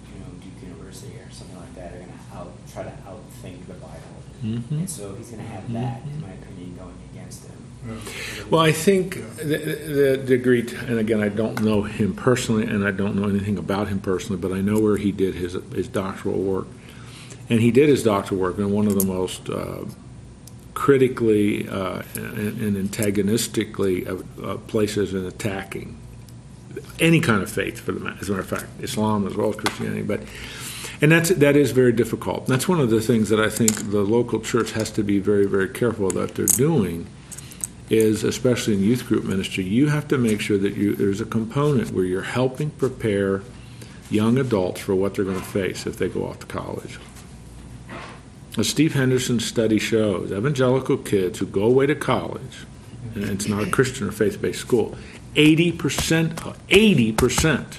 University 0.65 1.13
or 1.17 1.31
something 1.31 1.57
like 1.57 1.75
that 1.75 1.93
are 1.93 1.97
going 1.97 2.07
to 2.07 2.37
out 2.37 2.51
try 2.71 2.83
to 2.83 2.93
outthink 3.07 3.65
the 3.67 3.73
Bible, 3.75 4.17
Mhm. 4.43 4.71
and 4.71 4.89
so 4.89 5.13
he's 5.15 5.29
going 5.29 5.43
to 5.43 5.49
have 5.49 5.71
that, 5.73 6.01
in 6.05 6.21
my 6.21 6.33
opinion, 6.33 6.75
going 6.77 6.93
against 7.13 7.43
him. 7.45 7.51
Well, 8.49 8.61
I 8.61 8.71
think 8.71 9.15
the, 9.37 9.57
the 9.57 10.17
degree, 10.25 10.61
and 10.87 10.99
again, 10.99 11.21
I 11.21 11.27
don't 11.27 11.61
know 11.63 11.81
him 11.83 12.13
personally, 12.13 12.63
and 12.65 12.85
I 12.85 12.91
don't 12.91 13.15
know 13.15 13.27
anything 13.27 13.57
about 13.57 13.89
him 13.89 13.99
personally, 13.99 14.41
but 14.41 14.53
I 14.53 14.61
know 14.61 14.79
where 14.79 14.95
he 14.97 15.11
did 15.11 15.35
his 15.35 15.57
his 15.75 15.87
doctoral 15.89 16.39
work, 16.39 16.67
and 17.49 17.59
he 17.59 17.71
did 17.71 17.89
his 17.89 18.01
doctoral 18.03 18.39
work 18.39 18.57
in 18.57 18.71
one 18.71 18.87
of 18.87 18.97
the 18.97 19.05
most 19.05 19.49
uh, 19.49 19.83
critically 20.73 21.67
uh, 21.67 22.01
and, 22.15 22.61
and 22.61 22.77
antagonistically 22.77 24.07
uh, 24.07 24.15
uh, 24.41 24.57
places 24.67 25.13
in 25.13 25.25
attacking 25.25 25.97
any 26.99 27.19
kind 27.19 27.41
of 27.41 27.49
faith, 27.49 27.79
for 27.79 27.91
the. 27.91 27.99
As 28.19 28.29
a 28.29 28.31
matter 28.31 28.41
of 28.41 28.47
fact, 28.47 28.67
Islam 28.81 29.27
as 29.27 29.35
well 29.35 29.49
as 29.49 29.55
Christianity, 29.55 30.01
but. 30.01 30.21
And 31.01 31.11
that's 31.11 31.29
that 31.29 31.57
is 31.57 31.71
very 31.71 31.91
difficult. 31.91 32.45
That's 32.47 32.69
one 32.69 32.79
of 32.79 32.89
the 32.89 33.01
things 33.01 33.27
that 33.27 33.39
I 33.39 33.49
think 33.49 33.91
the 33.91 34.03
local 34.03 34.39
church 34.39 34.71
has 34.71 34.89
to 34.91 35.03
be 35.03 35.19
very, 35.19 35.45
very 35.45 35.67
careful 35.67 36.09
that 36.11 36.35
they're 36.35 36.45
doing 36.45 37.07
is 37.89 38.23
especially 38.23 38.73
in 38.73 38.83
youth 38.83 39.05
group 39.07 39.23
ministry, 39.23 39.63
you 39.63 39.87
have 39.87 40.07
to 40.07 40.17
make 40.17 40.41
sure 40.41 40.57
that 40.57 40.75
you, 40.75 40.95
there's 40.95 41.21
a 41.21 41.25
component 41.25 41.91
where 41.91 42.05
you're 42.05 42.21
helping 42.21 42.69
prepare 42.71 43.41
young 44.09 44.37
adults 44.37 44.79
for 44.79 44.95
what 44.95 45.15
they're 45.15 45.25
going 45.25 45.39
to 45.39 45.45
face 45.45 45.85
if 45.85 45.97
they 45.97 46.07
go 46.07 46.25
off 46.25 46.39
to 46.39 46.45
college. 46.45 46.99
As 48.57 48.69
Steve 48.69 48.93
Henderson's 48.93 49.45
study 49.45 49.79
shows, 49.79 50.31
evangelical 50.31 50.97
kids 50.97 51.39
who 51.39 51.45
go 51.45 51.63
away 51.63 51.87
to 51.87 51.95
college, 51.95 52.65
and 53.15 53.25
it's 53.25 53.47
not 53.47 53.63
a 53.63 53.69
Christian 53.69 54.07
or 54.07 54.11
faith-based 54.11 54.59
school, 54.59 54.95
80%, 55.35 56.33
80% 56.67 57.77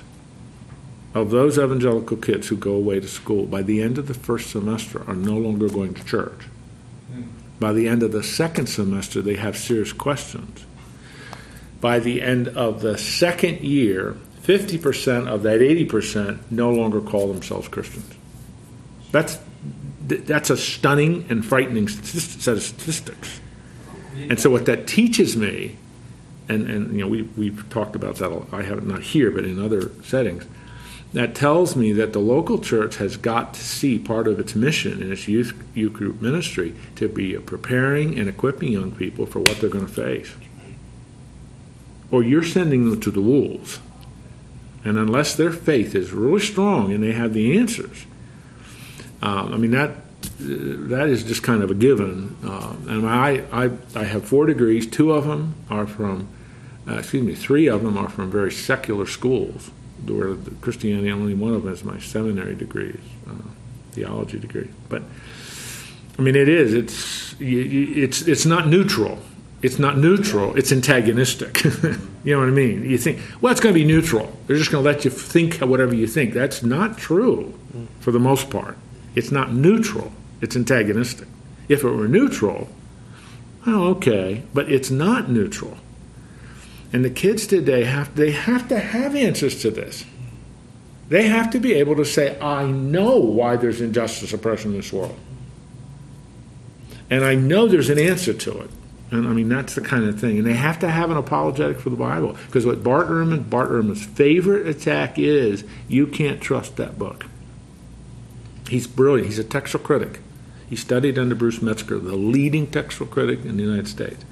of 1.15 1.31
those 1.31 1.59
evangelical 1.59 2.17
kids 2.17 2.49
who 2.49 2.57
go 2.57 2.73
away 2.73 2.99
to 3.01 3.07
school 3.07 3.47
by 3.47 3.63
the 3.63 3.81
end 3.81 3.99
of 3.99 4.09
the 4.09 4.15
first 4.15 4.51
semester 4.51 5.03
are 5.09 5.15
no 5.15 5.37
longer 5.37 5.69
going 5.69 5.95
to 5.95 6.05
church. 6.05 6.47
Hmm. 7.13 7.23
By 7.61 7.73
the 7.73 7.87
end 7.87 8.03
of 8.03 8.13
the 8.13 8.25
second 8.25 8.67
semester, 8.67 9.23
they 9.23 9.37
have 9.37 9.57
serious 9.57 9.93
questions. 9.93 10.65
By 11.81 12.01
the 12.01 12.21
end 12.21 12.49
of 12.49 12.81
the 12.81 12.99
second 12.99 13.61
year, 13.61 14.17
50% 14.43 15.29
of 15.29 15.43
that 15.45 15.61
80% 15.61 16.51
no 16.51 16.71
longer 16.71 17.01
call 17.01 17.33
themselves 17.33 17.69
Christians. 17.69 18.13
That's, 19.13 19.39
that's 20.07 20.51
a 20.51 20.57
stunning 20.57 21.27
and 21.31 21.45
frightening 21.45 21.89
set 21.89 22.57
of 22.57 22.63
statistics. 22.63 23.41
And 24.17 24.39
so, 24.39 24.51
what 24.51 24.67
that 24.67 24.87
teaches 24.87 25.37
me, 25.37 25.77
and, 26.49 26.69
and 26.69 26.93
you 26.93 27.01
know, 27.01 27.09
we, 27.09 27.23
we've 27.23 27.69
talked 27.71 27.97
about 27.97 28.17
that. 28.17 28.47
I 28.53 28.63
have 28.63 28.87
not 28.87 29.03
here, 29.03 29.31
but 29.31 29.45
in 29.45 29.63
other 29.63 29.91
settings, 30.03 30.45
that 31.15 31.35
tells 31.35 31.77
me 31.77 31.93
that 31.93 32.13
the 32.13 32.19
local 32.19 32.59
church 32.59 32.97
has 32.97 33.17
got 33.17 33.55
to 33.55 33.61
see 33.61 33.99
part 33.99 34.27
of 34.27 34.41
its 34.41 34.55
mission 34.55 35.01
in 35.01 35.13
its 35.13 35.29
youth, 35.29 35.55
youth 35.75 35.93
group 35.93 36.21
ministry 36.21 36.75
to 36.97 37.09
be 37.09 37.39
preparing 37.39 38.19
and 38.19 38.29
equipping 38.29 38.73
young 38.73 38.91
people 38.91 39.25
for 39.25 39.39
what 39.39 39.59
they're 39.59 39.71
going 39.71 39.87
to 39.87 39.93
face. 39.93 40.35
Or 42.11 42.23
you're 42.23 42.45
sending 42.45 42.91
them 42.91 43.01
to 43.01 43.11
the 43.11 43.21
wolves. 43.21 43.79
And 44.85 44.99
unless 44.99 45.35
their 45.35 45.53
faith 45.53 45.95
is 45.95 46.13
really 46.13 46.41
strong 46.41 46.93
and 46.93 47.03
they 47.03 47.13
have 47.13 47.33
the 47.33 47.59
answers, 47.59 48.07
um, 49.23 49.55
I 49.55 49.57
mean, 49.57 49.71
that, 49.71 49.97
that 50.39 51.09
is 51.09 51.25
just 51.25 51.43
kind 51.43 51.63
of 51.63 51.71
a 51.71 51.75
given. 51.75 52.37
Um, 52.43 52.87
and 52.89 53.09
I, 53.09 53.45
I, 53.53 53.71
I 53.95 54.05
have 54.05 54.25
four 54.25 54.47
degrees. 54.47 54.87
Two 54.87 55.13
of 55.13 55.27
them 55.27 55.55
are 55.71 55.87
from, 55.87 56.29
uh, 56.89 56.95
excuse 56.95 57.25
me, 57.25 57.35
three 57.35 57.67
of 57.67 57.83
them 57.83 57.97
are 57.97 58.09
from 58.09 58.31
very 58.31 58.53
secular 58.53 59.07
schools 59.07 59.71
where 60.07 60.37
Christianity, 60.61 61.11
only 61.11 61.35
one 61.35 61.55
of 61.55 61.65
them 61.65 61.73
is 61.73 61.85
my 61.85 61.99
seminary 61.99 62.55
degree, 62.55 62.99
uh, 63.29 63.49
theology 63.93 64.39
degree. 64.39 64.69
But 64.89 65.03
I 66.19 66.23
mean, 66.23 66.37
it 66.37 66.49
is. 66.49 66.75
It's 66.75 67.35
it's 67.41 68.23
it's 68.23 68.47
not 68.47 68.69
neutral. 68.69 69.19
It's 69.63 69.79
not 69.79 69.97
neutral. 69.97 70.55
It's 70.57 70.73
antagonistic. 70.73 71.65
you 72.25 72.35
know 72.35 72.41
what 72.41 72.49
I 72.49 72.53
mean? 72.53 72.85
You 72.85 72.99
think, 72.99 73.19
well, 73.41 73.51
it's 73.51 73.63
going 73.63 73.75
to 73.75 73.81
be 73.81 73.87
neutral. 73.87 74.31
They're 74.47 74.59
just 74.59 74.71
going 74.71 74.85
to 74.85 74.91
let 74.91 75.07
you 75.07 75.11
think 75.11 75.57
whatever 75.61 75.95
you 75.95 76.07
think. 76.07 76.35
That's 76.35 76.63
not 76.63 76.99
true, 76.99 77.59
for 78.01 78.13
the 78.13 78.19
most 78.19 78.51
part. 78.51 78.77
It's 79.15 79.31
not 79.31 79.55
neutral. 79.55 80.13
It's 80.45 80.57
antagonistic. 80.57 81.27
If 81.71 81.85
it 81.85 81.89
were 81.89 82.07
neutral, 82.07 82.69
okay, 83.67 84.43
but 84.53 84.71
it's 84.71 84.91
not 84.91 85.31
neutral. 85.31 85.79
And 86.93 87.03
the 87.03 87.09
kids 87.09 87.47
today 87.47 87.85
have 87.85 88.15
they 88.15 88.33
have 88.33 88.69
to 88.69 88.79
have 88.79 89.17
answers 89.17 89.63
to 89.63 89.71
this. 89.71 90.05
They 91.09 91.29
have 91.29 91.51
to 91.53 91.59
be 91.59 91.73
able 91.73 91.97
to 91.97 92.05
say, 92.05 92.39
I 92.41 92.67
know 92.67 93.17
why 93.17 93.57
there's 93.57 93.81
injustice, 93.81 94.35
oppression 94.35 94.73
in 94.73 94.77
this 94.77 94.93
world. 94.93 95.19
And 97.09 97.25
I 97.25 97.37
know 97.37 97.67
there's 97.67 97.89
an 97.89 97.99
answer 97.99 98.35
to 98.35 98.61
it. 98.61 98.71
And 99.11 99.27
I 99.27 99.33
mean, 99.33 99.49
that's 99.49 99.75
the 99.75 99.81
kind 99.81 100.05
of 100.05 100.21
thing. 100.21 100.37
And 100.37 100.47
they 100.47 100.55
have 100.55 100.79
to 100.81 100.91
have 100.91 101.11
an 101.11 101.17
apologetic 101.17 101.79
for 101.79 101.89
the 101.89 101.97
Bible. 101.97 102.37
Because 102.47 102.67
what 102.67 102.83
Bart 102.83 103.09
Ehrman, 103.09 103.49
Bart 103.49 103.71
Ehrman's 103.71 104.05
favorite 104.05 104.67
attack 104.67 105.19
is, 105.19 105.65
you 105.89 106.07
can't 106.07 106.43
trust 106.43 106.77
that 106.77 106.99
book. 106.99 107.27
He's 108.69 108.87
brilliant. 108.87 109.29
He's 109.29 109.39
a 109.39 109.45
textual 109.45 109.83
critic. 109.83 110.21
He 110.75 110.81
studied 110.81 111.21
under 111.21 111.37
Bruce 111.37 111.63
Metzger, 111.63 112.01
the 112.01 112.17
leading 112.17 112.67
textual 112.67 113.07
critic 113.07 113.45
in 113.45 113.59
the 113.59 113.63
United 113.63 113.87
States. 113.87 114.25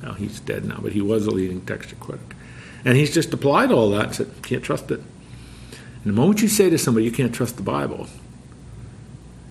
Now 0.00 0.12
he's 0.12 0.38
dead 0.38 0.64
now, 0.64 0.78
but 0.80 0.92
he 0.92 1.00
was 1.00 1.26
a 1.26 1.32
leading 1.32 1.62
textual 1.62 2.00
critic. 2.00 2.36
And 2.84 2.96
he's 2.96 3.12
just 3.12 3.34
applied 3.34 3.72
all 3.72 3.90
that 3.90 4.04
and 4.04 4.14
said, 4.14 4.30
can't 4.44 4.62
trust 4.62 4.92
it. 4.92 5.00
And 5.00 6.04
the 6.04 6.12
moment 6.12 6.42
you 6.42 6.46
say 6.46 6.70
to 6.70 6.78
somebody, 6.78 7.06
you 7.06 7.10
can't 7.10 7.34
trust 7.34 7.56
the 7.56 7.64
Bible, 7.64 8.06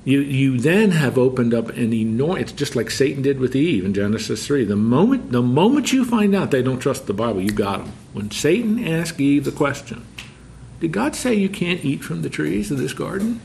you, 0.05 0.21
you 0.21 0.57
then 0.59 0.91
have 0.91 1.17
opened 1.17 1.53
up 1.53 1.71
an 1.71 1.91
enormous, 1.91 2.43
it's 2.43 2.51
just 2.53 2.73
like 2.73 2.89
Satan 2.89 3.21
did 3.21 3.41
with 3.41 3.53
Eve 3.53 3.83
in 3.83 3.93
Genesis 3.93 4.47
3. 4.47 4.63
The 4.63 4.77
moment, 4.77 5.33
the 5.33 5.41
moment 5.41 5.91
you 5.91 6.05
find 6.05 6.33
out 6.33 6.51
they 6.51 6.63
don't 6.63 6.79
trust 6.79 7.05
the 7.05 7.13
Bible, 7.13 7.41
you 7.41 7.51
got 7.51 7.79
them. 7.79 7.91
When 8.13 8.31
Satan 8.31 8.81
asked 8.87 9.19
Eve 9.19 9.43
the 9.43 9.51
question, 9.51 10.05
did 10.79 10.93
God 10.93 11.17
say 11.17 11.33
you 11.33 11.49
can't 11.49 11.83
eat 11.83 12.01
from 12.01 12.21
the 12.21 12.29
trees 12.29 12.71
of 12.71 12.77
this 12.77 12.93
garden? 12.93 13.41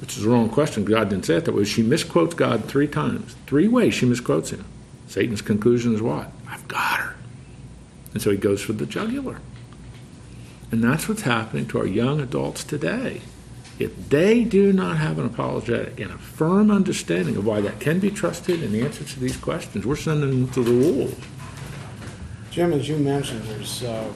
Which 0.00 0.16
is 0.16 0.22
the 0.22 0.30
wrong 0.30 0.48
question. 0.48 0.84
God 0.84 1.10
didn't 1.10 1.26
say 1.26 1.36
it 1.36 1.44
that 1.44 1.54
way. 1.54 1.64
She 1.64 1.82
misquotes 1.82 2.34
God 2.34 2.64
three 2.64 2.88
times. 2.88 3.36
Three 3.46 3.68
ways 3.68 3.94
she 3.94 4.06
misquotes 4.06 4.50
him. 4.50 4.64
Satan's 5.06 5.42
conclusion 5.42 5.94
is 5.94 6.00
what? 6.00 6.32
I've 6.48 6.66
got 6.68 7.00
her. 7.00 7.16
And 8.12 8.22
so 8.22 8.30
he 8.30 8.36
goes 8.36 8.62
for 8.62 8.72
the 8.72 8.86
jugular. 8.86 9.40
And 10.72 10.82
that's 10.82 11.08
what's 11.08 11.22
happening 11.22 11.66
to 11.68 11.78
our 11.78 11.86
young 11.86 12.20
adults 12.20 12.64
today. 12.64 13.22
if 13.80 14.10
they 14.10 14.44
do 14.44 14.72
not 14.74 14.98
have 14.98 15.18
an 15.18 15.24
apologetic 15.24 15.98
and 15.98 16.10
a 16.10 16.18
firm 16.18 16.70
understanding 16.70 17.34
of 17.36 17.46
why 17.46 17.62
that 17.62 17.80
can 17.80 17.98
be 17.98 18.10
trusted 18.10 18.62
and 18.62 18.74
the 18.74 18.82
answers 18.82 19.14
to 19.14 19.20
these 19.20 19.38
questions, 19.38 19.86
we're 19.86 19.96
sending 19.96 20.30
them 20.30 20.48
to 20.50 20.62
the 20.62 20.70
wolves. 20.70 21.16
Jim, 22.50 22.74
as 22.74 22.88
you 22.88 22.98
mentioned, 22.98 23.42
there's, 23.44 23.82
uh, 23.82 24.12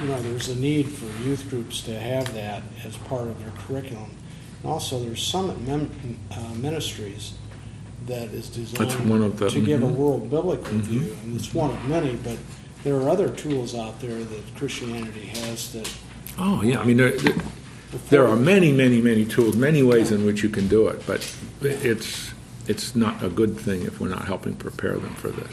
you 0.00 0.08
know, 0.08 0.20
there's 0.22 0.48
a 0.48 0.56
need 0.56 0.88
for 0.88 1.06
youth 1.22 1.48
groups 1.50 1.80
to 1.82 1.98
have 1.98 2.32
that 2.34 2.62
as 2.84 2.96
part 2.96 3.28
of 3.28 3.38
their 3.40 3.52
curriculum. 3.66 4.10
And 4.62 4.70
also, 4.72 4.98
there's 5.02 5.22
Summit 5.22 5.60
Mem- 5.66 5.90
uh, 6.30 6.54
Ministries 6.56 7.34
that 8.06 8.28
is 8.32 8.50
That's 8.72 8.94
one 9.00 9.22
of 9.22 9.32
designed 9.32 9.38
the- 9.38 9.50
to 9.50 9.60
give 9.66 9.82
a 9.82 9.86
mhm. 9.86 9.94
world 9.96 10.30
biblical 10.30 10.78
view, 10.78 11.16
and 11.22 11.36
it's 11.36 11.52
one 11.54 11.70
of 11.70 11.84
many, 11.88 12.16
but 12.24 12.38
there 12.82 12.96
are 12.96 13.08
other 13.08 13.28
tools 13.28 13.74
out 13.74 14.00
there 14.00 14.18
that 14.22 14.56
Christianity 14.56 15.26
has 15.26 15.72
that. 15.72 15.90
Oh, 16.38 16.62
yeah, 16.62 16.80
I 16.80 16.84
mean, 16.84 16.96
there, 16.96 17.10
there- 17.12 17.34
there 18.08 18.26
are 18.26 18.36
many, 18.36 18.72
many, 18.72 19.00
many 19.02 19.24
tools, 19.24 19.56
many 19.56 19.82
ways 19.82 20.12
in 20.12 20.24
which 20.24 20.42
you 20.42 20.48
can 20.48 20.68
do 20.68 20.88
it, 20.88 21.02
but 21.06 21.28
it's, 21.60 22.30
it's 22.66 22.94
not 22.94 23.22
a 23.22 23.28
good 23.28 23.58
thing 23.58 23.82
if 23.82 24.00
we're 24.00 24.08
not 24.08 24.26
helping 24.26 24.54
prepare 24.54 24.96
them 24.96 25.14
for 25.14 25.28
this. 25.28 25.52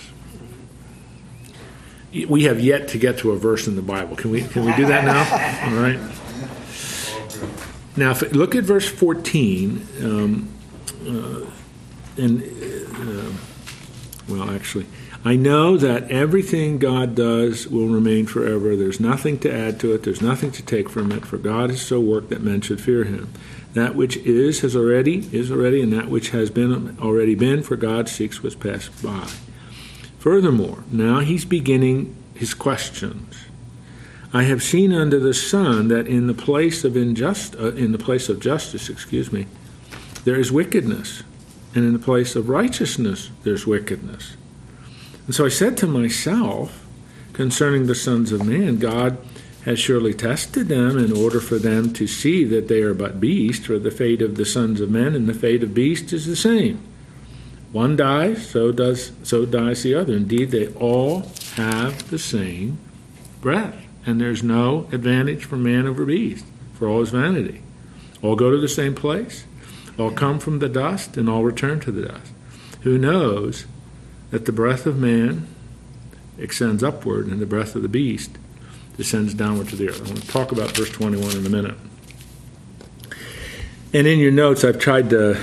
We 2.28 2.44
have 2.44 2.60
yet 2.60 2.88
to 2.90 2.98
get 2.98 3.20
to 3.20 3.32
a 3.32 3.38
verse 3.38 3.68
in 3.68 3.76
the 3.76 3.82
Bible. 3.82 4.16
Can 4.16 4.32
we, 4.32 4.42
can 4.42 4.66
we 4.66 4.74
do 4.76 4.86
that 4.86 5.04
now? 5.04 5.20
All 5.76 5.82
right. 5.82 6.00
Now, 7.98 8.12
if, 8.12 8.22
look 8.32 8.56
at 8.56 8.64
verse 8.64 8.88
14, 8.88 9.88
um, 10.04 10.50
uh, 11.06 11.46
and, 12.18 12.44
uh, 12.44 13.32
well, 14.30 14.52
actually, 14.52 14.86
I 15.26 15.36
know 15.36 15.78
that 15.78 16.10
everything 16.12 16.78
God 16.78 17.16
does 17.16 17.68
will 17.68 17.88
remain 17.88 18.28
forever. 18.28 18.76
There's 18.76 19.00
nothing 19.00 19.40
to 19.40 19.52
add 19.52 19.80
to 19.82 19.94
it, 19.94 20.04
there's 20.04 20.22
nothing 20.22 20.52
to 20.52 20.64
take 20.64 20.90
from 20.90 21.12
it, 21.12 21.26
for 21.26 21.38
God 21.38 21.70
has 21.72 21.82
so 21.82 22.00
worked 22.00 22.30
that 22.30 22.42
men 22.42 22.62
should 22.62 22.80
fear 22.80 23.04
him. 23.04 23.34
That 23.74 23.96
which 23.96 24.18
is 24.18 24.62
has 24.62 24.76
already 24.76 25.28
is 25.36 25.52
already, 25.52 25.82
and 25.82 25.92
that 25.92 26.08
which 26.08 26.30
has 26.30 26.50
been 26.50 26.98
already 27.02 27.36
been, 27.36 27.64
for 27.64 27.76
God 27.76 28.10
seeks 28.10 28.42
what's 28.42 28.56
passed 28.56 29.04
by. 29.04 29.28
Furthermore, 30.20 30.84
now 30.92 31.20
he's 31.20 31.46
beginning 31.46 32.16
his 32.34 32.54
questions. 32.54 33.46
I 34.34 34.44
have 34.44 34.62
seen 34.62 34.92
under 34.92 35.20
the 35.20 35.34
sun 35.34 35.88
that 35.88 36.08
in 36.08 36.28
the 36.28 36.34
place 36.34 36.84
of 36.84 36.98
injust, 36.98 37.56
uh, 37.56 37.74
in 37.74 37.92
the 37.92 37.98
place 37.98 38.30
of 38.30 38.40
justice, 38.40 38.90
excuse 38.90 39.32
me, 39.32 39.48
there 40.26 40.40
is 40.40 40.52
wickedness, 40.52 41.24
and 41.74 41.86
in 41.86 41.94
the 41.94 42.00
place 42.00 42.36
of 42.36 42.50
righteousness 42.50 43.30
there's 43.44 43.66
wickedness. 43.66 44.36
And 45.26 45.36
so 45.36 45.46
I 45.46 45.50
said 45.50 45.78
to 45.78 45.88
myself, 45.88 46.86
concerning 47.34 47.86
the 47.86 47.96
sons 47.96 48.32
of 48.32 48.46
man, 48.46 48.78
God 48.78 49.18
has 49.64 49.80
surely 49.80 50.14
tested 50.14 50.68
them 50.68 50.98
in 50.98 51.12
order 51.12 51.40
for 51.40 51.60
them 51.60 51.94
to 51.94 52.08
see 52.08 52.44
that 52.46 52.68
they 52.68 52.82
are 52.82 52.94
but 52.94 53.20
beasts, 53.20 53.66
for 53.66 53.78
the 53.78 53.92
fate 53.92 54.22
of 54.22 54.36
the 54.36 54.46
sons 54.46 54.82
of 54.82 54.90
men 54.90 55.14
and 55.14 55.28
the 55.28 55.34
fate 55.34 55.64
of 55.64 55.74
beasts 55.74 56.14
is 56.14 56.26
the 56.26 56.36
same. 56.36 56.82
One 57.72 57.96
dies, 57.96 58.50
so 58.50 58.72
does 58.72 59.12
so 59.24 59.46
dies 59.46 59.84
the 59.84 59.94
other. 59.94 60.14
Indeed, 60.14 60.52
they 60.52 60.68
all 60.74 61.30
have 61.56 62.10
the 62.10 62.20
same 62.20 62.80
breath, 63.42 63.76
and 64.06 64.22
there's 64.22 64.44
no 64.44 64.88
advantage 64.92 65.46
for 65.46 65.58
man 65.58 65.86
over 65.86 66.06
beast, 66.06 66.46
for 66.74 66.88
all 66.88 67.02
is 67.02 67.10
vanity. 67.10 67.62
All 68.22 68.36
go 68.36 68.52
to 68.52 68.58
the 68.58 68.70
same 68.70 68.96
place, 68.96 69.46
all 70.00 70.12
come 70.12 70.40
from 70.40 70.60
the 70.60 70.70
dust, 70.70 71.18
and 71.18 71.30
all 71.30 71.44
return 71.44 71.80
to 71.82 71.92
the 71.92 72.08
dust. 72.08 72.32
Who 72.82 72.98
knows 72.98 73.66
that 74.32 74.46
the 74.46 74.52
breath 74.52 74.86
of 74.86 74.98
man 74.98 75.48
extends 76.38 76.84
upward, 76.84 77.28
and 77.28 77.40
the 77.40 77.46
breath 77.46 77.76
of 77.76 77.82
the 77.82 77.90
beast 77.90 78.38
descends 78.96 79.34
downward 79.34 79.68
to 79.70 79.76
the 79.76 79.90
earth? 79.90 80.00
I'm 80.00 80.08
going 80.08 80.22
to 80.22 80.28
talk 80.28 80.52
about 80.52 80.72
verse 80.72 80.90
21 80.92 81.36
in 81.38 81.46
a 81.46 81.50
minute. 81.50 81.76
And 83.94 84.06
in 84.08 84.20
your 84.20 84.32
notes, 84.32 84.64
I've 84.64 84.80
tried 84.80 85.10
to 85.12 85.42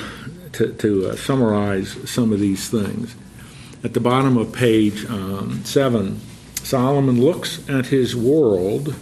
to, 0.54 0.72
to 0.72 1.08
uh, 1.08 1.16
summarize 1.16 2.10
some 2.10 2.32
of 2.32 2.40
these 2.40 2.68
things. 2.68 3.14
At 3.82 3.94
the 3.94 4.00
bottom 4.00 4.36
of 4.36 4.52
page 4.52 5.04
um, 5.06 5.64
7, 5.64 6.20
Solomon 6.62 7.20
looks 7.20 7.68
at 7.68 7.86
his 7.86 8.16
world 8.16 8.94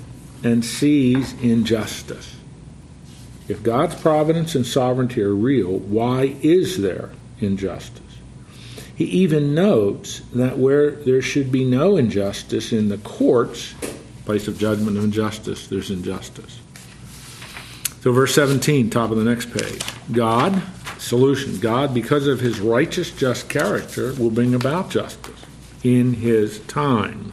and 0.42 0.64
sees 0.64 1.32
injustice. 1.40 2.36
If 3.48 3.62
God's 3.62 3.94
providence 3.94 4.54
and 4.54 4.66
sovereignty 4.66 5.22
are 5.22 5.34
real, 5.34 5.78
why 5.78 6.36
is 6.42 6.80
there 6.80 7.10
injustice? 7.40 8.00
He 8.94 9.04
even 9.04 9.54
notes 9.54 10.20
that 10.34 10.58
where 10.58 10.92
there 10.92 11.22
should 11.22 11.50
be 11.50 11.64
no 11.64 11.96
injustice 11.96 12.72
in 12.72 12.88
the 12.88 12.98
courts, 12.98 13.74
place 14.24 14.48
of 14.48 14.58
judgment 14.58 14.96
and 14.96 15.12
justice, 15.12 15.66
there's 15.66 15.90
injustice. 15.90 16.60
So, 18.02 18.12
verse 18.12 18.34
17, 18.34 18.90
top 18.90 19.10
of 19.10 19.16
the 19.16 19.24
next 19.24 19.52
page. 19.52 19.82
God, 20.10 20.60
solution. 21.02 21.58
God, 21.58 21.92
because 21.92 22.26
of 22.26 22.40
his 22.40 22.60
righteous, 22.60 23.10
just 23.10 23.48
character, 23.48 24.14
will 24.14 24.30
bring 24.30 24.54
about 24.54 24.90
justice 24.90 25.44
in 25.82 26.14
his 26.14 26.60
time. 26.60 27.32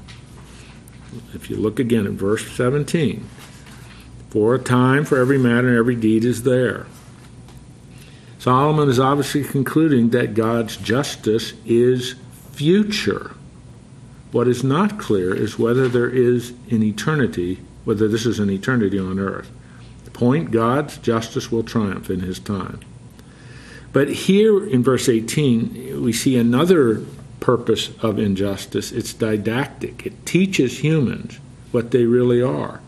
If 1.34 1.50
you 1.50 1.56
look 1.56 1.80
again 1.80 2.06
at 2.06 2.14
verse 2.14 2.50
17, 2.52 3.26
for 4.30 4.56
a 4.56 4.60
time 4.60 5.06
for 5.06 5.18
every 5.18 5.38
matter 5.38 5.70
and 5.70 5.78
every 5.78 5.96
deed 5.96 6.24
is 6.24 6.44
there. 6.44 6.86
Solomon 8.38 8.90
is 8.90 9.00
obviously 9.00 9.44
concluding 9.44 10.10
that 10.10 10.34
God's 10.34 10.78
justice 10.78 11.54
is 11.66 12.16
future. 12.52 13.32
What 14.32 14.48
is 14.48 14.64
not 14.64 15.00
clear 15.00 15.34
is 15.34 15.58
whether 15.58 15.88
there 15.88 16.10
is 16.10 16.52
an 16.70 16.84
eternity, 16.84 17.60
whether 17.84 18.08
this 18.08 18.26
is 18.26 18.40
an 18.40 18.50
eternity 18.50 19.00
on 19.00 19.20
earth. 19.20 19.50
The 20.06 20.12
point 20.12 20.52
God's 20.52 20.98
justice 20.98 21.52
will 21.52 21.64
triumph 21.64 22.10
in 22.10 22.22
his 22.22 22.40
time. 22.40 22.80
But 23.92 24.10
here 24.10 24.66
in 24.66 24.84
verse 24.84 25.10
18, 25.10 26.02
we 26.02 26.14
see 26.14 26.38
another 26.38 27.06
purpose 27.40 27.90
of 28.02 28.20
injustice. 28.20 28.92
It's 28.92 29.14
didactic, 29.14 30.06
it 30.06 30.26
teaches 30.26 30.84
humans 30.84 31.40
what 31.72 31.92
they 31.92 32.06
really 32.06 32.42
are. 32.42 32.82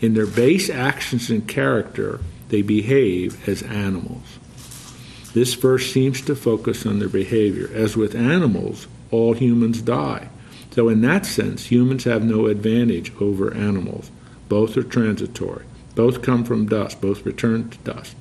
In 0.00 0.14
their 0.14 0.26
base 0.26 0.68
actions 0.68 1.30
and 1.30 1.46
character, 1.48 2.20
they 2.48 2.62
behave 2.62 3.48
as 3.48 3.62
animals. 3.62 4.38
This 5.32 5.54
verse 5.54 5.92
seems 5.92 6.22
to 6.22 6.34
focus 6.34 6.86
on 6.86 6.98
their 6.98 7.08
behavior. 7.08 7.70
As 7.74 7.96
with 7.96 8.14
animals, 8.14 8.86
all 9.10 9.34
humans 9.34 9.82
die. 9.82 10.28
So, 10.70 10.88
in 10.88 11.00
that 11.02 11.26
sense, 11.26 11.66
humans 11.66 12.04
have 12.04 12.24
no 12.24 12.46
advantage 12.46 13.12
over 13.20 13.52
animals. 13.54 14.10
Both 14.48 14.76
are 14.76 14.82
transitory. 14.82 15.64
Both 15.94 16.22
come 16.22 16.44
from 16.44 16.66
dust. 16.66 17.00
Both 17.00 17.24
return 17.24 17.70
to 17.70 17.78
dust. 17.78 18.14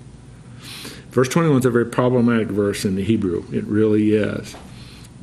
Verse 1.15 1.29
21 1.29 1.59
is 1.59 1.65
a 1.65 1.71
very 1.71 1.85
problematic 1.85 2.49
verse 2.49 2.83
in 2.83 2.97
the 2.97 3.03
Hebrew. 3.03 3.45
It 3.49 3.63
really 3.63 4.15
is. 4.15 4.53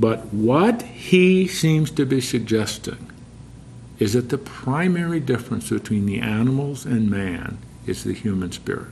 But 0.01 0.33
what 0.33 0.81
he 0.81 1.47
seems 1.47 1.91
to 1.91 2.07
be 2.07 2.23
suggesting 2.23 3.13
is 3.99 4.15
that 4.15 4.31
the 4.31 4.39
primary 4.39 5.21
difference 5.21 5.69
between 5.69 6.07
the 6.07 6.19
animals 6.19 6.87
and 6.87 7.11
man 7.11 7.59
is 7.85 8.05
the 8.05 8.15
human 8.15 8.53
spirit, 8.53 8.89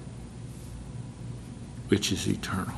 which 1.89 2.13
is 2.13 2.29
eternal. 2.29 2.75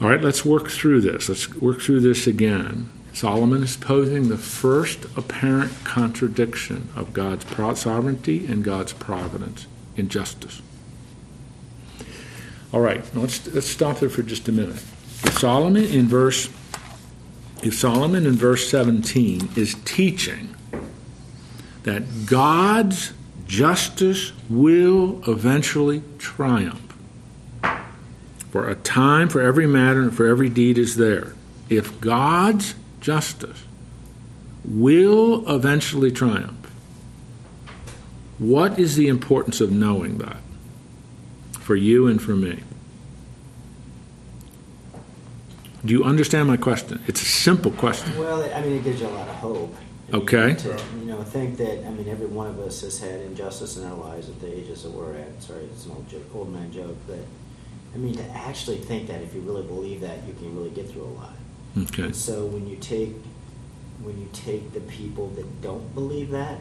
All 0.00 0.10
right, 0.10 0.22
let's 0.22 0.44
work 0.44 0.70
through 0.70 1.00
this. 1.00 1.28
Let's 1.28 1.52
work 1.56 1.80
through 1.80 2.02
this 2.02 2.28
again. 2.28 2.88
Solomon 3.12 3.64
is 3.64 3.76
posing 3.76 4.28
the 4.28 4.38
first 4.38 5.06
apparent 5.16 5.72
contradiction 5.82 6.88
of 6.94 7.12
God's 7.12 7.44
sovereignty 7.80 8.46
and 8.46 8.62
God's 8.62 8.92
providence 8.92 9.66
in 9.96 10.08
justice. 10.08 10.62
All 12.74 12.80
right, 12.80 13.04
let's, 13.14 13.46
let's 13.54 13.68
stop 13.68 14.00
there 14.00 14.08
for 14.08 14.24
just 14.24 14.48
a 14.48 14.52
minute. 14.52 14.82
If 15.22 15.38
Solomon 15.38 15.84
in 15.84 16.08
verse 16.08 16.48
if 17.62 17.78
Solomon 17.78 18.26
in 18.26 18.32
verse 18.32 18.68
17 18.68 19.50
is 19.54 19.76
teaching 19.84 20.56
that 21.84 22.26
God's 22.26 23.12
justice 23.46 24.32
will 24.50 25.22
eventually 25.28 26.02
triumph. 26.18 26.96
For 28.50 28.68
a 28.68 28.74
time 28.74 29.28
for 29.28 29.40
every 29.40 29.68
matter 29.68 30.02
and 30.02 30.14
for 30.14 30.26
every 30.26 30.48
deed 30.48 30.76
is 30.76 30.96
there. 30.96 31.36
If 31.68 32.00
God's 32.00 32.74
justice 33.00 33.62
will 34.64 35.48
eventually 35.48 36.10
triumph, 36.10 36.68
what 38.38 38.80
is 38.80 38.96
the 38.96 39.06
importance 39.06 39.60
of 39.60 39.70
knowing 39.70 40.18
that 40.18 40.38
for 41.64 41.74
you 41.74 42.06
and 42.06 42.20
for 42.20 42.36
me? 42.36 42.60
Do 45.82 45.92
you 45.92 46.04
understand 46.04 46.46
my 46.46 46.58
question? 46.58 47.02
It's 47.06 47.22
a 47.22 47.26
simple 47.26 47.70
question. 47.70 48.18
Well, 48.18 48.42
I 48.54 48.60
mean, 48.60 48.76
it 48.76 48.84
gives 48.84 49.00
you 49.00 49.06
a 49.06 49.08
lot 49.08 49.28
of 49.28 49.34
hope. 49.36 49.74
Okay. 50.12 50.54
To, 50.54 50.82
you 50.98 51.06
know, 51.06 51.22
think 51.22 51.56
that 51.56 51.86
I 51.86 51.90
mean, 51.90 52.08
every 52.08 52.26
one 52.26 52.46
of 52.46 52.58
us 52.60 52.82
has 52.82 53.00
had 53.00 53.20
injustice 53.20 53.76
in 53.78 53.84
our 53.84 53.96
lives 53.96 54.28
at 54.28 54.38
the 54.40 54.54
ages 54.54 54.82
that 54.82 54.92
we're 54.92 55.14
at. 55.14 55.42
Sorry, 55.42 55.64
it's 55.64 55.86
an 55.86 55.92
old 55.92 56.08
joke, 56.08 56.34
old 56.34 56.52
man 56.52 56.70
joke, 56.70 56.96
but 57.06 57.18
I 57.94 57.96
mean, 57.96 58.14
to 58.14 58.24
actually 58.30 58.78
think 58.78 59.08
that 59.08 59.22
if 59.22 59.34
you 59.34 59.40
really 59.40 59.66
believe 59.66 60.02
that, 60.02 60.18
you 60.26 60.34
can 60.34 60.54
really 60.54 60.70
get 60.70 60.90
through 60.90 61.04
a 61.04 61.14
lot. 61.20 61.34
Okay. 61.78 62.04
And 62.04 62.16
so 62.16 62.44
when 62.46 62.68
you 62.68 62.76
take 62.76 63.14
when 64.02 64.18
you 64.20 64.28
take 64.32 64.72
the 64.72 64.80
people 64.80 65.28
that 65.30 65.62
don't 65.62 65.94
believe 65.94 66.30
that, 66.30 66.58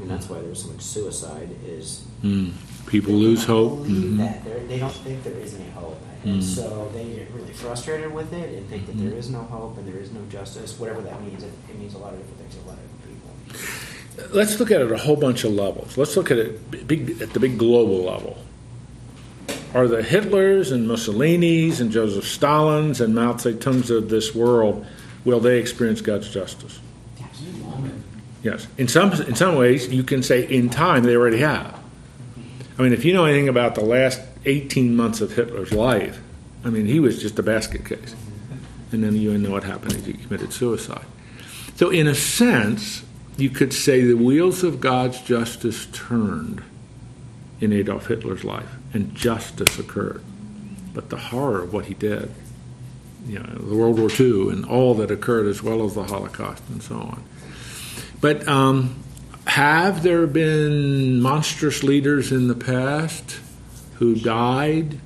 and 0.00 0.10
that's 0.10 0.28
why 0.28 0.40
there's 0.40 0.62
so 0.62 0.68
much 0.72 0.82
suicide. 0.82 1.48
Is 1.66 2.02
Mm. 2.22 2.52
People 2.86 3.14
lose 3.14 3.40
they 3.40 3.46
don't 3.48 3.68
hope. 3.68 3.82
believe 3.84 4.04
Mhm. 4.12 4.16
that 4.18 4.68
they 4.68 4.78
don't 4.78 4.92
think 4.92 5.22
there 5.24 5.34
is 5.38 5.54
any 5.54 5.68
hope, 5.74 5.98
and 6.24 6.40
Mm. 6.40 6.42
so 6.42 6.88
they 6.94 7.04
get 7.04 7.28
really 7.34 7.52
frustrated 7.52 8.12
with 8.14 8.32
it 8.32 8.56
and 8.56 8.68
think 8.68 8.86
that 8.86 8.96
Mhm. 8.96 9.10
there 9.10 9.18
is 9.18 9.28
no 9.30 9.40
hope 9.40 9.76
and 9.78 9.86
there 9.86 10.00
is 10.00 10.10
no 10.12 10.20
justice. 10.30 10.78
Whatever 10.78 11.02
that 11.02 11.22
means, 11.24 11.42
it, 11.42 11.50
it 11.68 11.78
means 11.78 11.94
a 11.94 11.98
lot 11.98 12.12
of 12.14 12.18
different 12.20 12.38
things 12.40 12.54
to 12.54 12.60
a 12.60 12.68
lot 12.68 12.78
of 12.78 12.84
different 12.86 14.28
people. 14.28 14.36
Let's 14.36 14.58
look 14.58 14.70
at 14.70 14.80
it 14.80 14.86
at 14.86 14.92
a 14.92 14.96
whole 14.98 15.16
bunch 15.16 15.44
of 15.44 15.52
levels. 15.52 15.96
Let's 15.98 16.16
look 16.16 16.30
at 16.30 16.38
it 16.38 16.86
big, 16.88 17.20
at 17.20 17.32
the 17.32 17.40
big 17.40 17.58
global 17.58 18.02
level. 18.04 18.38
Are 19.74 19.86
the 19.88 19.98
Hitlers 20.00 20.72
and 20.72 20.88
Mussolinis 20.88 21.80
and 21.80 21.90
Joseph 21.90 22.24
Stalins 22.24 23.00
and 23.00 23.14
Mao 23.14 23.34
Zedongs 23.34 23.90
of 23.90 24.08
this 24.08 24.34
world, 24.34 24.86
will 25.24 25.40
they 25.40 25.58
experience 25.58 26.00
God's 26.00 26.28
justice? 26.30 26.78
Yes. 28.46 28.68
In 28.78 28.86
some, 28.86 29.10
in 29.12 29.34
some 29.34 29.56
ways, 29.56 29.88
you 29.88 30.04
can 30.04 30.22
say 30.22 30.46
in 30.46 30.70
time 30.70 31.02
they 31.02 31.16
already 31.16 31.38
have. 31.38 31.76
I 32.78 32.82
mean, 32.82 32.92
if 32.92 33.04
you 33.04 33.12
know 33.12 33.24
anything 33.24 33.48
about 33.48 33.74
the 33.74 33.84
last 33.84 34.20
18 34.44 34.94
months 34.94 35.20
of 35.20 35.32
Hitler's 35.32 35.72
life, 35.72 36.20
I 36.64 36.70
mean, 36.70 36.86
he 36.86 37.00
was 37.00 37.20
just 37.20 37.40
a 37.40 37.42
basket 37.42 37.84
case. 37.84 38.14
And 38.92 39.02
then 39.02 39.16
you 39.16 39.36
know 39.36 39.50
what 39.50 39.64
happened. 39.64 39.94
He 39.94 40.12
committed 40.12 40.52
suicide. 40.52 41.04
So, 41.74 41.90
in 41.90 42.06
a 42.06 42.14
sense, 42.14 43.02
you 43.36 43.50
could 43.50 43.72
say 43.72 44.02
the 44.02 44.14
wheels 44.14 44.62
of 44.62 44.78
God's 44.78 45.20
justice 45.22 45.86
turned 45.86 46.62
in 47.60 47.72
Adolf 47.72 48.06
Hitler's 48.06 48.44
life, 48.44 48.70
and 48.94 49.12
justice 49.12 49.76
occurred. 49.76 50.22
But 50.94 51.10
the 51.10 51.16
horror 51.16 51.64
of 51.64 51.72
what 51.72 51.86
he 51.86 51.94
did, 51.94 52.32
you 53.26 53.40
know, 53.40 53.58
the 53.58 53.74
World 53.74 53.98
War 53.98 54.08
II 54.08 54.50
and 54.50 54.64
all 54.64 54.94
that 54.94 55.10
occurred, 55.10 55.48
as 55.48 55.64
well 55.64 55.84
as 55.84 55.96
the 55.96 56.04
Holocaust 56.04 56.62
and 56.68 56.80
so 56.80 56.94
on. 56.94 57.24
But 58.20 58.46
um, 58.48 59.02
have 59.46 60.02
there 60.02 60.26
been 60.26 61.20
monstrous 61.20 61.82
leaders 61.82 62.32
in 62.32 62.48
the 62.48 62.54
past 62.54 63.38
who 63.94 64.14
died 64.14 64.98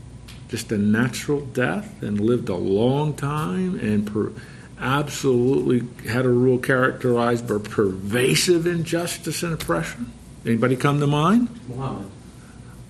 just 0.48 0.72
a 0.72 0.78
natural 0.78 1.40
death 1.40 2.02
and 2.02 2.20
lived 2.20 2.48
a 2.48 2.56
long 2.56 3.14
time 3.14 3.78
and 3.78 4.06
per- 4.06 4.32
absolutely 4.78 5.86
had 6.08 6.24
a 6.24 6.30
rule 6.30 6.58
characterized 6.58 7.46
by 7.46 7.58
pervasive 7.58 8.66
injustice 8.66 9.42
and 9.42 9.52
oppression? 9.52 10.12
Anybody 10.44 10.76
come 10.76 11.00
to 11.00 11.06
mind? 11.06 11.48
Muhammad. 11.68 12.10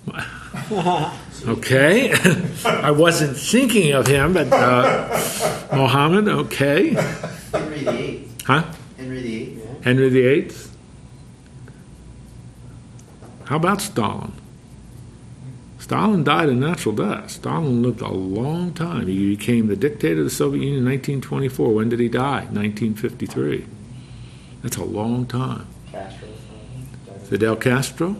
Okay. 1.47 2.11
I 2.65 2.91
wasn't 2.91 3.37
thinking 3.37 3.93
of 3.93 4.05
him, 4.05 4.33
but 4.33 4.51
uh, 4.51 5.07
Mohammed, 5.71 6.27
okay. 6.27 6.93
Huh? 8.45 8.63
Henry 9.83 10.09
VIII? 10.09 10.51
How 13.45 13.57
about 13.57 13.81
Stalin? 13.81 14.33
Stalin 15.79 16.23
died 16.23 16.47
a 16.47 16.53
natural 16.53 16.95
death. 16.95 17.31
Stalin 17.31 17.81
lived 17.83 18.01
a 18.01 18.07
long 18.07 18.73
time. 18.73 19.07
He 19.07 19.35
became 19.35 19.67
the 19.67 19.75
dictator 19.75 20.19
of 20.19 20.25
the 20.25 20.29
Soviet 20.29 20.61
Union 20.61 20.79
in 20.79 20.85
1924. 20.85 21.73
When 21.73 21.89
did 21.89 21.99
he 21.99 22.07
die? 22.07 22.45
1953. 22.51 23.65
That's 24.61 24.77
a 24.77 24.85
long 24.85 25.25
time. 25.25 25.67
Castro. 25.91 26.29
Fidel 27.23 27.55
Castro 27.55 28.15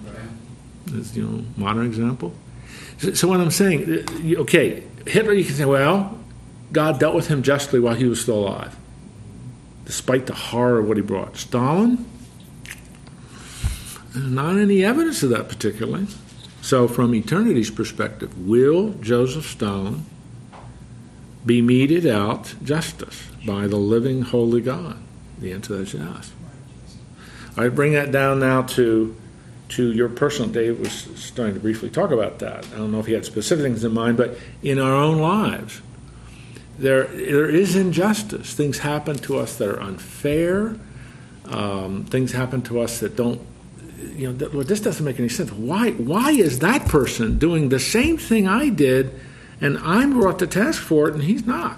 is 0.94 1.16
you 1.16 1.24
know 1.24 1.44
modern 1.56 1.86
example. 1.86 2.34
So, 2.98 3.14
so 3.14 3.28
what 3.28 3.40
I'm 3.40 3.52
saying, 3.52 3.84
uh, 3.84 4.42
okay, 4.42 4.84
Hitler, 5.06 5.34
you 5.34 5.46
can 5.46 5.56
say, 5.56 5.66
well, 5.66 6.18
God 6.72 7.00
dealt 7.00 7.16
with 7.16 7.28
him 7.28 7.44
justly 7.44 7.80
while 7.80 7.96
he 7.96 8.06
was 8.06 8.22
still 8.22 8.40
alive, 8.40 8.76
despite 9.86 10.28
the 10.28 10.34
horror 10.34 10.80
of 10.80 10.88
what 10.88 10.98
he 10.98 11.04
brought. 11.04 11.38
Stalin, 11.38 12.06
not 14.16 14.58
any 14.58 14.84
evidence 14.84 15.24
of 15.24 15.30
that 15.30 15.50
particularly. 15.50 16.08
So, 16.62 16.88
from 16.88 17.16
eternity's 17.16 17.72
perspective, 17.72 18.48
will 18.48 18.94
Joseph 19.02 19.46
Stalin 19.46 20.06
be 21.46 21.62
meted 21.62 22.06
out 22.06 22.54
justice 22.64 23.28
by 23.46 23.68
the 23.68 23.78
living, 23.78 24.22
holy 24.22 24.62
God? 24.62 24.98
The 25.40 25.52
answer 25.54 25.82
is 25.82 25.94
yes. 25.94 26.32
I 27.58 27.68
bring 27.70 27.94
that 27.94 28.12
down 28.12 28.40
now 28.40 28.62
to 28.62 29.16
to 29.70 29.92
your 29.94 30.10
personal. 30.10 30.52
Dave 30.52 30.80
was 30.80 30.92
starting 31.16 31.56
to 31.56 31.60
briefly 31.60 31.90
talk 31.90 32.12
about 32.12 32.40
that. 32.40 32.66
I 32.74 32.78
don't 32.78 32.92
know 32.92 33.00
if 33.00 33.06
he 33.06 33.14
had 33.14 33.26
specific 33.26 33.64
things 33.64 33.84
in 33.84 33.94
mind, 33.94 34.18
but 34.18 34.38
in 34.62 34.80
our 34.80 34.94
own 34.94 35.20
lives, 35.20 35.82
there 36.82 37.06
there 37.06 37.50
is 37.50 37.76
injustice. 37.76 38.54
Things 38.54 38.80
happen 38.80 39.18
to 39.20 39.38
us 39.38 39.58
that 39.58 39.68
are 39.68 39.82
unfair. 39.82 40.76
Um, 41.46 42.06
things 42.06 42.32
happen 42.32 42.62
to 42.64 42.80
us 42.80 43.00
that 43.00 43.16
don't. 43.16 43.42
You 44.16 44.28
know, 44.28 44.34
that, 44.34 44.68
this 44.68 44.82
doesn't 44.82 45.06
make 45.06 45.20
any 45.20 45.30
sense. 45.30 45.52
Why? 45.52 45.92
Why 45.92 46.32
is 46.32 46.60
that 46.60 46.88
person 46.88 47.38
doing 47.38 47.70
the 47.70 47.80
same 47.80 48.18
thing 48.18 48.48
I 48.48 48.70
did, 48.70 49.14
and 49.60 49.78
I'm 49.80 50.20
brought 50.20 50.40
to 50.40 50.48
task 50.48 50.82
for 50.82 51.08
it, 51.08 51.14
and 51.14 51.24
he's 51.24 51.46
not? 51.46 51.78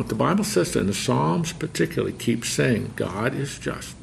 What 0.00 0.08
the 0.08 0.14
Bible 0.14 0.44
says 0.44 0.74
in 0.76 0.86
the 0.86 0.94
Psalms, 0.94 1.52
particularly, 1.52 2.14
keeps 2.14 2.48
saying 2.48 2.94
God 2.96 3.34
is 3.34 3.58
just. 3.58 3.94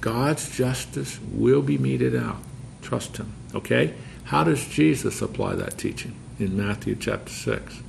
God's 0.00 0.54
justice 0.56 1.18
will 1.32 1.62
be 1.62 1.78
meted 1.78 2.14
out. 2.14 2.36
Trust 2.80 3.16
Him. 3.16 3.32
Okay? 3.54 3.94
How 4.24 4.42
does 4.42 4.66
Jesus 4.66 5.20
apply 5.20 5.54
that 5.56 5.76
teaching 5.76 6.14
in 6.38 6.56
Matthew 6.56 6.96
chapter 6.96 7.30
6? 7.30 7.82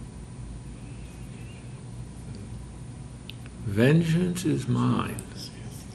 Vengeance 3.66 4.46
is 4.46 4.68
mine, 4.68 5.24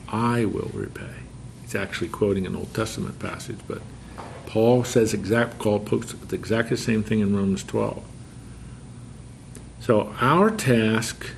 I 0.08 0.44
will 0.44 0.70
repay. 0.74 1.14
He's 1.62 1.74
actually 1.74 2.08
quoting 2.08 2.46
an 2.46 2.56
Old 2.56 2.74
Testament 2.74 3.18
passage, 3.18 3.58
but 3.68 3.82
Paul 4.46 4.82
says 4.82 5.14
exact 5.14 5.58
Paul 5.58 5.78
puts 5.78 6.14
exactly 6.32 6.76
the 6.76 6.82
same 6.82 7.02
thing 7.04 7.20
in 7.20 7.36
Romans 7.36 7.62
12. 7.62 8.02
So 9.78 10.12
our 10.20 10.50
task, 10.50 11.30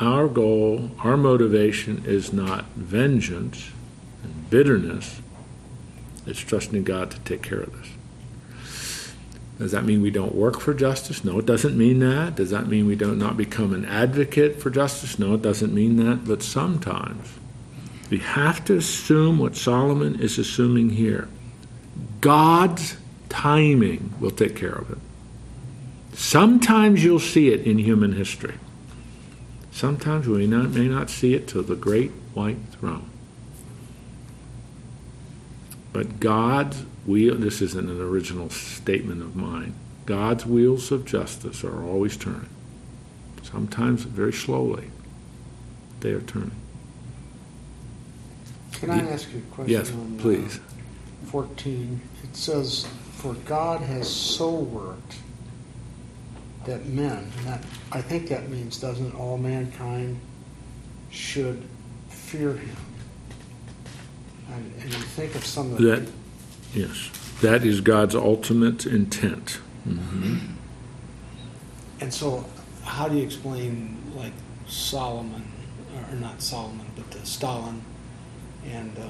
our 0.00 0.26
goal, 0.28 0.90
our 1.00 1.16
motivation 1.16 2.02
is 2.04 2.32
not 2.32 2.64
vengeance 2.74 3.70
and 4.22 4.50
bitterness. 4.50 5.20
It's 6.26 6.40
trusting 6.40 6.82
God 6.84 7.10
to 7.12 7.20
take 7.20 7.42
care 7.42 7.60
of 7.60 7.72
this. 7.78 7.90
Does 9.58 9.70
that 9.70 9.84
mean 9.84 10.02
we 10.02 10.10
don't 10.10 10.34
work 10.34 10.60
for 10.60 10.74
justice? 10.74 11.24
No, 11.24 11.38
it 11.38 11.46
doesn't 11.46 11.78
mean 11.78 12.00
that. 12.00 12.34
Does 12.34 12.50
that 12.50 12.66
mean 12.66 12.86
we 12.86 12.96
don't 12.96 13.18
not 13.18 13.36
become 13.36 13.72
an 13.72 13.84
advocate 13.84 14.60
for 14.60 14.68
justice? 14.68 15.18
No, 15.18 15.34
it 15.34 15.42
doesn't 15.42 15.72
mean 15.72 15.96
that. 15.96 16.24
But 16.24 16.42
sometimes 16.42 17.34
we 18.10 18.18
have 18.18 18.64
to 18.64 18.76
assume 18.76 19.38
what 19.38 19.54
Solomon 19.54 20.20
is 20.20 20.38
assuming 20.38 20.90
here. 20.90 21.28
God's 22.20 22.96
timing 23.28 24.14
will 24.18 24.32
take 24.32 24.56
care 24.56 24.74
of 24.74 24.90
it. 24.90 24.98
Sometimes 26.14 27.04
you'll 27.04 27.20
see 27.20 27.48
it 27.48 27.60
in 27.60 27.78
human 27.78 28.12
history. 28.12 28.54
Sometimes 29.70 30.26
we 30.26 30.46
not, 30.46 30.70
may 30.70 30.88
not 30.88 31.10
see 31.10 31.34
it 31.34 31.48
till 31.48 31.62
the 31.62 31.74
great 31.74 32.10
white 32.32 32.58
throne. 32.72 33.10
But 35.92 36.18
God's 36.20 36.84
wheel, 37.06 37.34
this 37.36 37.60
isn't 37.60 37.88
an 37.88 38.00
original 38.00 38.50
statement 38.50 39.22
of 39.22 39.36
mine, 39.36 39.74
God's 40.06 40.44
wheels 40.44 40.92
of 40.92 41.04
justice 41.04 41.64
are 41.64 41.82
always 41.82 42.16
turning. 42.16 42.48
Sometimes 43.42 44.02
very 44.02 44.32
slowly, 44.32 44.90
they 46.00 46.10
are 46.10 46.20
turning. 46.20 46.52
Can 48.72 48.90
I 48.90 49.10
ask 49.10 49.32
you 49.32 49.38
a 49.38 49.54
question? 49.54 49.72
Yes, 49.72 49.92
on, 49.92 50.16
uh, 50.18 50.22
please. 50.22 50.60
14, 51.26 52.00
it 52.22 52.36
says, 52.36 52.86
For 53.12 53.34
God 53.34 53.80
has 53.80 54.08
so 54.08 54.50
worked 54.50 55.16
that 56.64 56.86
men, 56.86 57.30
and 57.38 57.46
that, 57.46 57.62
I 57.92 58.00
think 58.00 58.28
that 58.28 58.48
means, 58.48 58.78
doesn't 58.78 59.14
all 59.14 59.38
mankind 59.38 60.18
should 61.10 61.62
fear 62.08 62.54
him? 62.54 62.76
And, 64.50 64.72
and 64.80 64.92
you 64.92 65.00
think 65.00 65.34
of 65.34 65.44
some 65.44 65.72
of 65.72 65.78
the. 65.78 65.84
That, 65.84 66.08
yes, 66.74 67.10
that 67.40 67.64
is 67.64 67.80
God's 67.80 68.14
ultimate 68.14 68.86
intent. 68.86 69.60
And 72.00 72.12
so, 72.12 72.44
how 72.84 73.08
do 73.08 73.16
you 73.16 73.22
explain, 73.22 73.96
like, 74.16 74.32
Solomon, 74.66 75.44
or 76.10 76.16
not 76.16 76.42
Solomon, 76.42 76.86
but 76.96 77.16
uh, 77.16 77.22
Stalin, 77.24 77.82
and, 78.66 78.96
uh, 78.98 79.02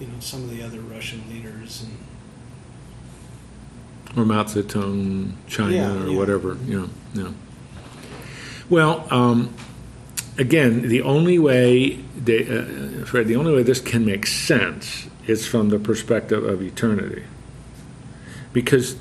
you 0.00 0.06
know, 0.06 0.14
some 0.20 0.44
of 0.44 0.50
the 0.50 0.62
other 0.62 0.80
Russian 0.80 1.22
leaders 1.30 1.82
and 1.82 1.96
or 4.16 4.24
Mao 4.24 4.44
Zedong, 4.44 5.32
China, 5.48 5.72
Yeah, 5.74 6.02
or 6.04 6.08
yeah. 6.08 6.16
whatever. 6.16 6.56
You 6.66 6.80
know, 7.14 7.24
yeah. 7.24 7.32
Well, 8.70 9.06
um, 9.10 9.52
again, 10.38 10.82
the 10.88 11.02
only 11.02 11.38
way, 11.38 11.96
they, 12.16 12.46
uh, 12.46 13.04
Fred, 13.06 13.26
the 13.26 13.36
only 13.36 13.52
way 13.52 13.62
this 13.62 13.80
can 13.80 14.04
make 14.04 14.26
sense 14.26 15.08
is 15.26 15.46
from 15.46 15.70
the 15.70 15.78
perspective 15.78 16.44
of 16.44 16.62
eternity, 16.62 17.24
because 18.52 18.96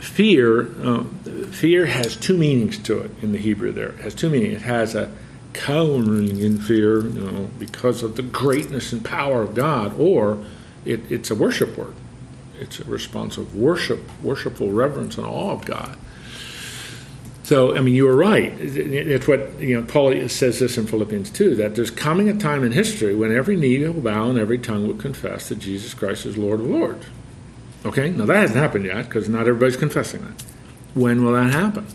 fear, 0.00 0.68
uh, 0.82 1.04
fear 1.50 1.86
has 1.86 2.16
two 2.16 2.36
meanings 2.36 2.78
to 2.78 2.98
it 2.98 3.10
in 3.22 3.32
the 3.32 3.38
Hebrew. 3.38 3.72
There 3.72 3.90
it 3.90 4.00
has 4.00 4.14
two 4.14 4.30
meanings. 4.30 4.56
It 4.56 4.62
has 4.62 4.94
a 4.94 5.10
cowering 5.52 6.38
in 6.40 6.58
fear, 6.58 7.00
you 7.00 7.20
know, 7.20 7.50
because 7.58 8.02
of 8.02 8.16
the 8.16 8.22
greatness 8.22 8.92
and 8.92 9.04
power 9.04 9.42
of 9.42 9.54
God, 9.54 9.98
or 9.98 10.44
it, 10.84 11.00
it's 11.10 11.30
a 11.30 11.34
worship 11.34 11.78
word. 11.78 11.94
It's 12.60 12.80
a 12.80 12.84
response 12.84 13.36
of 13.36 13.56
worship, 13.56 14.00
worshipful 14.22 14.70
reverence 14.70 15.16
and 15.16 15.26
awe 15.26 15.52
of 15.52 15.64
God. 15.64 15.96
So, 17.44 17.76
I 17.76 17.80
mean, 17.80 17.94
you 17.94 18.06
were 18.06 18.16
right. 18.16 18.54
It's 18.58 19.28
what, 19.28 19.60
you 19.60 19.78
know, 19.78 19.86
Paul 19.86 20.28
says 20.30 20.60
this 20.60 20.78
in 20.78 20.86
Philippians 20.86 21.30
2 21.30 21.54
that 21.56 21.76
there's 21.76 21.90
coming 21.90 22.30
a 22.30 22.36
time 22.36 22.64
in 22.64 22.72
history 22.72 23.14
when 23.14 23.36
every 23.36 23.54
knee 23.54 23.86
will 23.86 24.00
bow 24.00 24.30
and 24.30 24.38
every 24.38 24.58
tongue 24.58 24.86
will 24.86 24.94
confess 24.94 25.50
that 25.50 25.58
Jesus 25.58 25.92
Christ 25.92 26.24
is 26.24 26.38
Lord 26.38 26.60
of 26.60 26.66
Lords. 26.66 27.04
Okay? 27.84 28.08
Now, 28.10 28.24
that 28.24 28.36
hasn't 28.36 28.58
happened 28.58 28.86
yet 28.86 29.04
because 29.04 29.28
not 29.28 29.42
everybody's 29.42 29.76
confessing 29.76 30.22
that. 30.22 30.42
When 30.94 31.22
will 31.22 31.32
that 31.32 31.52
happen? 31.52 31.86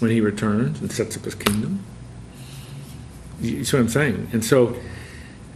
When 0.00 0.10
he 0.10 0.20
returns 0.20 0.80
and 0.80 0.90
sets 0.90 1.16
up 1.16 1.24
his 1.24 1.36
kingdom? 1.36 1.84
You 3.40 3.62
see 3.64 3.76
what 3.76 3.84
I'm 3.84 3.88
saying? 3.90 4.28
And 4.32 4.44
so, 4.44 4.76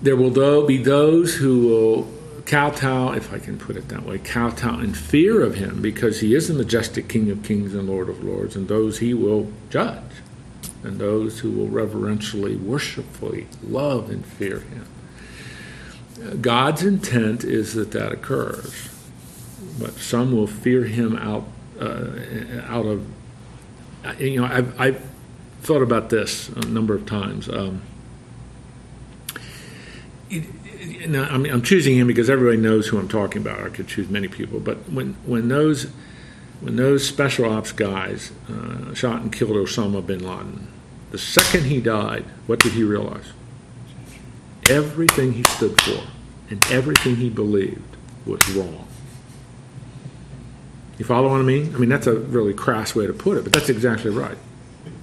there 0.01 0.14
will 0.14 0.64
be 0.64 0.78
those 0.78 1.34
who 1.34 1.66
will 1.66 2.15
kowtow, 2.47 3.12
if 3.12 3.32
I 3.32 3.38
can 3.38 3.59
put 3.59 3.76
it 3.76 3.88
that 3.88 4.05
way, 4.05 4.18
kowtow 4.18 4.78
in 4.78 4.94
fear 4.94 5.42
of 5.42 5.57
him 5.57 5.82
because 5.82 6.20
he 6.20 6.34
is 6.34 6.49
the 6.49 6.55
majestic 6.55 7.09
King 7.09 7.30
of 7.30 7.42
kings 7.42 7.74
and 7.74 7.88
Lord 7.88 8.09
of 8.09 8.24
lords, 8.24 8.57
and 8.57 8.68
those 8.68 9.01
he 9.01 9.12
will 9.12 9.53
judge, 9.68 10.03
and 10.82 10.99
those 10.99 11.40
who 11.40 11.51
will 11.51 11.68
reverentially, 11.68 12.57
worshipfully 12.57 13.49
love 13.62 14.11
and 14.11 14.24
fear 14.24 14.61
him. 14.61 14.86
God's 16.40 16.82
intent 16.82 17.44
is 17.44 17.74
that 17.74 17.90
that 17.90 18.12
occurs, 18.12 18.88
but 19.78 19.92
some 19.94 20.32
will 20.34 20.47
fear 20.47 20.84
him 20.84 21.16
out 21.16 21.47
uh, 21.80 22.62
out 22.66 22.86
of. 22.86 23.07
You 24.18 24.40
know, 24.40 24.47
I've, 24.47 24.80
I've 24.80 25.11
thought 25.62 25.82
about 25.82 26.11
this 26.11 26.49
a 26.51 26.64
number 26.66 26.94
of 26.94 27.07
times. 27.07 27.49
Um, 27.49 27.82
now, 31.09 31.24
I 31.24 31.38
mean, 31.38 31.52
I'm 31.52 31.62
choosing 31.62 31.96
him 31.96 32.07
because 32.07 32.30
everybody 32.30 32.57
knows 32.57 32.86
who 32.86 32.98
I'm 32.98 33.09
talking 33.09 33.42
about. 33.42 33.61
I 33.61 33.68
could 33.68 33.88
choose 33.88 34.09
many 34.09 34.28
people, 34.28 34.61
but 34.61 34.76
when 34.90 35.14
when 35.24 35.48
those 35.48 35.84
when 36.61 36.76
those 36.76 37.07
special 37.07 37.44
ops 37.50 37.72
guys 37.72 38.32
uh, 38.48 38.94
shot 38.94 39.22
and 39.22 39.32
killed 39.32 39.52
Osama 39.52 40.04
bin 40.04 40.26
Laden, 40.26 40.68
the 41.11 41.18
second 41.18 41.64
he 41.64 41.80
died, 41.80 42.24
what 42.46 42.61
did 42.61 42.72
he 42.72 42.82
realize? 42.82 43.32
Everything 44.68 45.32
he 45.32 45.42
stood 45.44 45.80
for 45.82 46.02
and 46.50 46.64
everything 46.70 47.16
he 47.16 47.30
believed 47.30 47.96
was 48.24 48.48
wrong. 48.50 48.86
You 50.98 51.04
follow 51.04 51.28
what 51.30 51.40
I 51.40 51.44
mean? 51.44 51.74
I 51.74 51.78
mean 51.78 51.90
that's 51.90 52.07
a 52.07 52.14
really 52.14 52.54
crass 52.54 52.94
way 52.94 53.07
to 53.07 53.12
put 53.12 53.36
it, 53.36 53.44
but 53.44 53.52
that's 53.52 53.68
exactly 53.68 54.11
right. 54.11 54.38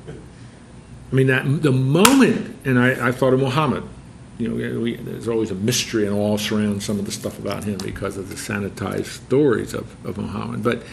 I 0.08 1.16
mean 1.16 1.28
that 1.28 1.62
the 1.62 1.72
moment, 1.72 2.58
and 2.66 2.80
I, 2.80 3.10
I 3.10 3.12
thought 3.12 3.34
of 3.34 3.39
Muhammad 3.39 3.84
you 4.38 4.48
know, 4.48 4.80
we, 4.80 4.96
there's 4.96 5.28
always 5.28 5.52
a 5.52 5.56
mystery 5.56 6.06
and 6.08 6.16
all 6.16 6.38
surrounds 6.38 6.86
some 6.86 7.00
of 7.00 7.06
the 7.06 7.12
stuff 7.12 7.38
about 7.38 7.64
him 7.64 7.78
because 7.78 8.18
of 8.18 8.30
the 8.30 8.36
sanitized 8.36 9.06
stories 9.06 9.74
of, 9.74 10.06
of 10.06 10.18
Muhammad. 10.18 10.64
But 10.64 10.84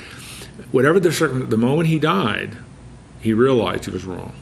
whatever 0.73 1.01
the 1.01 1.13
circumstance, 1.13 1.51
the 1.51 1.57
moment 1.57 1.89
he 1.89 1.99
died, 1.99 2.57
he 3.21 3.33
realized 3.33 3.87
he 3.87 3.91
was 3.91 4.05
wrong. 4.05 4.35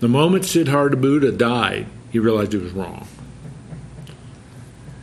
The 0.00 0.08
moment 0.08 0.44
Siddhartha 0.44 0.96
Buddha 0.96 1.32
died, 1.32 1.86
he 2.10 2.18
realized 2.18 2.52
he 2.52 2.58
was 2.58 2.72
wrong. 2.72 3.06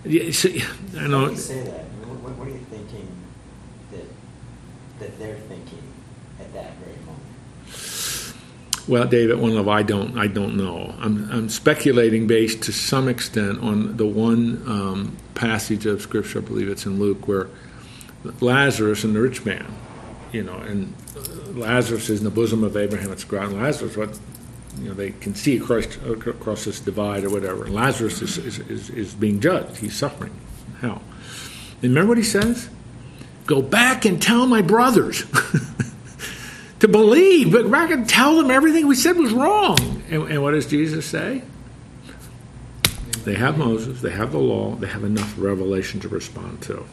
Yeah, 0.03 0.31
see, 0.31 0.63
I 0.97 1.07
know. 1.07 1.19
How 1.19 1.25
do 1.27 1.31
you 1.31 1.37
say 1.37 1.63
that? 1.63 1.85
What, 2.09 2.37
what 2.37 2.47
are 2.47 2.51
you 2.51 2.65
thinking 2.69 3.07
that 3.91 4.05
that 4.99 5.19
they're 5.19 5.37
thinking 5.47 5.83
at 6.39 6.51
that 6.53 6.73
very 6.77 6.97
moment? 7.05 7.21
Well, 8.87 9.05
David, 9.05 9.39
one 9.39 9.55
of 9.55 9.67
I 9.67 9.83
don't 9.83 10.17
I 10.17 10.27
don't 10.27 10.57
know. 10.57 10.95
I'm 10.99 11.29
I'm 11.31 11.49
speculating 11.49 12.27
based 12.27 12.63
to 12.63 12.71
some 12.71 13.07
extent 13.07 13.59
on 13.59 13.97
the 13.97 14.07
one 14.07 14.63
um, 14.67 15.17
passage 15.35 15.85
of 15.85 16.01
scripture, 16.01 16.39
I 16.39 16.41
believe 16.41 16.67
it's 16.67 16.85
in 16.85 16.99
Luke, 16.99 17.27
where 17.27 17.47
Lazarus 18.39 19.03
and 19.03 19.15
the 19.15 19.21
rich 19.21 19.45
man, 19.45 19.65
you 20.31 20.43
know, 20.43 20.55
and 20.55 20.93
Lazarus 21.55 22.09
is 22.09 22.19
in 22.19 22.25
the 22.25 22.31
bosom 22.31 22.63
of 22.63 22.75
Abraham. 22.75 23.11
It's 23.11 23.23
ground. 23.23 23.61
Lazarus, 23.61 23.97
what 23.97 24.19
you 24.79 24.89
know, 24.89 24.93
they 24.93 25.11
can 25.11 25.35
see 25.35 25.57
across 25.57 25.85
across 25.97 26.65
this 26.65 26.79
divide 26.79 27.23
or 27.23 27.29
whatever. 27.29 27.65
And 27.65 27.75
Lazarus 27.75 28.21
is 28.21 28.37
is, 28.37 28.59
is, 28.59 28.89
is 28.89 29.13
being 29.13 29.39
judged. 29.39 29.77
He's 29.77 29.95
suffering 29.95 30.33
hell. 30.79 31.01
And 31.81 31.91
remember 31.91 32.09
what 32.09 32.17
he 32.17 32.23
says? 32.23 32.69
Go 33.45 33.61
back 33.61 34.05
and 34.05 34.21
tell 34.21 34.47
my 34.47 34.61
brothers. 34.61 35.23
to 36.81 36.87
believe, 36.87 37.51
but 37.51 37.69
back 37.69 37.91
and 37.91 38.09
tell 38.09 38.35
them 38.37 38.49
everything 38.49 38.87
we 38.87 38.95
said 38.95 39.15
was 39.15 39.31
wrong. 39.31 39.77
And, 40.09 40.23
and, 40.23 40.41
what 40.41 40.51
does 40.51 40.65
Jesus 40.65 41.05
say? 41.05 41.43
They 43.23 43.35
have 43.35 43.55
Moses, 43.55 44.01
they 44.01 44.09
have 44.09 44.31
the 44.31 44.39
law, 44.39 44.75
they 44.75 44.87
have 44.87 45.03
enough 45.03 45.35
revelation 45.37 45.99
to 45.99 46.09
respond 46.09 46.63
to. 46.63 46.83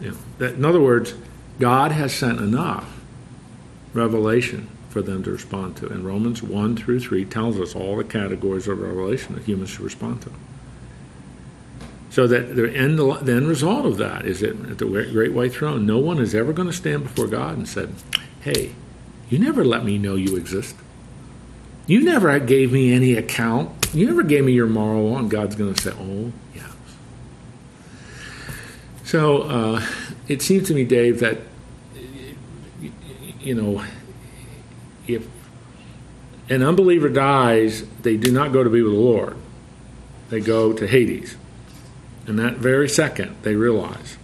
You 0.00 0.12
know, 0.12 0.16
that, 0.38 0.54
in 0.54 0.64
other 0.64 0.80
words, 0.80 1.14
God 1.58 1.90
has 1.90 2.14
sent 2.14 2.38
enough 2.38 3.00
revelation 3.92 4.68
for 4.88 5.02
them 5.02 5.24
to 5.24 5.32
respond 5.32 5.76
to. 5.78 5.88
And 5.88 6.06
Romans 6.06 6.44
1 6.44 6.76
through 6.76 7.00
3 7.00 7.24
tells 7.24 7.58
us 7.58 7.74
all 7.74 7.96
the 7.96 8.04
categories 8.04 8.68
of 8.68 8.78
revelation 8.78 9.34
that 9.34 9.42
humans 9.42 9.70
should 9.70 9.80
respond 9.80 10.22
to. 10.22 10.30
So 12.16 12.26
that 12.28 12.56
the 12.56 12.74
end, 12.74 12.98
the 12.98 13.34
end 13.34 13.46
result 13.46 13.84
of 13.84 13.98
that 13.98 14.24
is 14.24 14.40
that 14.40 14.58
at 14.70 14.78
the 14.78 14.86
great 14.86 15.34
white 15.34 15.52
throne, 15.52 15.84
no 15.84 15.98
one 15.98 16.16
is 16.16 16.34
ever 16.34 16.54
going 16.54 16.66
to 16.66 16.72
stand 16.72 17.02
before 17.02 17.26
God 17.26 17.58
and 17.58 17.68
said, 17.68 17.92
"Hey, 18.40 18.74
you 19.28 19.38
never 19.38 19.62
let 19.62 19.84
me 19.84 19.98
know 19.98 20.14
you 20.14 20.34
exist. 20.34 20.76
You 21.86 22.02
never 22.02 22.38
gave 22.38 22.72
me 22.72 22.90
any 22.90 23.12
account. 23.12 23.68
You 23.92 24.06
never 24.06 24.22
gave 24.22 24.46
me 24.46 24.52
your 24.52 24.66
moral 24.66 25.10
law." 25.10 25.18
And 25.18 25.30
God's 25.30 25.56
going 25.56 25.74
to 25.74 25.78
say, 25.78 25.92
"Oh, 25.94 26.32
yeah." 26.54 26.70
So 29.04 29.42
uh, 29.42 29.86
it 30.26 30.40
seems 30.40 30.68
to 30.68 30.74
me, 30.74 30.84
Dave, 30.84 31.20
that 31.20 31.40
you 33.40 33.54
know, 33.54 33.84
if 35.06 35.28
an 36.48 36.62
unbeliever 36.62 37.10
dies, 37.10 37.84
they 38.00 38.16
do 38.16 38.32
not 38.32 38.54
go 38.54 38.64
to 38.64 38.70
be 38.70 38.80
with 38.80 38.94
the 38.94 38.98
Lord. 38.98 39.36
They 40.30 40.40
go 40.40 40.72
to 40.72 40.86
Hades. 40.86 41.36
And 42.26 42.38
that 42.38 42.56
very 42.56 42.88
second, 42.88 43.36
they 43.42 43.54
realize 43.54 44.18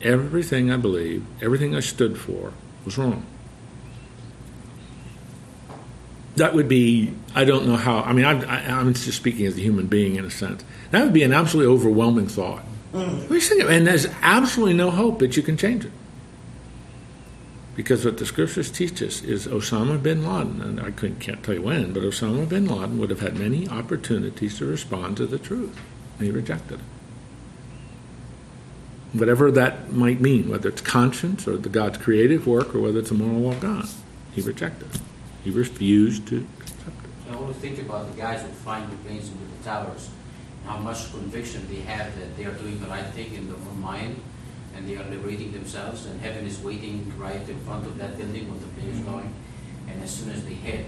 everything 0.00 0.70
I 0.70 0.76
believed, 0.76 1.26
everything 1.42 1.74
I 1.74 1.80
stood 1.80 2.18
for, 2.18 2.52
was 2.84 2.96
wrong. 2.96 3.26
That 6.36 6.54
would 6.54 6.68
be, 6.68 7.14
I 7.34 7.44
don't 7.44 7.66
know 7.66 7.76
how, 7.76 8.00
I 8.00 8.12
mean, 8.12 8.24
I, 8.24 8.80
am 8.80 8.92
just 8.92 9.16
speaking 9.16 9.46
as 9.46 9.56
a 9.56 9.60
human 9.60 9.86
being 9.86 10.16
in 10.16 10.24
a 10.24 10.30
sense. 10.30 10.64
That 10.90 11.02
would 11.02 11.12
be 11.12 11.22
an 11.22 11.32
absolutely 11.32 11.72
overwhelming 11.72 12.28
thought. 12.28 12.62
And 12.92 13.86
there's 13.86 14.06
absolutely 14.22 14.74
no 14.74 14.90
hope 14.90 15.18
that 15.18 15.36
you 15.36 15.42
can 15.42 15.56
change 15.56 15.84
it. 15.84 15.92
Because 17.74 18.06
what 18.06 18.16
the 18.16 18.24
scriptures 18.24 18.70
teach 18.70 19.02
us 19.02 19.22
is 19.22 19.46
Osama 19.46 20.02
bin 20.02 20.26
Laden, 20.26 20.62
and 20.62 20.80
I 20.80 20.90
can't 20.90 21.42
tell 21.42 21.54
you 21.54 21.62
when, 21.62 21.92
but 21.92 22.02
Osama 22.02 22.48
bin 22.48 22.66
Laden 22.66 22.98
would 22.98 23.10
have 23.10 23.20
had 23.20 23.38
many 23.38 23.68
opportunities 23.68 24.56
to 24.58 24.66
respond 24.66 25.18
to 25.18 25.26
the 25.26 25.38
truth, 25.38 25.78
and 26.18 26.26
he 26.26 26.32
rejected 26.32 26.80
it 26.80 26.95
whatever 29.12 29.50
that 29.52 29.92
might 29.92 30.20
mean, 30.20 30.48
whether 30.48 30.68
it's 30.68 30.80
conscience 30.80 31.46
or 31.48 31.56
the 31.56 31.68
God's 31.68 31.98
creative 31.98 32.46
work 32.46 32.74
or 32.74 32.80
whether 32.80 32.98
it's 32.98 33.10
a 33.10 33.14
moral 33.14 33.38
law 33.40 33.52
of 33.52 33.60
God. 33.60 33.86
He 34.34 34.40
rejected 34.42 34.94
it. 34.94 35.00
He 35.44 35.50
refused 35.50 36.26
to 36.28 36.46
accept 36.60 36.88
it. 36.88 37.32
I 37.32 37.36
want 37.36 37.54
to 37.54 37.60
think 37.60 37.78
about 37.80 38.10
the 38.14 38.20
guys 38.20 38.42
who 38.42 38.48
find 38.48 38.90
the 38.90 38.96
planes 38.96 39.28
into 39.28 39.44
the 39.58 39.64
towers, 39.64 40.10
how 40.66 40.76
much 40.78 41.10
conviction 41.12 41.66
they 41.68 41.80
have 41.82 42.18
that 42.18 42.36
they 42.36 42.44
are 42.44 42.52
doing 42.52 42.78
the 42.80 42.86
right 42.86 43.06
thing 43.06 43.32
in 43.34 43.46
their 43.46 43.56
own 43.56 43.80
mind, 43.80 44.20
and 44.74 44.86
they 44.88 44.96
are 44.96 45.04
liberating 45.04 45.52
themselves, 45.52 46.04
and 46.06 46.20
heaven 46.20 46.44
is 46.46 46.60
waiting 46.60 47.10
right 47.16 47.48
in 47.48 47.58
front 47.60 47.86
of 47.86 47.96
that 47.98 48.18
building 48.18 48.48
when 48.50 48.60
the 48.60 48.66
plane 48.66 48.90
is 48.90 49.00
going, 49.00 49.32
and 49.88 50.02
as 50.02 50.10
soon 50.10 50.30
as 50.30 50.44
they 50.44 50.54
hit, 50.54 50.84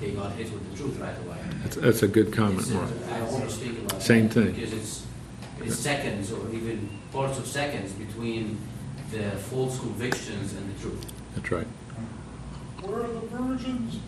they 0.00 0.12
got 0.12 0.32
hit 0.32 0.50
with 0.50 0.70
the 0.70 0.76
truth 0.76 0.98
right 0.98 1.16
away. 1.26 1.36
That's, 1.62 1.76
that's 1.76 2.02
a 2.02 2.08
good 2.08 2.32
comment, 2.32 2.60
It's, 2.60 2.70
uh, 2.70 2.74
Mark. 2.74 2.90
I 3.12 3.20
always 3.20 3.56
think 3.56 3.78
about 3.80 4.00
Same 4.00 4.28
that 4.28 4.34
thing. 4.34 4.52
because 4.52 4.72
it's 4.72 5.06
it's 5.62 5.76
seconds 5.78 6.32
or 6.32 6.48
even 6.52 6.88
parts 7.12 7.38
of 7.38 7.46
seconds 7.46 7.92
between 7.92 8.58
the 9.10 9.30
false 9.32 9.78
convictions 9.78 10.54
and 10.54 10.74
the 10.74 10.80
truth. 10.80 11.12
That's 11.34 11.50
right. 11.50 11.66
Where 12.82 13.00
are 13.02 13.08
the 13.08 13.20
virgins? 13.26 13.98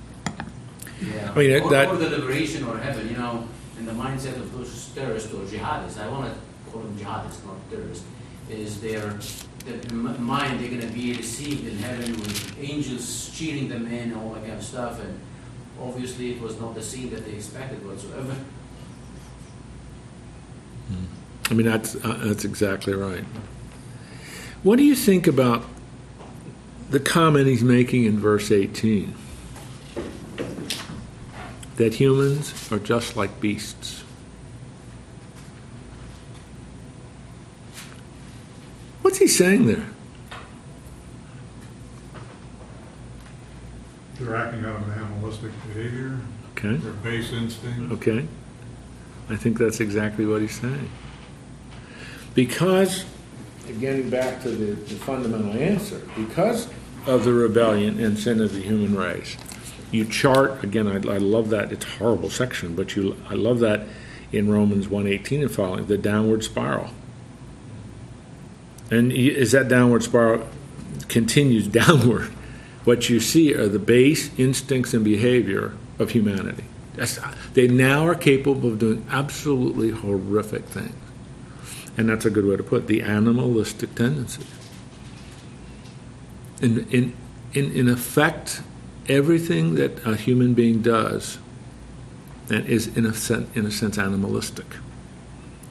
Yeah. 1.01 1.33
I 1.35 1.39
mean, 1.39 1.51
it- 1.51 1.63
or, 1.63 1.71
that- 1.71 1.89
or 1.89 1.97
the 1.97 2.11
liberation 2.11 2.65
or 2.65 2.79
heaven, 2.79 3.09
you 3.09 3.17
know, 3.17 3.47
in 3.79 3.87
the 3.87 3.93
mindset 3.93 4.37
of 4.37 4.53
those 4.57 4.89
terrorists 4.95 5.33
or 5.33 5.41
jihadists, 5.45 5.99
I 6.01 6.09
want 6.09 6.33
to 6.33 6.71
call 6.71 6.83
them 6.83 6.97
jihadists, 6.97 7.45
not 7.45 7.57
terrorists, 7.71 8.05
is 8.49 8.81
their, 8.81 9.19
their 9.67 9.93
mind, 10.19 10.61
they're 10.61 10.69
going 10.69 10.81
to 10.81 10.87
be 10.89 11.15
received 11.15 11.67
in 11.67 11.79
heaven 11.79 12.13
with 12.13 12.57
angels 12.61 13.31
cheering 13.35 13.69
them 13.69 13.87
in 13.87 14.13
and 14.13 14.17
all 14.17 14.31
that 14.35 14.43
kind 14.43 14.55
of 14.59 14.63
stuff. 14.65 15.01
And 15.01 15.19
obviously, 15.81 16.33
it 16.33 16.41
was 16.41 16.61
not 16.61 16.75
the 16.75 16.83
scene 16.83 17.11
that 17.11 17.25
they 17.25 17.33
expected 17.33 17.85
whatsoever. 17.87 18.37
Hmm. 20.89 21.05
I 21.53 21.55
mean, 21.55 21.67
that's, 21.67 21.97
uh, 21.97 22.19
that's 22.23 22.47
exactly 22.47 22.95
right. 22.95 23.25
What 24.63 24.77
do 24.77 24.85
you 24.85 24.95
think 24.95 25.27
about 25.27 25.63
the 26.89 26.99
comment 26.99 27.47
he's 27.47 27.63
making 27.63 28.07
in 28.07 28.19
verse 28.19 28.51
18? 28.51 29.15
that 31.77 31.95
humans 31.95 32.71
are 32.73 32.79
just 32.79 33.17
like 33.17 33.39
beasts. 33.41 34.03
What's 39.03 39.19
he 39.19 39.27
saying 39.27 39.67
there? 39.67 39.87
They're 44.19 44.37
acting 44.37 44.65
out 44.65 44.77
of 44.77 44.89
an 44.89 45.05
animalistic 45.05 45.51
behavior, 45.67 46.19
Okay. 46.57 46.77
their 46.77 46.93
base 46.93 47.31
instinct. 47.33 47.93
Okay. 47.93 48.27
I 49.29 49.37
think 49.37 49.59
that's 49.59 49.81
exactly 49.81 50.25
what 50.25 50.41
he's 50.41 50.59
saying. 50.59 50.89
Because, 52.35 53.05
getting 53.81 54.11
back 54.11 54.43
to 54.43 54.51
the, 54.51 54.75
the 54.75 54.95
fundamental 54.97 55.53
answer, 55.53 56.01
because 56.17 56.69
of 57.07 57.25
the 57.25 57.33
rebellion 57.33 57.99
and 58.03 58.19
sin 58.19 58.41
of 58.41 58.55
the 58.55 58.61
human 58.61 58.97
race, 58.97 59.37
you 59.91 60.07
chart, 60.07 60.65
again, 60.65 60.89
I, 60.89 60.95
I 60.95 61.19
love 61.19 61.51
that, 61.51 61.73
it's 61.73 61.85
a 61.85 61.89
horrible 61.91 62.31
section, 62.31 62.75
but 62.75 62.97
you, 62.97 63.17
I 63.29 63.35
love 63.35 63.61
that 63.61 63.87
in 64.33 64.51
Romans 64.51 64.87
1.18 64.87 65.43
and 65.43 65.51
following, 65.51 65.87
the 65.87 65.99
downward 65.99 66.43
spiral. 66.43 66.91
And 68.91 69.13
as 69.13 69.53
that 69.53 69.69
downward 69.69 70.03
spiral 70.03 70.49
continues 71.09 71.69
downward, 71.69 72.33
what 72.85 73.09
you 73.09 73.21
see 73.21 73.55
are 73.55 73.69
the 73.69 73.79
base 73.79 74.31
instincts 74.39 74.95
and 74.95 75.05
behavior 75.05 75.75
of 75.99 76.11
humanity. 76.11 76.65
That's, 76.95 77.19
they 77.53 77.69
now 77.69 78.07
are 78.07 78.15
capable 78.15 78.71
of 78.71 78.79
doing 78.79 79.07
absolutely 79.11 79.91
horrific 79.91 80.65
things. 80.65 80.95
And 81.97 82.09
that's 82.09 82.25
a 82.25 82.31
good 82.31 82.47
way 82.47 82.57
to 82.57 82.63
put 82.63 82.85
it 82.85 82.87
the 82.87 83.03
animalistic 83.03 83.95
tendencies. 83.95 84.47
In, 86.61 86.89
in, 86.91 87.15
in, 87.53 87.73
in 87.73 87.89
effect, 87.89 88.63
everything 89.09 89.75
that 89.75 90.05
a 90.07 90.17
human 90.17 90.55
being 90.55 90.81
does 90.81 91.39
that 92.49 92.67
is, 92.67 92.89
in 92.97 93.05
a, 93.05 93.15
sen- 93.15 93.51
in 93.55 93.67
a 93.67 93.71
sense, 93.71 93.99
animalistic. 93.99 94.67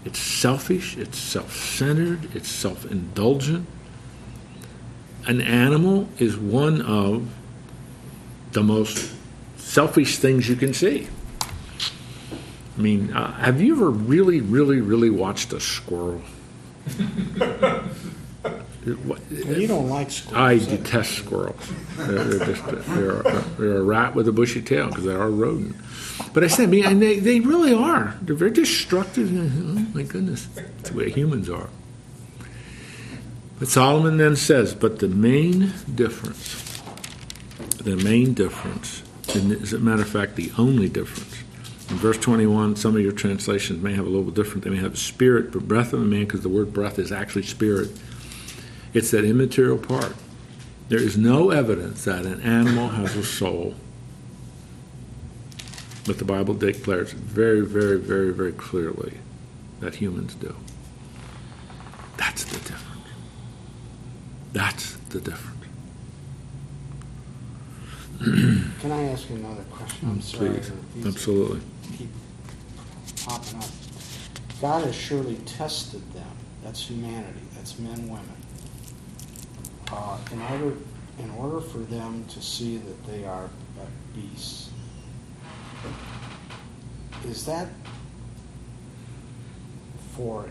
It's 0.04 0.20
selfish, 0.20 0.98
it's 0.98 1.18
self 1.18 1.56
centered, 1.56 2.36
it's 2.36 2.50
self 2.50 2.90
indulgent. 2.90 3.68
An 5.28 5.42
animal 5.42 6.10
is 6.18 6.38
one 6.38 6.82
of 6.82 7.30
the 8.52 8.64
most 8.64 9.14
selfish 9.58 10.18
things 10.18 10.50
you 10.50 10.56
can 10.56 10.74
see. 10.74 11.08
I 12.82 12.84
mean, 12.84 13.14
uh, 13.14 13.32
have 13.34 13.62
you 13.62 13.76
ever 13.76 13.92
really, 13.92 14.42
really, 14.42 14.82
really 14.82 15.12
watched 15.12 15.54
a 15.54 15.60
squirrel? 15.60 16.20
You 18.84 19.68
don't 19.68 19.88
like 19.88 20.10
schools. 20.10 20.34
I 20.36 20.58
detest 20.58 21.12
squirrels. 21.20 21.72
They're, 21.98 22.24
they're 22.24 22.48
just 22.56 22.66
they're, 22.88 23.22
a- 23.22 23.46
they're 23.60 23.78
a 23.78 23.84
rat 23.84 24.16
with 24.16 24.28
a 24.28 24.32
bushy 24.32 24.64
tail 24.64 24.88
because 24.88 25.04
they 25.04 25.14
are 25.14 25.28
a 25.28 25.30
rodent. 25.30 25.76
But 26.34 26.44
I 26.44 26.48
said, 26.48 26.64
I 26.64 26.72
mean, 26.72 26.86
and 26.88 27.00
they, 27.00 27.20
they 27.20 27.40
really 27.40 27.72
are. 27.72 28.16
They're 28.24 28.36
very 28.36 28.50
destructive. 28.50 29.30
Oh 29.32 29.86
my 29.96 30.02
goodness, 30.02 30.48
that's 30.56 30.90
the 30.90 30.98
way 30.98 31.12
humans 31.12 31.52
are. 31.52 31.70
But 33.60 33.68
Solomon 33.68 34.18
then 34.18 34.36
says, 34.36 34.74
but 34.74 34.98
the 34.98 35.08
main 35.08 35.72
difference, 35.94 36.82
the 37.78 37.96
main 37.98 38.34
difference, 38.34 39.04
and 39.36 39.52
as 39.52 39.72
a 39.72 39.78
matter 39.78 40.02
of 40.02 40.10
fact, 40.10 40.36
the 40.36 40.52
only 40.58 40.90
difference. 40.90 41.31
In 41.92 41.98
verse 41.98 42.18
21, 42.18 42.78
some 42.78 42.96
of 42.96 43.02
your 43.02 43.12
translations 43.12 43.84
may 43.84 43.94
have 43.94 44.06
a 44.06 44.10
little 44.10 44.32
different. 44.32 44.64
They 44.64 44.70
may 44.70 44.78
have 44.78 44.98
spirit, 44.98 45.52
but 45.52 45.68
breath 45.68 45.92
of 45.92 46.02
a 46.02 46.06
man, 46.06 46.22
because 46.22 46.40
the 46.40 46.48
word 46.48 46.72
breath 46.72 46.98
is 46.98 47.12
actually 47.12 47.44
spirit. 47.44 47.90
It's 48.94 49.12
that 49.12 49.26
immaterial 49.26 49.78
part. 49.78 50.16
There 50.88 51.02
is 51.02 51.18
no 51.18 51.50
evidence 51.50 52.06
that 52.06 52.26
an 52.26 52.40
animal 52.42 52.88
has 52.88 53.18
a 53.18 53.26
soul. 53.26 53.76
But 56.06 56.18
the 56.18 56.24
Bible 56.24 56.54
declares 56.54 57.12
very, 57.12 57.60
very, 57.60 58.00
very, 58.00 58.32
very 58.32 58.54
clearly 58.54 59.18
that 59.82 59.96
humans 59.96 60.34
do. 60.36 60.56
That's 62.16 62.46
the 62.46 62.58
difference. 62.58 63.08
That's 64.54 64.96
the 65.10 65.20
difference. 65.20 65.58
Can 68.24 68.92
I 68.92 69.04
ask 69.10 69.30
you 69.30 69.36
another 69.36 69.64
question? 69.64 70.10
I'm 70.10 70.22
sorry. 70.22 70.50
Mm, 70.50 70.72
Please, 70.94 71.06
absolutely. 71.08 71.62
Popping 73.26 73.60
up. 73.60 73.66
God 74.62 74.84
has 74.86 74.96
surely 74.96 75.36
tested 75.46 76.02
them. 76.14 76.28
That's 76.64 76.88
humanity. 76.88 77.42
That's 77.56 77.78
men, 77.80 78.08
women. 78.08 78.36
Uh, 79.92 80.18
in 80.32 80.42
order, 80.42 80.78
in 81.20 81.30
order 81.32 81.62
for 81.62 81.80
them 81.80 82.26
to 82.30 82.42
see 82.42 82.78
that 82.78 83.06
they 83.08 83.26
are 83.26 83.50
beasts, 84.14 84.70
is 87.26 87.46
that 87.46 87.68
for 90.16 90.50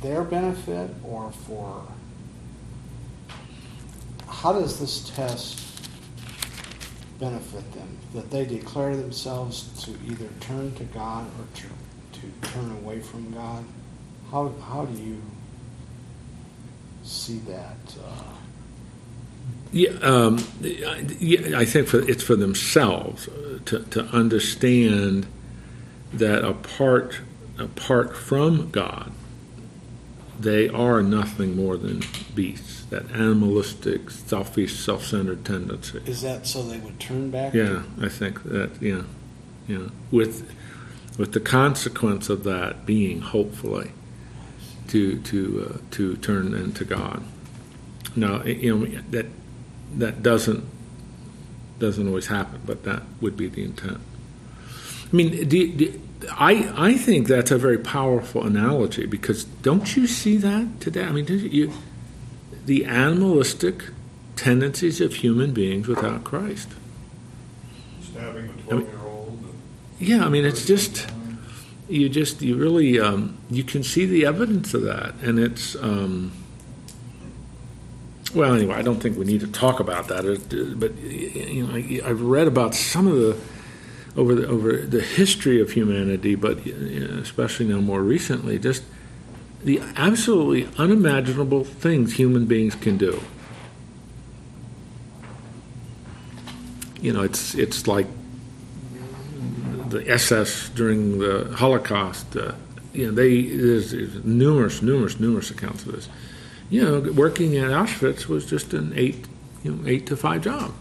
their 0.00 0.22
benefit 0.22 0.90
or 1.04 1.32
for? 1.32 1.82
How 4.28 4.52
does 4.52 4.80
this 4.80 5.08
test 5.10 5.88
benefit 7.18 7.70
them? 7.72 7.98
That 8.14 8.30
they 8.30 8.44
declare 8.44 8.96
themselves 8.96 9.84
to 9.84 9.92
either 10.06 10.28
turn 10.40 10.74
to 10.76 10.84
God 10.84 11.26
or 11.38 11.46
to, 11.60 11.66
to 12.12 12.48
turn 12.48 12.70
away 12.72 13.00
from 13.00 13.32
God? 13.32 13.64
How, 14.30 14.52
how 14.66 14.84
do 14.84 15.02
you 15.02 15.20
see 17.02 17.38
that? 17.40 17.76
Uh, 18.02 18.32
Yeah, 19.72 19.90
um, 20.02 20.44
yeah, 20.60 21.58
I 21.58 21.64
think 21.64 21.88
for, 21.88 22.08
it's 22.08 22.22
for 22.22 22.36
themselves 22.36 23.28
uh, 23.28 23.58
to, 23.66 23.80
to 23.84 24.04
understand 24.06 25.26
that 26.12 26.44
apart 26.44 27.20
apart 27.58 28.16
from 28.16 28.70
God, 28.70 29.12
they 30.38 30.68
are 30.68 31.02
nothing 31.02 31.56
more 31.56 31.76
than 31.76 32.02
beasts. 32.34 32.84
That 32.90 33.10
animalistic, 33.12 34.10
selfish, 34.10 34.78
self-centered 34.78 35.46
tendency. 35.46 36.02
is 36.04 36.20
that 36.22 36.46
so 36.46 36.62
they 36.62 36.76
would 36.78 37.00
turn 37.00 37.30
back? 37.30 37.54
Yeah, 37.54 37.84
I 38.00 38.08
think 38.10 38.42
that. 38.44 38.70
Yeah, 38.82 39.02
yeah. 39.66 39.88
With 40.10 40.50
with 41.18 41.32
the 41.32 41.40
consequence 41.40 42.28
of 42.28 42.44
that 42.44 42.86
being 42.86 43.20
hopefully 43.20 43.92
to 44.88 45.18
to 45.20 45.70
uh, 45.70 45.78
to 45.92 46.16
turn 46.16 46.54
into 46.54 46.84
God. 46.84 47.22
Now, 48.14 48.42
you 48.44 48.76
know 48.76 48.86
that 49.10 49.26
that 49.96 50.22
doesn't 50.22 50.64
doesn't 51.78 52.06
always 52.06 52.26
happen, 52.26 52.60
but 52.64 52.84
that 52.84 53.02
would 53.20 53.36
be 53.36 53.48
the 53.48 53.64
intent. 53.64 53.98
I 55.12 55.16
mean, 55.16 55.48
do, 55.48 55.72
do, 55.72 56.00
I 56.30 56.72
I 56.76 56.94
think 56.94 57.26
that's 57.26 57.50
a 57.50 57.58
very 57.58 57.78
powerful 57.78 58.44
analogy 58.44 59.06
because 59.06 59.44
don't 59.44 59.96
you 59.96 60.06
see 60.06 60.36
that 60.38 60.80
today? 60.80 61.04
I 61.04 61.12
mean, 61.12 61.24
do 61.24 61.36
you 61.36 61.72
the 62.66 62.84
animalistic 62.84 63.84
tendencies 64.36 65.00
of 65.00 65.14
human 65.16 65.52
beings 65.52 65.88
without 65.88 66.24
Christ? 66.24 66.68
Stabbing 68.02 68.48
a 68.48 68.62
twelve-year-old. 68.62 69.01
Yeah, 70.02 70.24
I 70.24 70.28
mean, 70.28 70.44
it's 70.44 70.66
just 70.66 71.06
you 71.88 72.08
just 72.08 72.42
you 72.42 72.56
really 72.56 72.98
um, 72.98 73.38
you 73.48 73.62
can 73.62 73.84
see 73.84 74.04
the 74.04 74.26
evidence 74.26 74.74
of 74.74 74.82
that, 74.82 75.14
and 75.22 75.38
it's 75.38 75.76
um, 75.76 76.32
well 78.34 78.52
anyway. 78.52 78.74
I 78.74 78.82
don't 78.82 78.98
think 78.98 79.16
we 79.16 79.24
need 79.24 79.42
to 79.42 79.46
talk 79.46 79.78
about 79.78 80.08
that, 80.08 80.24
but 80.76 80.98
you 80.98 81.66
know, 81.68 82.04
I've 82.04 82.20
read 82.20 82.48
about 82.48 82.74
some 82.74 83.06
of 83.06 83.14
the 83.14 83.38
over 84.16 84.34
the 84.34 84.48
over 84.48 84.78
the 84.78 85.02
history 85.02 85.60
of 85.60 85.70
humanity, 85.70 86.34
but 86.34 86.58
especially 86.66 87.66
now 87.66 87.78
more 87.78 88.02
recently, 88.02 88.58
just 88.58 88.82
the 89.62 89.80
absolutely 89.94 90.68
unimaginable 90.78 91.62
things 91.62 92.14
human 92.14 92.46
beings 92.46 92.74
can 92.74 92.98
do. 92.98 93.22
You 97.00 97.12
know, 97.12 97.22
it's 97.22 97.54
it's 97.54 97.86
like 97.86 98.08
the 99.92 100.10
SS 100.10 100.70
during 100.70 101.18
the 101.18 101.54
Holocaust. 101.56 102.36
Uh, 102.36 102.52
you 102.92 103.06
know, 103.06 103.12
they 103.12 103.42
there's, 103.42 103.92
there's 103.92 104.24
numerous, 104.24 104.82
numerous, 104.82 105.20
numerous 105.20 105.50
accounts 105.50 105.86
of 105.86 105.92
this. 105.92 106.08
You 106.68 106.82
know, 106.82 107.12
working 107.12 107.56
at 107.56 107.70
Auschwitz 107.70 108.26
was 108.26 108.46
just 108.46 108.72
an 108.74 108.92
eight, 108.96 109.26
you 109.62 109.72
know, 109.74 109.88
eight 109.88 110.06
to 110.06 110.16
five 110.16 110.42
job. 110.42 110.72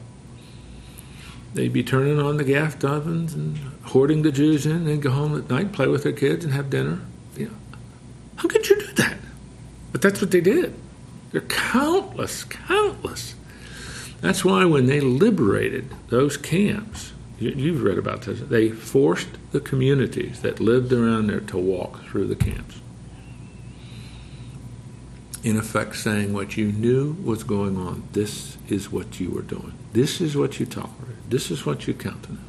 They'd 1.54 1.74
be 1.74 1.84
turning 1.84 2.20
on 2.20 2.38
the 2.38 2.46
gas 2.46 2.82
ovens 2.84 3.34
and 3.34 3.58
hoarding 3.84 4.22
the 4.22 4.32
Jews 4.32 4.66
in, 4.66 4.88
and 4.88 5.02
go 5.02 5.12
home 5.12 5.38
at 5.38 5.50
night, 5.50 5.74
play 5.74 5.88
with 5.88 6.04
their 6.04 6.14
kids, 6.14 6.46
and 6.46 6.54
have 6.54 6.70
dinner. 6.70 7.02
You 7.36 7.48
know, 7.48 7.56
how 8.38 8.48
could 8.48 8.70
you 8.70 8.80
do 8.80 8.94
that? 8.94 9.18
But 9.92 10.02
that's 10.02 10.22
what 10.22 10.32
they 10.32 10.42
did. 10.42 10.74
They're 11.32 11.42
countless, 11.42 12.44
countless. 12.46 13.36
That's 14.22 14.46
why 14.46 14.66
when 14.66 14.86
they 14.86 15.00
liberated 15.00 15.90
those 16.10 16.38
camps, 16.38 17.12
you've 17.42 17.84
read 17.84 17.98
about 17.98 18.22
this, 18.24 18.40
they 18.42 18.70
forced 18.70 19.30
the 19.52 19.60
communities 19.60 20.42
that 20.42 20.60
lived 20.60 20.94
around 20.94 21.28
there 21.28 21.40
to 21.42 21.58
walk 21.58 22.04
through 22.06 22.28
the 22.28 22.36
camps. 22.36 22.80
In 25.44 25.58
effect, 25.58 25.96
saying 25.96 26.34
what 26.34 26.56
you 26.56 26.72
knew 26.72 27.14
was 27.24 27.44
going 27.44 27.76
on, 27.76 28.04
this 28.14 28.58
is 28.70 28.92
what 28.92 29.20
you 29.20 29.32
were 29.32 29.42
doing. 29.42 29.74
This 29.92 30.22
is 30.22 30.38
what 30.38 30.60
you 30.60 30.66
tolerated. 30.68 31.30
This 31.30 31.50
is 31.50 31.66
what 31.66 31.88
you 31.88 31.94
countenanced. 31.96 32.46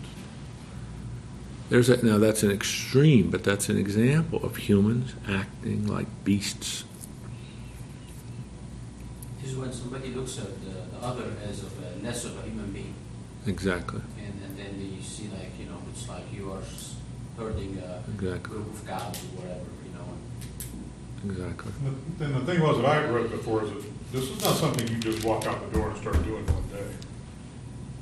There's 1.70 1.88
a, 1.88 2.04
now 2.04 2.18
that's 2.18 2.42
an 2.42 2.50
extreme, 2.50 3.30
but 3.30 3.44
that's 3.44 3.70
an 3.70 3.78
example 3.78 4.44
of 4.44 4.56
humans 4.56 5.14
acting 5.26 5.86
like 5.86 6.06
beasts. 6.22 6.84
This 9.40 9.52
is 9.52 9.56
when 9.56 9.72
somebody 9.72 10.08
looks 10.10 10.36
at 10.38 10.48
the, 10.62 10.96
the 10.98 11.02
other 11.02 11.24
as 11.48 11.62
of 11.62 11.72
a 11.82 12.04
less 12.04 12.26
of 12.26 12.38
a 12.38 12.42
human 12.42 12.70
being, 12.72 12.94
Exactly. 13.46 14.02
and, 14.18 14.21
and 14.82 14.90
then 14.90 14.96
you 14.98 15.02
see 15.02 15.28
like 15.28 15.52
you 15.58 15.66
know 15.66 15.78
it's 15.90 16.08
like 16.08 16.24
you 16.32 16.50
are 16.52 16.60
s- 16.60 16.96
herding 17.36 17.78
a 17.78 18.02
Exactly. 18.10 18.40
group 18.42 18.66
of 18.74 18.86
cows 18.86 19.16
or 19.24 19.40
whatever, 19.40 19.70
you 19.86 19.92
know. 19.94 21.32
Exactly. 21.32 21.72
And 21.86 22.18
the- 22.18 22.24
And 22.24 22.34
the 22.34 22.52
thing 22.52 22.60
was 22.62 22.76
that 22.78 22.86
I 22.86 23.06
read 23.08 23.30
before 23.30 23.64
is 23.64 23.70
that 23.70 24.12
this 24.12 24.24
is 24.30 24.42
not 24.42 24.56
something 24.56 24.86
you 24.88 24.98
just 24.98 25.24
walk 25.24 25.46
out 25.46 25.58
the 25.70 25.78
door 25.78 25.88
and 25.90 25.98
start 25.98 26.22
doing 26.24 26.44
one 26.46 26.68
day. 26.68 26.90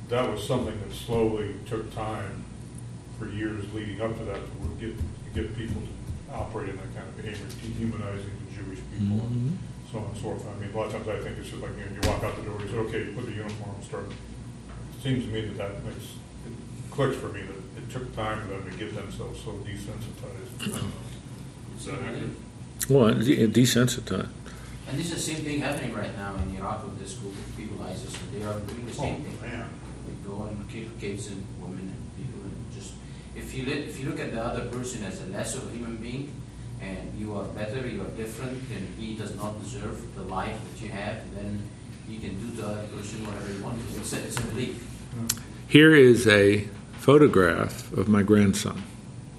That 0.09 0.29
was 0.29 0.45
something 0.45 0.77
that 0.81 0.93
slowly 0.93 1.55
took 1.65 1.93
time 1.95 2.43
for 3.17 3.27
years 3.29 3.63
leading 3.73 4.01
up 4.01 4.17
to 4.17 4.23
that 4.25 4.35
to 4.41 4.67
get, 4.79 4.97
to 4.97 5.29
get 5.33 5.55
people 5.55 5.81
to 5.81 6.33
operate 6.35 6.69
in 6.69 6.75
that 6.77 6.91
kind 6.95 7.07
of 7.07 7.15
behavior, 7.15 7.45
dehumanizing 7.61 8.35
the 8.43 8.49
Jewish 8.51 8.79
people 8.91 9.23
and 9.23 9.55
mm-hmm. 9.55 9.91
so 9.91 9.99
on 9.99 10.05
and 10.11 10.15
so 10.17 10.21
forth. 10.23 10.43
I 10.49 10.59
mean, 10.59 10.73
a 10.73 10.77
lot 10.77 10.87
of 10.87 10.91
times 10.93 11.07
I 11.07 11.19
think 11.23 11.37
it's 11.37 11.49
just 11.49 11.61
like, 11.61 11.71
you 11.77 11.85
know, 11.85 11.95
you 11.95 12.03
walk 12.09 12.23
out 12.23 12.35
the 12.35 12.41
door, 12.43 12.59
you 12.59 12.67
say, 12.67 12.77
okay, 12.89 12.99
you 13.07 13.11
put 13.15 13.25
the 13.25 13.31
uniform 13.31 13.75
and 13.79 13.83
start. 13.85 14.11
It 14.11 14.99
seems 15.01 15.23
to 15.25 15.31
me 15.31 15.41
that 15.47 15.57
that 15.57 15.85
makes, 15.85 16.19
it 16.91 16.95
clicks 16.95 17.15
for 17.17 17.29
me 17.29 17.41
that 17.41 17.55
it 17.81 17.89
took 17.89 18.15
time 18.15 18.41
for 18.41 18.47
them 18.53 18.69
to 18.69 18.77
get 18.77 18.93
themselves 18.95 19.39
so 19.43 19.51
desensitized. 19.51 20.83
Exactly. 21.75 22.29
Well, 22.89 23.13
de- 23.13 23.47
desensitized. 23.47 24.29
And 24.89 24.99
this 24.99 25.11
is 25.11 25.15
the 25.25 25.33
same 25.33 25.43
thing 25.45 25.59
happening 25.61 25.93
right 25.93 26.15
now 26.17 26.35
in 26.35 26.55
Iraq 26.57 26.83
with 26.83 26.99
this 26.99 27.13
group 27.13 27.33
of 27.33 27.55
people 27.57 27.81
ISIS. 27.83 28.17
They 28.33 28.43
are 28.43 28.59
doing 28.59 28.85
the 28.85 28.91
Oh, 28.91 29.03
same 29.05 29.23
thing. 29.23 29.37
man. 29.41 29.69
They 30.07 30.27
go 30.27 30.43
and 30.43 30.69
kill 30.69 30.89
kids 30.99 31.27
and 31.27 31.43
women 31.61 31.93
and 31.95 32.01
people 32.17 32.41
and 32.43 32.55
just 32.75 32.93
if 33.35 33.53
you 33.55 33.65
li- 33.65 33.85
if 33.87 33.99
you 33.99 34.09
look 34.09 34.19
at 34.19 34.31
the 34.33 34.43
other 34.43 34.65
person 34.65 35.03
as 35.05 35.21
a 35.21 35.27
less 35.27 35.55
of 35.55 35.67
a 35.69 35.71
human 35.71 35.95
being 35.97 36.31
and 36.81 37.13
you 37.17 37.33
are 37.37 37.45
better, 37.45 37.87
you 37.87 38.01
are 38.01 38.09
different, 38.17 38.57
and 38.75 38.87
he 38.99 39.13
does 39.15 39.35
not 39.35 39.61
deserve 39.63 39.97
the 40.15 40.23
life 40.23 40.57
that 40.67 40.83
you 40.83 40.89
have, 40.91 41.17
then 41.35 41.61
you 42.09 42.19
can 42.19 42.33
do 42.41 42.47
to 42.55 42.61
the 42.63 42.67
other 42.67 42.87
person 42.87 43.23
whatever 43.25 43.53
you 43.53 43.63
want. 43.63 43.77
to. 43.79 43.99
It's 44.01 44.13
a, 44.13 44.17
it's 44.23 44.37
a 44.37 44.41
belief. 44.47 44.75
Hmm. 45.13 45.27
Here 45.67 45.93
is 45.95 46.27
a 46.27 46.67
photograph 47.01 47.91
of 47.93 48.07
my 48.07 48.21
grandson. 48.21 48.83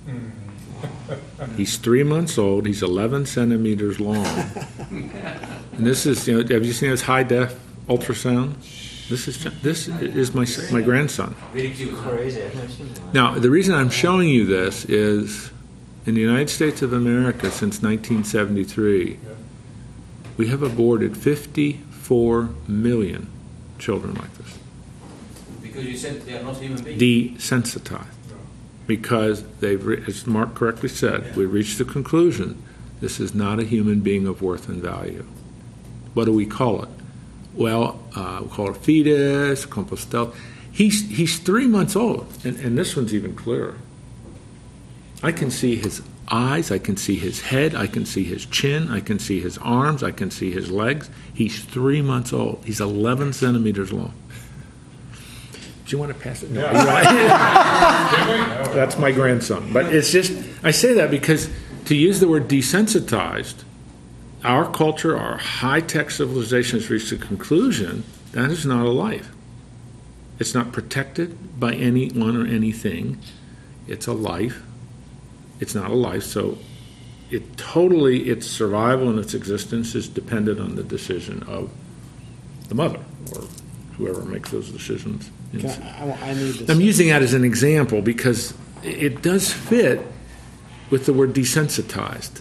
Mm. 0.04 1.56
He's 1.56 1.76
three 1.76 2.02
months 2.02 2.36
old. 2.36 2.66
He's 2.66 2.82
11 2.82 3.26
centimeters 3.26 4.00
long. 4.00 4.26
and 4.90 5.86
this 5.86 6.04
is, 6.04 6.26
you 6.26 6.42
know, 6.42 6.54
have 6.54 6.66
you 6.66 6.72
seen 6.72 6.90
this 6.90 7.02
high 7.02 7.22
def 7.22 7.54
ultrasound? 7.88 8.54
This 9.08 9.28
is 9.28 9.44
this 9.62 9.88
is 9.88 10.34
my 10.34 10.46
my 10.72 10.82
grandson. 10.82 11.36
Very 11.52 11.70
cute. 11.70 11.94
huh? 11.94 12.10
Crazy. 12.10 12.42
I've 12.42 12.54
never 12.54 12.68
seen 12.68 12.86
one. 12.88 13.12
Now, 13.12 13.38
the 13.38 13.50
reason 13.50 13.74
I'm 13.74 13.90
showing 13.90 14.28
you 14.28 14.44
this 14.44 14.84
is 14.86 15.52
in 16.04 16.14
the 16.14 16.20
United 16.20 16.50
States 16.50 16.82
of 16.82 16.92
America 16.92 17.50
since 17.50 17.80
1973, 17.82 19.18
we 20.36 20.48
have 20.48 20.62
aborted 20.62 21.16
54 21.16 22.48
million 22.66 23.28
children 23.78 24.14
like 24.14 24.34
this. 24.38 24.58
Because 25.72 25.88
you 25.88 25.96
said 25.96 26.20
they 26.22 26.36
are 26.36 26.42
not 26.42 26.56
human 26.56 26.82
beings. 26.82 27.00
Desensitized. 27.00 28.06
Because 28.86 29.44
they've, 29.60 29.84
re- 29.84 30.02
as 30.06 30.26
Mark 30.26 30.54
correctly 30.54 30.88
said, 30.88 31.34
we 31.36 31.46
reached 31.46 31.78
the 31.78 31.84
conclusion 31.84 32.62
this 33.00 33.18
is 33.18 33.34
not 33.34 33.58
a 33.58 33.64
human 33.64 34.00
being 34.00 34.26
of 34.26 34.42
worth 34.42 34.68
and 34.68 34.80
value. 34.80 35.26
What 36.14 36.26
do 36.26 36.32
we 36.32 36.46
call 36.46 36.82
it? 36.84 36.88
Well, 37.54 38.00
uh, 38.14 38.40
we 38.42 38.48
call 38.48 38.70
it 38.70 38.76
fetus, 38.76 39.66
compostel. 39.66 40.34
He's, 40.70 41.08
he's 41.10 41.38
three 41.38 41.66
months 41.66 41.96
old, 41.96 42.32
and, 42.44 42.56
and 42.60 42.78
this 42.78 42.94
one's 42.94 43.12
even 43.12 43.34
clearer. 43.34 43.76
I 45.22 45.32
can 45.32 45.50
see 45.50 45.76
his 45.76 46.02
eyes, 46.28 46.70
I 46.70 46.78
can 46.78 46.96
see 46.96 47.16
his 47.16 47.40
head, 47.40 47.74
I 47.74 47.86
can 47.86 48.06
see 48.06 48.24
his 48.24 48.46
chin, 48.46 48.88
I 48.88 49.00
can 49.00 49.18
see 49.18 49.40
his 49.40 49.58
arms, 49.58 50.02
I 50.02 50.12
can 50.12 50.30
see 50.30 50.50
his 50.50 50.70
legs. 50.70 51.10
He's 51.34 51.64
three 51.64 52.02
months 52.02 52.32
old. 52.32 52.62
He's 52.64 52.80
11 52.80 53.32
centimeters 53.32 53.92
long. 53.92 54.14
Do 55.84 55.96
you 55.96 55.98
want 55.98 56.12
to 56.12 56.18
pass 56.18 56.42
it? 56.42 56.50
No. 56.50 56.62
That's 58.72 58.98
my 58.98 59.12
grandson. 59.12 59.72
But 59.72 59.92
it's 59.92 60.12
just, 60.12 60.32
I 60.62 60.70
say 60.70 60.94
that 60.94 61.10
because 61.10 61.50
to 61.86 61.96
use 61.96 62.20
the 62.20 62.28
word 62.28 62.48
desensitized, 62.48 63.64
our 64.44 64.70
culture, 64.70 65.16
our 65.16 65.38
high 65.38 65.80
tech 65.80 66.10
civilization 66.10 66.78
has 66.78 66.90
reached 66.90 67.12
a 67.12 67.16
conclusion 67.16 68.04
that 68.32 68.50
is 68.50 68.64
not 68.64 68.86
a 68.86 68.90
life. 68.90 69.30
It's 70.38 70.54
not 70.54 70.72
protected 70.72 71.60
by 71.60 71.74
anyone 71.74 72.36
or 72.36 72.46
anything. 72.46 73.20
It's 73.86 74.06
a 74.06 74.12
life. 74.12 74.62
It's 75.60 75.74
not 75.74 75.90
a 75.90 75.94
life. 75.94 76.24
So 76.24 76.58
it 77.30 77.56
totally, 77.56 78.28
its 78.28 78.46
survival 78.46 79.08
and 79.08 79.18
its 79.18 79.34
existence 79.34 79.94
is 79.94 80.08
dependent 80.08 80.58
on 80.58 80.74
the 80.76 80.82
decision 80.82 81.42
of 81.44 81.70
the 82.68 82.74
mother 82.74 83.00
or 83.34 83.44
whoever 83.96 84.22
makes 84.24 84.50
those 84.50 84.70
decisions. 84.70 85.30
Can 85.58 85.70
I, 85.70 86.10
I- 86.10 86.30
I 86.30 86.34
need 86.34 86.54
to. 86.66 86.72
I'm 86.72 86.80
using 86.80 87.08
that 87.08 87.22
as 87.22 87.34
an 87.34 87.44
example 87.44 88.02
because 88.02 88.54
it 88.82 89.22
does 89.22 89.52
fit 89.52 90.00
with 90.90 91.06
the 91.06 91.12
word 91.12 91.32
desensitized. 91.34 92.40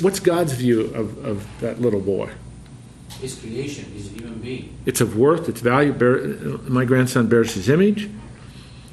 What's 0.00 0.20
God's 0.20 0.52
view 0.52 0.82
of, 0.94 1.24
of 1.24 1.46
that 1.60 1.80
little 1.80 2.00
boy? 2.00 2.30
His 3.20 3.34
creation 3.34 3.90
is 3.96 4.06
a 4.08 4.14
human 4.14 4.38
being. 4.40 4.76
It's 4.84 5.00
of 5.00 5.16
worth, 5.16 5.48
it's 5.48 5.60
value. 5.62 5.92
Bear, 5.92 6.26
my 6.68 6.84
grandson 6.84 7.28
bears 7.28 7.54
his 7.54 7.68
image. 7.70 8.10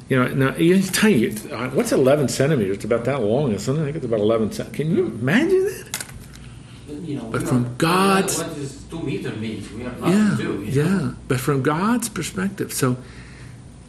You 0.10 0.24
know, 0.24 0.28
now 0.34 0.52
he's 0.54 0.90
tiny. 0.92 1.24
It's, 1.26 1.46
uh, 1.46 1.70
What's 1.74 1.92
11 1.92 2.30
centimeters? 2.30 2.78
It's 2.78 2.86
about 2.86 3.04
that 3.06 3.22
long. 3.22 3.54
Or 3.54 3.60
something. 3.60 3.84
I 3.84 3.88
think 3.88 3.98
it's 3.98 4.06
about 4.06 4.20
11 4.22 4.52
centimeters. 4.54 4.78
Can 4.78 4.96
you 4.96 5.06
imagine 5.08 5.64
that? 5.66 5.93
You 7.04 7.18
know, 7.18 7.26
But 7.26 7.44
from 7.44 7.76
God's- 7.78 8.38
what 8.38 8.58
is 8.58 8.78
two 8.90 9.02
meter 9.02 9.32
means? 9.36 9.70
We 9.72 9.82
are 9.84 9.92
nothing 10.00 10.14
Yeah, 10.14 10.30
to 10.38 10.38
do. 10.38 10.64
you 10.72 10.84
know? 10.84 11.00
yeah. 11.00 11.12
But 11.28 11.40
from 11.40 11.62
God's 11.62 12.08
perspective, 12.10 12.72
so 12.72 12.98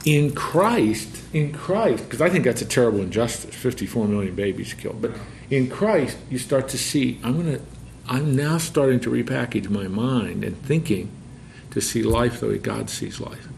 in 0.05 0.33
Christ, 0.33 1.09
in 1.33 1.53
Christ, 1.53 2.05
because 2.05 2.21
I 2.21 2.29
think 2.29 2.45
that's 2.45 2.61
a 2.61 2.67
terrible 2.67 3.01
injustice. 3.01 3.55
Fifty-four 3.55 4.09
million 4.09 4.35
babies 4.35 4.75
killed, 4.75 5.01
but 5.01 5.12
in 5.51 5.69
Christ, 5.69 6.17
you 6.31 6.39
start 6.39 6.69
to 6.71 6.79
see. 6.79 7.19
I'm 7.23 7.37
gonna. 7.37 7.61
I'm 8.07 8.37
now 8.37 8.59
starting 8.59 9.01
to 9.01 9.11
repackage 9.11 9.71
my 9.71 9.89
mind 9.89 10.45
and 10.45 10.61
thinking 10.62 11.09
to 11.71 11.81
see 11.81 12.03
life 12.03 12.41
the 12.41 12.49
way 12.49 12.59
God 12.59 12.91
sees 12.91 13.19
life. 13.21 13.49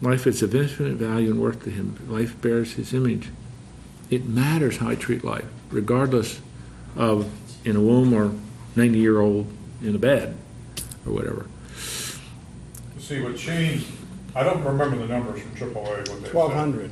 Life 0.00 0.26
is 0.26 0.42
of 0.42 0.54
infinite 0.54 0.94
value 0.94 1.30
and 1.30 1.40
worth 1.40 1.64
to 1.64 1.70
Him. 1.70 1.96
Life 2.08 2.40
bears 2.40 2.72
His 2.74 2.94
image. 2.94 3.28
It 4.10 4.26
matters 4.28 4.78
how 4.78 4.88
I 4.88 4.94
treat 4.94 5.22
life, 5.24 5.44
regardless 5.70 6.40
of 6.96 7.26
in 7.64 7.76
a 7.76 7.80
womb 7.80 8.12
or 8.12 8.34
ninety-year-old 8.76 9.46
in 9.82 9.94
a 9.94 9.98
bed 9.98 10.36
or 11.06 11.12
whatever. 11.12 11.46
See, 12.98 13.20
what 13.20 13.36
changed, 13.36 13.86
I 14.34 14.42
don't 14.42 14.64
remember 14.64 14.96
the 14.96 15.06
numbers 15.06 15.42
from 15.42 15.50
AAA, 15.54 15.74
what 15.74 16.06
they 16.06 16.14
said. 16.14 16.30
Twelve 16.30 16.52
hundred. 16.52 16.90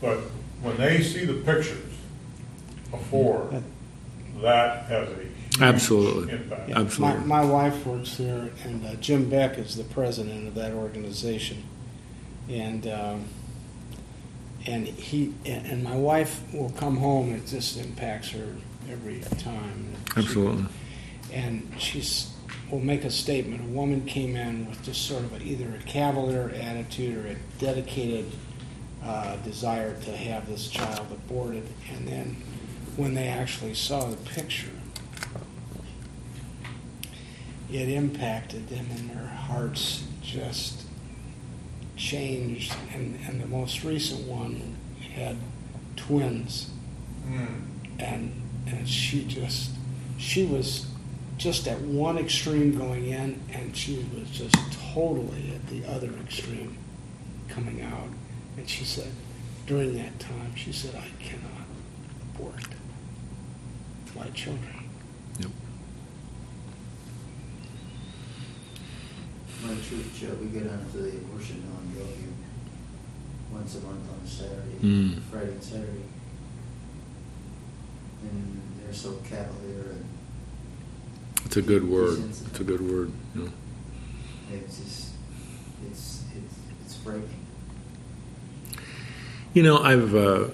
But 0.00 0.18
when 0.62 0.76
they 0.76 1.02
see 1.02 1.24
the 1.24 1.34
pictures 1.34 1.92
before, 2.90 3.62
that 4.40 4.84
has 4.84 5.08
a 5.08 5.14
huge 5.14 5.32
Absolutely. 5.60 6.32
impact. 6.34 6.68
My, 6.68 6.80
Absolutely. 6.80 7.26
my 7.26 7.44
wife 7.44 7.86
works 7.86 8.16
there, 8.16 8.50
and 8.64 8.84
uh, 8.86 8.94
Jim 8.94 9.28
Beck 9.28 9.58
is 9.58 9.76
the 9.76 9.84
president 9.84 10.48
of 10.48 10.54
that 10.54 10.72
organization. 10.72 11.64
And, 12.48 12.86
um, 12.86 13.24
and 14.66 14.86
he, 14.86 15.34
and 15.44 15.66
and 15.66 15.84
my 15.84 15.96
wife 15.96 16.42
will 16.52 16.70
come 16.70 16.98
home, 16.98 17.32
it 17.32 17.46
just 17.46 17.76
impacts 17.78 18.30
her 18.30 18.54
every 18.90 19.20
time. 19.38 19.94
She- 20.14 20.20
Absolutely. 20.20 20.66
And 21.32 21.70
she's, 21.78 22.32
will 22.70 22.80
make 22.80 23.04
a 23.04 23.10
statement, 23.10 23.60
a 23.62 23.72
woman 23.72 24.04
came 24.06 24.36
in 24.36 24.68
with 24.68 24.82
just 24.82 25.06
sort 25.06 25.24
of 25.24 25.32
a- 25.34 25.42
either 25.42 25.68
a 25.74 25.82
cavalier 25.84 26.50
attitude 26.60 27.24
or 27.24 27.28
a 27.28 27.36
dedicated 27.58 28.30
uh, 29.02 29.36
desire 29.36 29.94
to 30.02 30.16
have 30.16 30.48
this 30.48 30.68
child 30.68 31.06
aborted. 31.12 31.66
And 31.92 32.06
then 32.08 32.36
when 32.96 33.14
they 33.14 33.28
actually 33.28 33.74
saw 33.74 34.06
the 34.06 34.16
picture, 34.16 34.70
it 37.70 37.88
impacted 37.88 38.68
them 38.68 38.86
and 38.94 39.10
their 39.10 39.26
hearts 39.26 40.04
just 40.22 40.82
changed. 41.96 42.74
And, 42.94 43.18
and 43.26 43.40
the 43.40 43.46
most 43.46 43.84
recent 43.84 44.26
one 44.26 44.76
had 45.14 45.36
twins. 45.96 46.70
Mm. 47.28 47.62
And, 47.98 48.42
and 48.66 48.88
she 48.88 49.24
just, 49.24 49.70
she 50.18 50.44
was 50.44 50.86
just 51.38 51.68
at 51.68 51.80
one 51.80 52.18
extreme 52.18 52.76
going 52.76 53.06
in, 53.06 53.40
and 53.52 53.76
she 53.76 54.06
was 54.14 54.28
just 54.30 54.54
totally 54.94 55.52
at 55.54 55.66
the 55.68 55.84
other 55.86 56.10
extreme 56.24 56.76
coming 57.48 57.82
out. 57.82 58.08
And 58.56 58.68
she 58.68 58.84
said, 58.84 59.10
during 59.66 59.94
that 59.96 60.18
time, 60.18 60.54
she 60.54 60.72
said, 60.72 60.94
I 60.94 61.08
cannot 61.22 61.66
abort 62.34 62.64
my 64.16 64.28
children. 64.30 64.72
When 69.62 69.76
truth, 69.82 70.16
Joe, 70.20 70.34
we 70.40 70.46
get 70.46 70.70
onto 70.70 71.02
the 71.02 71.16
abortion 71.16 71.62
on 71.76 71.90
you, 71.96 72.04
when 73.50 73.62
once 73.62 73.74
a 73.76 73.80
month 73.80 74.08
on 74.10 74.20
a 74.24 74.28
Saturday, 74.28 74.78
Mm. 74.82 75.22
Friday 75.30 75.52
and 75.52 75.62
Saturday. 75.62 76.04
And 78.22 78.62
they're 78.82 78.94
so 78.94 79.12
cavalier 79.28 79.90
and 79.90 80.04
It's 81.44 81.56
a 81.56 81.62
good 81.62 81.88
word. 81.88 82.18
It's 82.28 82.60
a 82.60 82.64
good 82.64 82.80
word. 82.80 83.12
you 83.34 83.42
know. 83.42 83.52
it's 84.52 84.78
just, 84.78 85.08
it's, 85.90 86.24
it's, 86.34 86.54
it's 86.84 86.96
frightening. 86.96 87.46
You 89.54 89.62
know, 89.62 89.78
I've 89.78 90.14
uh, 90.14 90.48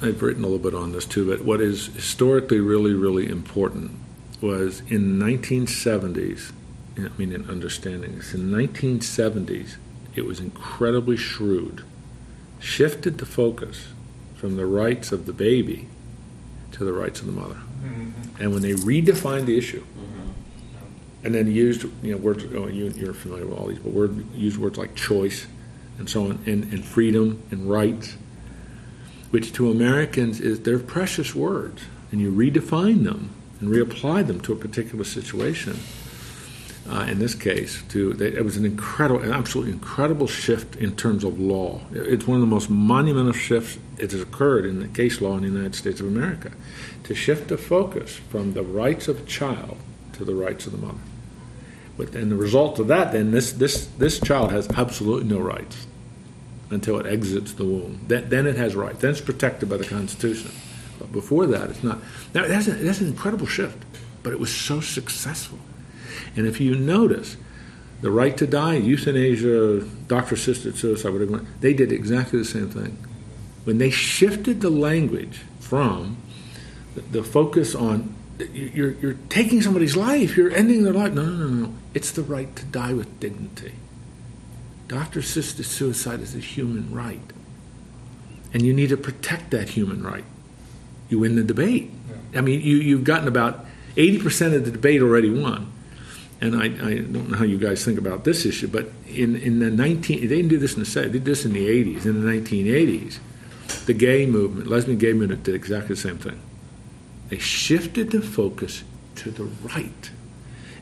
I've 0.00 0.22
written 0.22 0.44
a 0.44 0.46
little 0.46 0.62
bit 0.62 0.74
on 0.74 0.92
this 0.92 1.04
too, 1.04 1.28
but 1.28 1.44
what 1.44 1.60
is 1.60 1.86
historically 1.88 2.60
really, 2.60 2.94
really 2.94 3.28
important 3.28 3.90
was 4.40 4.80
in 4.88 5.18
the 5.18 5.24
1970s. 5.24 6.52
I 6.96 7.08
mean, 7.16 7.32
in 7.32 7.48
understanding 7.50 8.16
this, 8.16 8.34
in 8.34 8.50
the 8.50 8.56
1970s, 8.56 9.76
it 10.14 10.24
was 10.24 10.40
incredibly 10.40 11.16
shrewd, 11.16 11.84
shifted 12.58 13.18
the 13.18 13.26
focus 13.26 13.88
from 14.36 14.56
the 14.56 14.66
rights 14.66 15.12
of 15.12 15.26
the 15.26 15.32
baby 15.32 15.88
to 16.78 16.84
the 16.84 16.92
rights 16.92 17.20
of 17.20 17.26
the 17.26 17.32
mother, 17.32 17.58
and 18.40 18.52
when 18.52 18.62
they 18.62 18.72
redefined 18.72 19.46
the 19.46 19.58
issue, 19.58 19.84
and 21.22 21.34
then 21.34 21.50
used 21.50 21.82
you 22.02 22.12
know 22.12 22.16
words. 22.16 22.44
Oh, 22.54 22.68
you, 22.68 22.88
you're 22.96 23.14
familiar 23.14 23.46
with 23.46 23.58
all 23.58 23.66
these, 23.66 23.78
but 23.78 23.92
word 23.92 24.24
used 24.34 24.56
words 24.56 24.78
like 24.78 24.94
choice 24.94 25.46
and 25.98 26.08
so 26.08 26.26
on, 26.26 26.38
and, 26.46 26.72
and 26.72 26.84
freedom 26.84 27.42
and 27.50 27.68
rights 27.68 28.16
which 29.30 29.52
to 29.52 29.70
Americans 29.70 30.40
is 30.40 30.60
they're 30.60 30.78
precious 30.78 31.34
words, 31.34 31.82
and 32.10 32.20
you 32.20 32.32
redefine 32.32 33.04
them 33.04 33.30
and 33.60 33.68
reapply 33.68 34.26
them 34.26 34.40
to 34.40 34.52
a 34.52 34.56
particular 34.56 35.04
situation. 35.04 35.78
Uh, 36.90 37.02
in 37.02 37.18
this 37.18 37.34
case, 37.34 37.82
to 37.90 38.14
they, 38.14 38.28
it 38.28 38.42
was 38.42 38.56
an 38.56 38.64
incredible, 38.64 39.20
an 39.20 39.30
absolutely 39.30 39.72
incredible 39.72 40.26
shift 40.26 40.74
in 40.76 40.96
terms 40.96 41.22
of 41.22 41.38
law. 41.38 41.82
It's 41.92 42.26
one 42.26 42.36
of 42.36 42.40
the 42.40 42.46
most 42.46 42.70
monumental 42.70 43.34
shifts 43.34 43.78
that 43.96 44.10
has 44.10 44.22
occurred 44.22 44.64
in 44.64 44.80
the 44.80 44.88
case 44.88 45.20
law 45.20 45.36
in 45.36 45.42
the 45.42 45.48
United 45.48 45.74
States 45.74 46.00
of 46.00 46.06
America, 46.06 46.50
to 47.04 47.14
shift 47.14 47.48
the 47.48 47.58
focus 47.58 48.16
from 48.30 48.54
the 48.54 48.62
rights 48.62 49.06
of 49.06 49.20
a 49.20 49.24
child 49.26 49.76
to 50.14 50.24
the 50.24 50.34
rights 50.34 50.66
of 50.66 50.72
the 50.72 50.78
mother. 50.78 50.98
But, 51.98 52.14
and 52.14 52.32
the 52.32 52.36
result 52.36 52.78
of 52.78 52.86
that, 52.88 53.12
then, 53.12 53.32
this 53.32 53.52
this 53.52 53.84
this 53.98 54.18
child 54.18 54.50
has 54.52 54.66
absolutely 54.70 55.28
no 55.28 55.40
rights 55.40 55.86
until 56.70 56.98
it 56.98 57.06
exits 57.06 57.52
the 57.52 57.64
womb. 57.64 58.00
Then, 58.08 58.30
then 58.30 58.46
it 58.46 58.56
has 58.56 58.74
rights. 58.74 59.00
Then 59.00 59.10
it's 59.10 59.20
protected 59.20 59.68
by 59.68 59.76
the 59.76 59.84
Constitution. 59.84 60.52
But 60.98 61.12
before 61.12 61.46
that, 61.46 61.68
it's 61.68 61.82
not. 61.82 61.98
Now, 62.32 62.46
that's, 62.46 62.66
that's 62.66 63.00
an 63.02 63.08
incredible 63.08 63.46
shift, 63.46 63.76
but 64.22 64.32
it 64.32 64.40
was 64.40 64.54
so 64.54 64.80
successful. 64.80 65.58
And 66.36 66.46
if 66.46 66.60
you 66.60 66.74
notice, 66.74 67.36
the 68.00 68.10
right 68.10 68.36
to 68.36 68.46
die, 68.46 68.74
euthanasia, 68.74 69.80
doctor 70.06 70.34
assisted 70.34 70.76
suicide, 70.76 71.12
whatever, 71.12 71.44
they 71.60 71.74
did 71.74 71.90
exactly 71.90 72.38
the 72.38 72.44
same 72.44 72.70
thing. 72.70 72.96
When 73.64 73.78
they 73.78 73.90
shifted 73.90 74.60
the 74.60 74.70
language 74.70 75.40
from 75.58 76.16
the, 76.94 77.22
focus 77.22 77.74
on 77.74 78.14
you're, 78.52 78.92
you're 78.92 79.16
taking 79.28 79.62
somebody's 79.62 79.96
life, 79.96 80.36
you're 80.36 80.54
ending 80.54 80.84
their 80.84 80.92
life. 80.92 81.12
No, 81.12 81.24
no, 81.24 81.36
no, 81.36 81.66
no. 81.66 81.74
It's 81.92 82.12
the 82.12 82.22
right 82.22 82.54
to 82.56 82.64
die 82.66 82.92
with 82.92 83.18
dignity. 83.20 83.72
Doctor 84.86 85.20
assisted 85.20 85.64
suicide 85.64 86.20
is 86.20 86.34
a 86.34 86.38
human 86.38 86.94
right. 86.94 87.20
And 88.54 88.62
you 88.62 88.72
need 88.72 88.88
to 88.88 88.96
protect 88.96 89.50
that 89.50 89.70
human 89.70 90.02
right. 90.02 90.24
You 91.08 91.18
win 91.18 91.36
the 91.36 91.42
debate. 91.42 91.90
I 92.34 92.40
mean, 92.40 92.60
you, 92.60 92.76
you've 92.76 93.04
gotten 93.04 93.28
about 93.28 93.66
80% 93.96 94.54
of 94.54 94.64
the 94.64 94.70
debate 94.70 95.02
already 95.02 95.30
won. 95.30 95.72
And 96.40 96.54
I, 96.54 96.64
I 96.64 96.94
don't 96.98 97.30
know 97.30 97.36
how 97.36 97.44
you 97.44 97.58
guys 97.58 97.84
think 97.84 97.98
about 97.98 98.24
this 98.24 98.46
issue, 98.46 98.68
but 98.68 98.90
in, 99.08 99.34
in 99.36 99.58
the 99.58 99.70
19, 99.70 100.20
they 100.20 100.26
didn't 100.26 100.48
do 100.48 100.58
this 100.58 100.74
in 100.74 100.80
the 100.80 100.86
70s, 100.86 100.92
they 100.92 101.08
did 101.10 101.24
this 101.24 101.44
in 101.44 101.52
the 101.52 101.66
80s. 101.66 102.06
In 102.06 102.24
the 102.24 102.30
1980s, 102.30 103.18
the 103.86 103.94
gay 103.94 104.26
movement, 104.26 104.68
lesbian 104.68 104.98
gay 104.98 105.12
movement, 105.12 105.42
did 105.42 105.54
exactly 105.54 105.94
the 105.94 106.00
same 106.00 106.18
thing. 106.18 106.40
They 107.28 107.38
shifted 107.38 108.12
the 108.12 108.22
focus 108.22 108.84
to 109.16 109.30
the 109.30 109.44
right. 109.44 110.10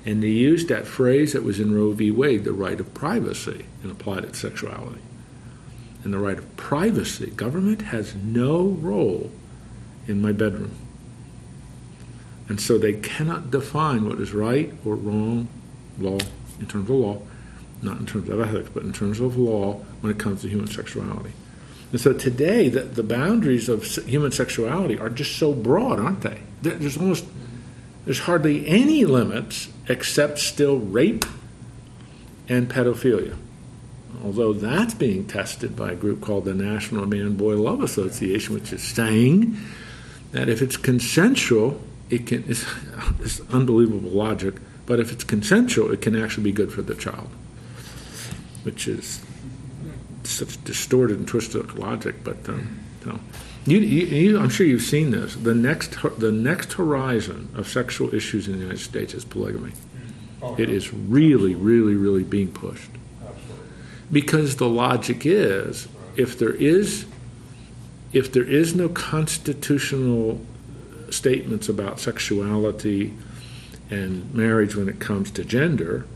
And 0.04 0.22
they 0.22 0.28
used 0.28 0.68
that 0.68 0.86
phrase 0.86 1.32
that 1.32 1.42
was 1.42 1.58
in 1.58 1.74
Roe 1.74 1.92
v. 1.92 2.10
Wade, 2.10 2.44
the 2.44 2.52
right 2.52 2.78
of 2.78 2.92
privacy, 2.94 3.64
and 3.82 3.90
applied 3.90 4.24
it 4.24 4.34
to 4.34 4.38
sexuality. 4.38 5.00
And 6.04 6.12
the 6.12 6.18
right 6.18 6.38
of 6.38 6.56
privacy, 6.56 7.30
government 7.30 7.82
has 7.82 8.14
no 8.14 8.62
role 8.62 9.32
in 10.06 10.22
my 10.22 10.30
bedroom. 10.30 10.76
And 12.48 12.60
so 12.60 12.78
they 12.78 12.94
cannot 12.94 13.50
define 13.50 14.08
what 14.08 14.20
is 14.20 14.32
right 14.32 14.72
or 14.84 14.94
wrong, 14.94 15.48
law, 15.98 16.18
in 16.60 16.66
terms 16.66 16.88
of 16.88 16.90
law, 16.90 17.22
not 17.82 17.98
in 17.98 18.06
terms 18.06 18.28
of 18.28 18.40
ethics, 18.40 18.70
but 18.72 18.84
in 18.84 18.92
terms 18.92 19.20
of 19.20 19.36
law 19.36 19.74
when 20.00 20.12
it 20.12 20.18
comes 20.18 20.42
to 20.42 20.48
human 20.48 20.68
sexuality. 20.68 21.32
And 21.92 22.00
so 22.00 22.12
today, 22.12 22.68
the, 22.68 22.80
the 22.82 23.02
boundaries 23.02 23.68
of 23.68 23.84
human 23.84 24.32
sexuality 24.32 24.98
are 24.98 25.08
just 25.08 25.36
so 25.36 25.52
broad, 25.52 26.00
aren't 26.00 26.22
they? 26.22 26.40
There's 26.62 26.96
almost, 26.96 27.24
there's 28.04 28.20
hardly 28.20 28.66
any 28.66 29.04
limits 29.04 29.68
except 29.88 30.38
still 30.38 30.78
rape 30.78 31.24
and 32.48 32.68
pedophilia. 32.68 33.36
Although 34.24 34.52
that's 34.52 34.94
being 34.94 35.26
tested 35.26 35.76
by 35.76 35.92
a 35.92 35.94
group 35.94 36.20
called 36.20 36.46
the 36.46 36.54
National 36.54 37.06
Man 37.06 37.36
Boy 37.36 37.54
Love 37.54 37.82
Association, 37.82 38.54
which 38.54 38.72
is 38.72 38.82
saying 38.82 39.56
that 40.32 40.48
if 40.48 40.62
it's 40.62 40.76
consensual, 40.76 41.80
it 42.10 42.26
can, 42.26 42.44
it's, 42.48 42.64
it's 43.20 43.40
unbelievable 43.52 44.10
logic, 44.10 44.54
but 44.86 45.00
if 45.00 45.12
it's 45.12 45.24
consensual, 45.24 45.90
it 45.92 46.00
can 46.00 46.20
actually 46.20 46.44
be 46.44 46.52
good 46.52 46.72
for 46.72 46.82
the 46.82 46.94
child, 46.94 47.28
which 48.62 48.86
is 48.88 49.20
such 50.24 50.62
distorted 50.64 51.18
and 51.18 51.28
twisted 51.28 51.74
logic. 51.78 52.16
But 52.24 52.48
um, 52.48 52.80
you 53.04 53.12
know, 53.12 53.20
you, 53.66 53.78
you, 53.78 54.06
you, 54.06 54.38
I'm 54.38 54.48
sure 54.48 54.66
you've 54.66 54.82
seen 54.82 55.10
this. 55.10 55.34
The 55.34 55.54
next, 55.54 55.96
the 56.18 56.32
next 56.32 56.74
horizon 56.74 57.48
of 57.54 57.66
sexual 57.68 58.14
issues 58.14 58.46
in 58.46 58.54
the 58.54 58.60
United 58.60 58.78
States 58.78 59.14
is 59.14 59.24
polygamy. 59.24 59.72
Oh, 60.42 60.54
It 60.56 60.68
yeah. 60.68 60.76
is 60.76 60.92
really, 60.92 61.54
really, 61.54 61.94
really 61.94 62.22
being 62.22 62.52
pushed 62.52 62.90
Absolutely. 63.20 63.66
because 64.12 64.56
the 64.56 64.68
logic 64.68 65.24
is 65.24 65.88
if 66.16 66.38
there 66.38 66.52
is 66.52 67.06
if 68.12 68.32
there 68.32 68.44
is 68.44 68.74
no 68.74 68.88
constitutional 68.88 70.40
statements 71.10 71.68
about 71.68 72.00
sexuality 72.00 73.14
and 73.90 74.32
marriage 74.34 74.74
when 74.74 74.88
it 74.88 74.98
comes 74.98 75.30
to 75.30 75.44
gender 75.44 76.06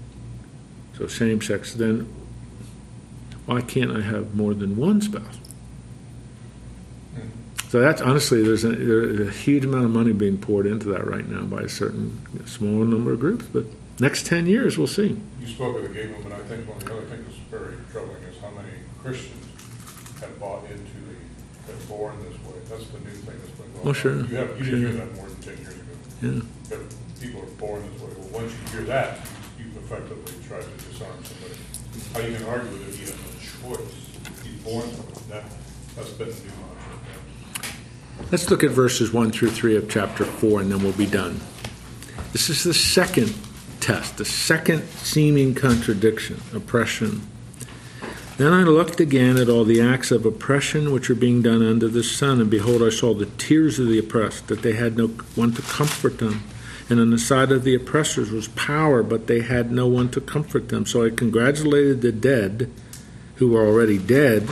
so 0.97 1.07
same 1.07 1.41
sex 1.41 1.75
then 1.75 2.09
why 3.47 3.61
can't 3.61 3.91
i 3.91 4.01
have 4.01 4.35
more 4.35 4.55
than 4.55 4.77
one 4.77 5.01
spouse 5.01 5.39
so 7.69 7.81
that's 7.81 8.01
honestly 8.01 8.43
there's 8.43 8.65
a, 8.65 8.71
there's 8.75 9.29
a 9.29 9.31
huge 9.31 9.65
amount 9.65 9.85
of 9.85 9.91
money 9.93 10.13
being 10.13 10.37
poured 10.37 10.67
into 10.67 10.89
that 10.89 11.07
right 11.07 11.29
now 11.29 11.43
by 11.43 11.61
a 11.61 11.69
certain 11.69 12.21
small 12.47 12.85
number 12.85 13.13
of 13.13 13.21
groups 13.21 13.45
but 13.53 13.65
next 14.01 14.27
10 14.27 14.47
years 14.47 14.77
we'll 14.77 14.87
see 14.87 15.17
You 15.41 15.47
spoke 15.47 15.77
of 15.77 15.83
the 15.83 15.89
gay 15.89 16.07
movement. 16.07 16.35
I 16.35 16.45
think 16.49 16.69
one 16.69 16.77
of 16.79 16.85
the 16.85 16.93
other 16.93 17.07
things 17.07 17.25
that's 17.25 17.39
very 17.51 17.77
troubling 17.93 18.23
is 18.25 18.39
how 18.41 18.51
many 18.51 18.69
Christians 19.03 19.47
have 20.21 20.39
bought 20.39 20.65
into 20.65 21.01
the, 21.09 21.87
born 21.89 22.17
this 22.21 22.37
way. 22.45 22.61
That's 22.69 22.87
the 22.93 22.99
new 23.01 23.17
thing 23.25 23.41
that's 23.41 23.60
going 23.83 23.89
on. 23.89 23.91
Oh, 23.91 23.93
sure, 23.93 24.17
You 24.17 24.37
have, 24.37 24.59
you 24.59 24.65
didn't 24.65 24.81
hear 24.81 24.93
that 24.93 25.15
more 25.15 25.27
than 25.29 25.41
ten 25.41 25.57
years 25.59 25.75
ago. 25.75 25.83
yeah 26.23 26.41
That 26.69 26.81
people 27.21 27.43
are 27.43 27.47
born 27.59 27.83
this 27.93 28.01
way. 28.03 28.09
Well, 28.19 28.43
once 28.43 28.53
you 28.53 28.79
hear 28.79 28.87
that, 28.87 29.19
you've 29.59 29.77
effectively 29.77 30.35
tried 30.47 30.63
to 30.63 30.91
disarm 30.91 31.17
somebody. 31.25 31.55
How 32.15 32.21
you 32.21 32.37
can 32.37 32.47
argue 32.47 32.71
with 32.71 32.89
it, 32.89 32.95
he 32.95 33.03
has 33.03 33.71
no 33.71 33.77
choice. 33.77 34.43
He's 34.45 34.61
born. 34.63 34.89
That, 35.29 35.45
that's 35.97 36.11
been 36.11 36.29
the 36.29 36.35
new 36.35 36.41
mantra. 36.51 37.69
Let's 38.31 38.51
look 38.51 38.63
at 38.63 38.71
verses 38.71 39.13
1 39.13 39.33
through 39.33 39.51
3 39.51 39.77
of 39.77 39.91
chapter 39.91 40.25
4, 40.25 40.61
and 40.61 40.71
then 40.73 40.83
we'll 40.83 40.93
be 40.93 41.07
done. 41.07 41.41
This 42.33 42.49
is 42.49 42.63
the 42.65 42.75
second 42.75 43.35
test, 43.81 44.19
the 44.19 44.25
second 44.25 44.83
seeming 45.03 45.55
contradiction 45.55 46.41
oppression. 46.55 47.23
Then 48.41 48.55
I 48.55 48.63
looked 48.63 49.01
again 49.01 49.37
at 49.37 49.51
all 49.51 49.65
the 49.65 49.83
acts 49.83 50.11
of 50.11 50.25
oppression 50.25 50.93
which 50.93 51.11
are 51.11 51.15
being 51.15 51.43
done 51.43 51.63
under 51.63 51.89
the 51.89 52.03
sun, 52.03 52.41
and 52.41 52.49
behold, 52.49 52.83
I 52.83 52.89
saw 52.89 53.13
the 53.13 53.27
tears 53.27 53.79
of 53.79 53.89
the 53.89 53.99
oppressed, 53.99 54.47
that 54.47 54.63
they 54.63 54.73
had 54.73 54.97
no 54.97 55.09
one 55.35 55.53
to 55.53 55.61
comfort 55.61 56.21
them. 56.21 56.43
And 56.89 56.99
on 56.99 57.11
the 57.11 57.19
side 57.19 57.53
of 57.53 57.65
the 57.65 57.75
oppressors 57.75 58.31
was 58.31 58.49
power, 58.49 59.03
but 59.03 59.27
they 59.27 59.43
had 59.43 59.71
no 59.71 59.87
one 59.87 60.09
to 60.13 60.23
comfort 60.23 60.71
them. 60.71 60.87
So 60.87 61.05
I 61.05 61.11
congratulated 61.11 62.01
the 62.01 62.13
dead, 62.13 62.71
who 63.35 63.51
were 63.51 63.67
already 63.67 63.99
dead, 63.99 64.49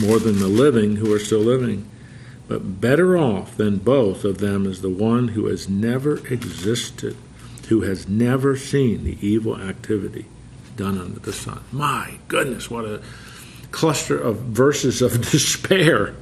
more 0.00 0.18
than 0.18 0.38
the 0.38 0.48
living, 0.48 0.96
who 0.96 1.12
are 1.12 1.18
still 1.18 1.40
living. 1.40 1.86
But 2.46 2.80
better 2.80 3.18
off 3.18 3.54
than 3.54 3.76
both 3.76 4.24
of 4.24 4.38
them 4.38 4.64
is 4.64 4.80
the 4.80 4.88
one 4.88 5.28
who 5.28 5.44
has 5.48 5.68
never 5.68 6.26
existed, 6.28 7.18
who 7.68 7.82
has 7.82 8.08
never 8.08 8.56
seen 8.56 9.04
the 9.04 9.18
evil 9.20 9.60
activity 9.60 10.24
done 10.78 10.98
under 10.98 11.20
the 11.20 11.32
sun. 11.32 11.62
My 11.70 12.18
goodness, 12.28 12.70
what 12.70 12.86
a 12.86 13.02
cluster 13.70 14.18
of 14.18 14.36
verses 14.38 15.02
of 15.02 15.20
despair. 15.30 16.14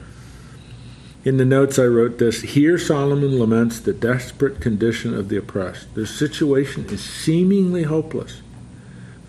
In 1.24 1.36
the 1.36 1.44
notes, 1.44 1.78
I 1.78 1.84
wrote 1.84 2.18
this 2.18 2.42
Here 2.42 2.78
Solomon 2.78 3.38
laments 3.38 3.78
the 3.78 3.92
desperate 3.92 4.60
condition 4.60 5.14
of 5.14 5.28
the 5.28 5.36
oppressed. 5.36 5.94
Their 5.94 6.06
situation 6.06 6.86
is 6.86 7.04
seemingly 7.04 7.84
hopeless. 7.84 8.42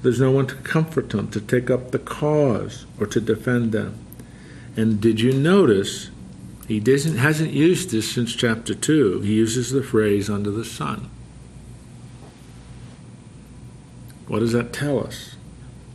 There's 0.01 0.21
no 0.21 0.31
one 0.31 0.47
to 0.47 0.55
comfort 0.55 1.09
them, 1.09 1.29
to 1.31 1.41
take 1.41 1.69
up 1.69 1.91
the 1.91 1.99
cause, 1.99 2.85
or 2.99 3.07
to 3.07 3.19
defend 3.19 3.71
them. 3.71 3.97
And 4.75 5.01
did 5.01 5.19
you 5.19 5.33
notice 5.33 6.11
he 6.67 6.79
doesn't, 6.79 7.17
hasn't 7.17 7.51
used 7.51 7.89
this 7.89 8.11
since 8.11 8.35
chapter 8.35 8.75
2? 8.75 9.21
He 9.21 9.33
uses 9.33 9.71
the 9.71 9.81
phrase 9.81 10.29
under 10.29 10.51
the 10.51 10.65
sun. 10.65 11.09
What 14.27 14.39
does 14.39 14.51
that 14.51 14.73
tell 14.73 14.99
us? 15.05 15.35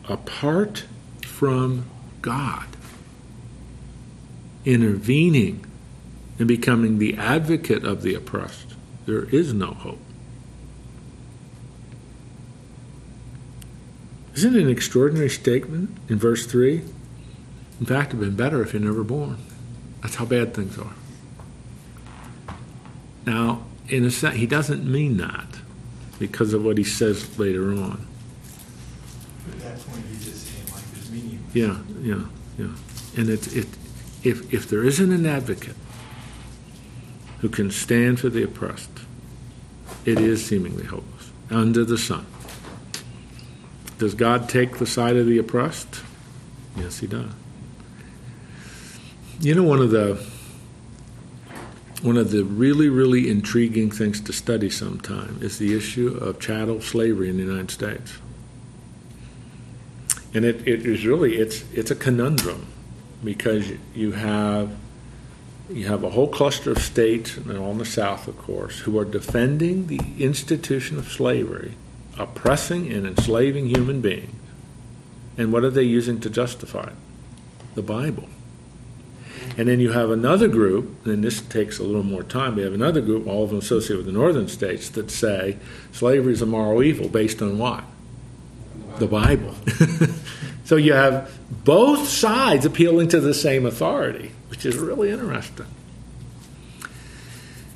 Apart 0.09 0.85
from 1.25 1.87
God, 2.23 2.67
intervening 4.65 5.65
and 6.39 6.49
becoming 6.49 6.99
the 6.99 7.17
advocate 7.17 7.85
of 7.85 8.03
the 8.03 8.15
oppressed, 8.15 8.75
there 9.07 9.25
is 9.25 9.53
no 9.53 9.69
hope. 9.69 10.01
Isn't 14.35 14.57
it 14.57 14.63
an 14.63 14.71
extraordinary 14.71 15.29
statement 15.29 15.97
in 16.09 16.19
verse 16.19 16.47
3? 16.47 16.83
In 17.81 17.87
fact, 17.87 18.11
it'd 18.11 18.21
been 18.21 18.37
better 18.37 18.63
if 18.63 18.73
you're 18.73 18.81
never 18.81 19.05
born. 19.05 19.37
That's 20.01 20.15
how 20.15 20.25
bad 20.25 20.55
things 20.55 20.79
are. 20.79 20.95
Now, 23.27 23.65
in 23.89 24.05
a 24.05 24.11
sense, 24.11 24.37
he 24.37 24.47
doesn't 24.47 24.91
mean 24.91 25.19
that 25.19 25.47
because 26.19 26.55
of 26.55 26.65
what 26.65 26.79
he 26.79 26.85
says 26.85 27.39
later 27.39 27.73
on. 27.73 28.07
At 29.51 29.59
that 29.61 29.87
point, 29.87 30.05
he's 30.07 30.25
just 30.25 30.47
saying 30.47 30.67
like 30.73 30.85
there's 30.93 31.11
meaning. 31.11 31.42
Yeah, 31.53 31.79
yeah, 32.01 32.25
yeah. 32.59 32.75
And 33.17 33.29
it, 33.29 33.55
it, 33.55 33.69
if, 34.23 34.53
if 34.53 34.69
there 34.69 34.85
isn't 34.85 35.13
an 35.13 35.27
advocate 35.27 35.77
who 37.41 37.49
can 37.49 37.71
stand 37.71 38.21
for 38.21 38.29
the 38.29 38.43
oppressed, 38.43 38.91
it 40.05 40.19
is 40.19 40.45
seemingly 40.45 40.85
hopeless 40.85 41.31
under 41.51 41.85
the 41.85 41.99
sun. 41.99 42.27
Does 43.99 44.15
God 44.15 44.49
take 44.49 44.79
the 44.79 44.87
side 44.87 45.17
of 45.17 45.27
the 45.27 45.39
oppressed? 45.39 46.03
Yes, 46.77 46.99
He 46.99 47.07
does. 47.07 47.31
You 49.41 49.55
know, 49.55 49.63
one 49.63 49.81
of 49.81 49.91
the 49.91 50.25
one 52.03 52.17
of 52.17 52.33
the 52.33 52.43
really, 52.43 52.89
really 52.89 53.31
intriguing 53.31 53.91
things 53.91 54.21
to 54.23 54.33
study 54.33 54.69
sometime 54.69 55.39
is 55.41 55.59
the 55.59 55.77
issue 55.77 56.09
of 56.09 56.41
chattel 56.41 56.81
slavery 56.81 57.29
in 57.29 57.37
the 57.37 57.45
United 57.45 57.71
States. 57.71 58.19
And 60.35 60.45
it, 60.45 60.67
it 60.67 60.87
is 60.87 61.07
really 61.07 61.37
it's 61.37 61.65
it's 61.73 61.91
a 61.91 61.97
conundrum 61.97 62.67
because 63.23 63.71
you 63.95 64.13
have 64.13 64.75
you 65.71 65.87
have 65.87 66.05
a 66.05 66.11
whole 66.11 66.29
cluster 66.29 66.73
of 66.73 66.79
states 66.79 67.37
and 67.37 67.57
on 67.57 67.79
the 67.79 67.85
south 67.85 68.29
of 68.29 68.37
course 68.39 68.81
who 68.81 68.99
are 68.99 69.05
defending 69.05 69.87
the 69.87 70.01
institution 70.19 70.99
of 70.99 71.11
slavery 71.11 71.75
oppressing 72.19 72.93
and 72.93 73.07
enslaving 73.07 73.67
human 73.67 74.01
beings. 74.01 74.35
And 75.39 75.53
what 75.53 75.65
are 75.65 75.71
they 75.71 75.83
using 75.83 76.21
to 76.21 76.31
justify 76.31 76.89
it? 76.89 76.95
The 77.75 77.83
bible. 77.83 78.29
And 79.57 79.69
then 79.69 79.81
you 79.81 79.93
have 79.93 80.11
another 80.11 80.47
group 80.47 81.07
and 81.07 81.25
this 81.25 81.41
takes 81.41 81.79
a 81.79 81.83
little 81.83 82.03
more 82.03 82.23
time 82.23 82.57
we 82.57 82.63
have 82.63 82.75
another 82.75 83.01
group 83.01 83.27
all 83.27 83.45
of 83.45 83.51
them 83.51 83.59
associated 83.59 83.99
with 83.99 84.07
the 84.07 84.13
northern 84.13 84.49
states 84.49 84.89
that 84.91 85.11
say 85.11 85.57
slavery 85.91 86.33
is 86.33 86.43
a 86.43 86.47
moral 86.47 86.83
evil 86.83 87.09
based 87.09 87.43
on 87.43 87.59
what? 87.59 87.85
The 88.99 89.07
bible 89.07 89.55
so 90.73 90.77
you 90.77 90.95
have 90.95 91.31
both 91.67 92.09
sides 92.09 92.65
appealing 92.65 93.07
to 93.07 93.21
the 93.21 93.35
same 93.35 93.67
authority 93.67 94.33
which 94.49 94.65
is 94.65 94.79
really 94.79 95.11
interesting. 95.11 95.67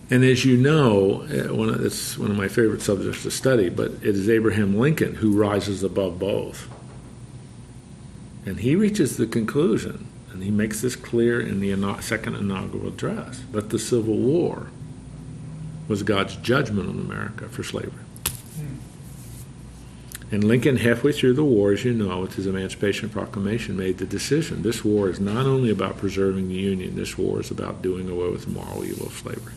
And 0.09 0.25
as 0.25 0.47
you 0.47 0.57
know, 0.57 1.25
uh, 1.25 1.55
one 1.55 1.69
of, 1.69 1.85
it's 1.85 2.17
one 2.17 2.31
of 2.31 2.39
my 2.39 2.49
favorite 2.49 2.81
subjects 2.81 3.23
to 3.25 3.31
study, 3.31 3.69
but 3.69 3.91
it 3.91 4.17
is 4.17 4.31
Abraham 4.31 4.79
Lincoln 4.79 5.17
who 5.17 5.39
rises 5.39 5.83
above 5.83 6.19
both. 6.19 6.69
And 8.47 8.61
he 8.61 8.75
reaches 8.75 9.19
the 9.19 9.27
conclusion, 9.27 10.07
and 10.33 10.43
he 10.43 10.51
makes 10.51 10.81
this 10.81 10.97
clear 10.97 11.39
in 11.39 11.61
the 11.61 12.01
second 12.01 12.37
inaugural 12.37 12.89
address, 12.89 13.43
that 13.53 13.69
the 13.69 13.79
Civil 13.79 14.17
War 14.17 14.69
was 15.87 16.03
God's 16.03 16.37
judgment 16.37 16.89
on 16.89 16.99
America 16.99 17.47
for 17.51 17.63
slavery. 17.63 18.06
And 20.33 20.43
Lincoln, 20.43 20.79
halfway 20.79 21.13
through 21.13 21.35
the 21.35 21.45
war, 21.45 21.73
as 21.73 21.85
you 21.85 21.93
know, 21.93 22.21
with 22.21 22.35
his 22.35 22.49
Emancipation 22.49 23.09
Proclamation, 23.09 23.77
made 23.77 23.99
the 23.99 24.07
decision 24.07 24.63
this 24.63 24.85
war 24.85 25.09
is 25.09 25.21
not 25.21 25.47
only 25.47 25.71
about 25.71 25.99
preserving 25.99 26.49
the 26.49 26.55
Union, 26.55 26.97
this 26.97 27.17
war 27.17 27.41
is 27.41 27.53
about 27.53 27.81
doing 27.81 28.11
away 28.11 28.29
with 28.31 28.45
the 28.47 28.51
moral 28.51 28.85
evil 28.85 29.07
of 29.07 29.13
slavery. 29.13 29.55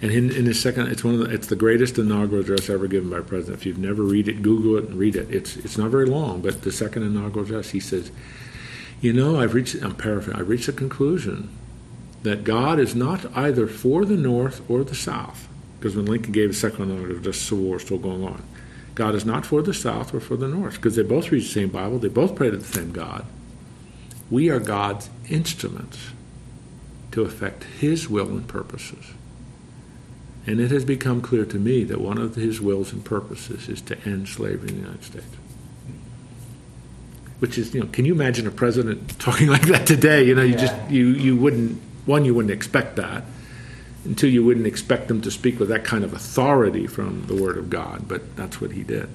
And 0.00 0.12
in, 0.12 0.30
in 0.30 0.44
his 0.44 0.60
second, 0.60 0.88
it's 0.88 1.02
one 1.02 1.14
of 1.14 1.20
the, 1.20 1.34
it's 1.34 1.48
the 1.48 1.56
greatest 1.56 1.98
inaugural 1.98 2.42
address 2.42 2.70
ever 2.70 2.86
given 2.86 3.10
by 3.10 3.18
a 3.18 3.22
president. 3.22 3.58
If 3.58 3.66
you've 3.66 3.78
never 3.78 4.02
read 4.02 4.28
it, 4.28 4.42
Google 4.42 4.76
it 4.76 4.84
and 4.88 4.98
read 4.98 5.16
it. 5.16 5.28
It's 5.34 5.56
it's 5.56 5.78
not 5.78 5.90
very 5.90 6.06
long, 6.06 6.40
but 6.40 6.62
the 6.62 6.70
second 6.70 7.02
inaugural 7.04 7.46
address, 7.46 7.70
he 7.70 7.80
says, 7.80 8.12
"You 9.00 9.12
know, 9.12 9.40
I've 9.40 9.54
reached. 9.54 9.82
I'm 9.82 9.94
paraphrasing. 9.94 10.38
I've 10.38 10.48
reached 10.48 10.66
the 10.66 10.72
conclusion 10.72 11.48
that 12.22 12.44
God 12.44 12.78
is 12.78 12.94
not 12.94 13.26
either 13.36 13.66
for 13.66 14.04
the 14.04 14.16
North 14.16 14.60
or 14.68 14.84
the 14.84 14.94
South, 14.94 15.48
because 15.78 15.96
when 15.96 16.06
Lincoln 16.06 16.32
gave 16.32 16.50
his 16.50 16.60
second 16.60 16.90
inaugural 16.90 17.16
address, 17.16 17.38
the 17.38 17.44
Civil 17.44 17.64
War 17.64 17.76
is 17.76 17.82
still 17.82 17.98
going 17.98 18.24
on." 18.24 18.42
God 18.94 19.14
is 19.14 19.24
not 19.24 19.44
for 19.44 19.60
the 19.62 19.74
South 19.74 20.14
or 20.14 20.20
for 20.20 20.36
the 20.36 20.46
North, 20.48 20.74
because 20.76 20.94
they 20.96 21.02
both 21.02 21.30
read 21.32 21.42
the 21.42 21.46
same 21.48 21.68
Bible, 21.68 21.98
they 21.98 22.08
both 22.08 22.34
pray 22.36 22.50
to 22.50 22.56
the 22.56 22.64
same 22.64 22.92
God. 22.92 23.24
We 24.30 24.50
are 24.50 24.60
God's 24.60 25.10
instruments 25.28 25.98
to 27.12 27.22
effect 27.22 27.64
His 27.64 28.08
will 28.08 28.28
and 28.28 28.46
purposes. 28.46 29.06
And 30.46 30.60
it 30.60 30.70
has 30.70 30.84
become 30.84 31.20
clear 31.22 31.44
to 31.46 31.58
me 31.58 31.84
that 31.84 32.00
one 32.00 32.18
of 32.18 32.34
His 32.36 32.60
wills 32.60 32.92
and 32.92 33.04
purposes 33.04 33.68
is 33.68 33.80
to 33.82 33.98
end 34.06 34.28
slavery 34.28 34.68
in 34.68 34.74
the 34.76 34.80
United 34.82 35.04
States. 35.04 35.26
Which 37.40 37.58
is, 37.58 37.74
you 37.74 37.80
know, 37.80 37.86
can 37.86 38.04
you 38.04 38.14
imagine 38.14 38.46
a 38.46 38.50
president 38.50 39.18
talking 39.18 39.48
like 39.48 39.62
that 39.66 39.86
today? 39.86 40.24
You 40.24 40.34
know, 40.34 40.42
you 40.42 40.52
Yeah. 40.52 40.66
just 40.66 40.90
you 40.90 41.06
you 41.08 41.36
wouldn't 41.36 41.80
one 42.06 42.24
you 42.24 42.34
wouldn't 42.34 42.52
expect 42.52 42.96
that 42.96 43.24
two, 44.16 44.28
you 44.28 44.44
wouldn't 44.44 44.66
expect 44.66 45.08
them 45.08 45.20
to 45.22 45.30
speak 45.30 45.58
with 45.58 45.68
that 45.70 45.84
kind 45.84 46.04
of 46.04 46.12
authority 46.12 46.86
from 46.86 47.26
the 47.26 47.34
Word 47.34 47.56
of 47.56 47.70
God, 47.70 48.06
but 48.06 48.36
that's 48.36 48.60
what 48.60 48.72
he 48.72 48.82
did. 48.82 49.08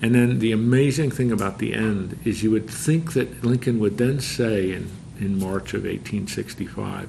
And 0.00 0.14
then 0.14 0.38
the 0.38 0.52
amazing 0.52 1.10
thing 1.10 1.32
about 1.32 1.58
the 1.58 1.74
end 1.74 2.18
is 2.24 2.42
you 2.42 2.52
would 2.52 2.70
think 2.70 3.14
that 3.14 3.42
Lincoln 3.42 3.80
would 3.80 3.98
then 3.98 4.20
say 4.20 4.72
in, 4.72 4.90
in 5.18 5.38
March 5.38 5.74
of 5.74 5.82
1865, 5.82 7.08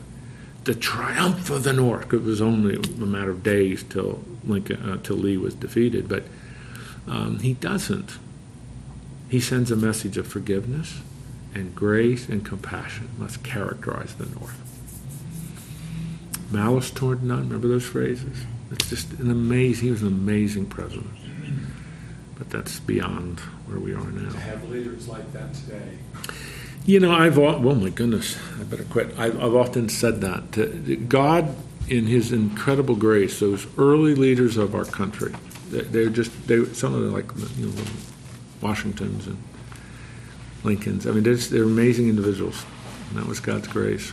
the 0.63 0.73
triumph 0.73 1.49
of 1.49 1.63
the 1.63 1.73
North. 1.73 2.11
It 2.11 2.23
was 2.23 2.41
only 2.41 2.75
a 2.75 3.05
matter 3.05 3.31
of 3.31 3.43
days 3.43 3.83
till 3.83 4.23
Lincoln, 4.43 4.81
uh, 4.89 4.97
till 5.03 5.17
Lee 5.17 5.37
was 5.37 5.53
defeated, 5.53 6.09
but 6.09 6.23
um, 7.07 7.39
he 7.39 7.53
doesn't. 7.53 8.17
He 9.29 9.39
sends 9.39 9.69
a 9.69 9.75
message 9.75 10.17
of 10.17 10.27
forgiveness 10.27 11.01
and 11.53 11.75
grace 11.75 12.29
and 12.29 12.45
compassion 12.45 13.09
must 13.17 13.43
characterize 13.43 14.15
the 14.15 14.25
North 14.25 14.68
malice 16.51 16.91
toward 16.91 17.23
none. 17.23 17.43
Remember 17.43 17.67
those 17.67 17.85
phrases? 17.85 18.45
It's 18.71 18.89
just 18.89 19.11
an 19.13 19.31
amazing. 19.31 19.85
He 19.85 19.91
was 19.91 20.01
an 20.01 20.07
amazing 20.07 20.67
president. 20.67 21.07
But 22.37 22.49
that's 22.49 22.79
beyond 22.79 23.39
where 23.67 23.79
we 23.79 23.93
are 23.93 24.11
now. 24.11 24.29
To 24.31 24.39
have 24.39 24.69
leaders 24.69 25.07
like 25.07 25.31
that 25.33 25.53
today. 25.53 25.97
You 26.85 26.99
know, 26.99 27.11
I've 27.11 27.37
oh, 27.37 27.47
oh 27.55 27.75
my 27.75 27.89
goodness, 27.89 28.37
I 28.59 28.63
better 28.63 28.85
quit. 28.85 29.13
I've, 29.17 29.35
I've 29.41 29.55
often 29.55 29.89
said 29.89 30.21
that 30.21 30.53
to, 30.53 30.95
God, 30.95 31.55
in 31.87 32.07
His 32.07 32.31
incredible 32.31 32.95
grace, 32.95 33.39
those 33.39 33.67
early 33.77 34.15
leaders 34.15 34.55
of 34.57 34.73
our 34.73 34.85
country, 34.85 35.33
they- 35.69 35.81
they're 35.81 36.09
just 36.09 36.47
they 36.47 36.63
some 36.73 36.93
of 36.95 37.01
them 37.01 37.11
like 37.13 37.29
you 37.57 37.67
know 37.67 37.73
Washingtons 38.61 39.27
and 39.27 39.37
Lincolns. 40.63 41.05
I 41.05 41.11
mean, 41.11 41.23
they're, 41.23 41.35
just, 41.35 41.51
they're 41.51 41.63
amazing 41.63 42.09
individuals. 42.09 42.65
And 43.09 43.19
that 43.19 43.25
was 43.27 43.39
God's 43.39 43.67
grace. 43.67 44.11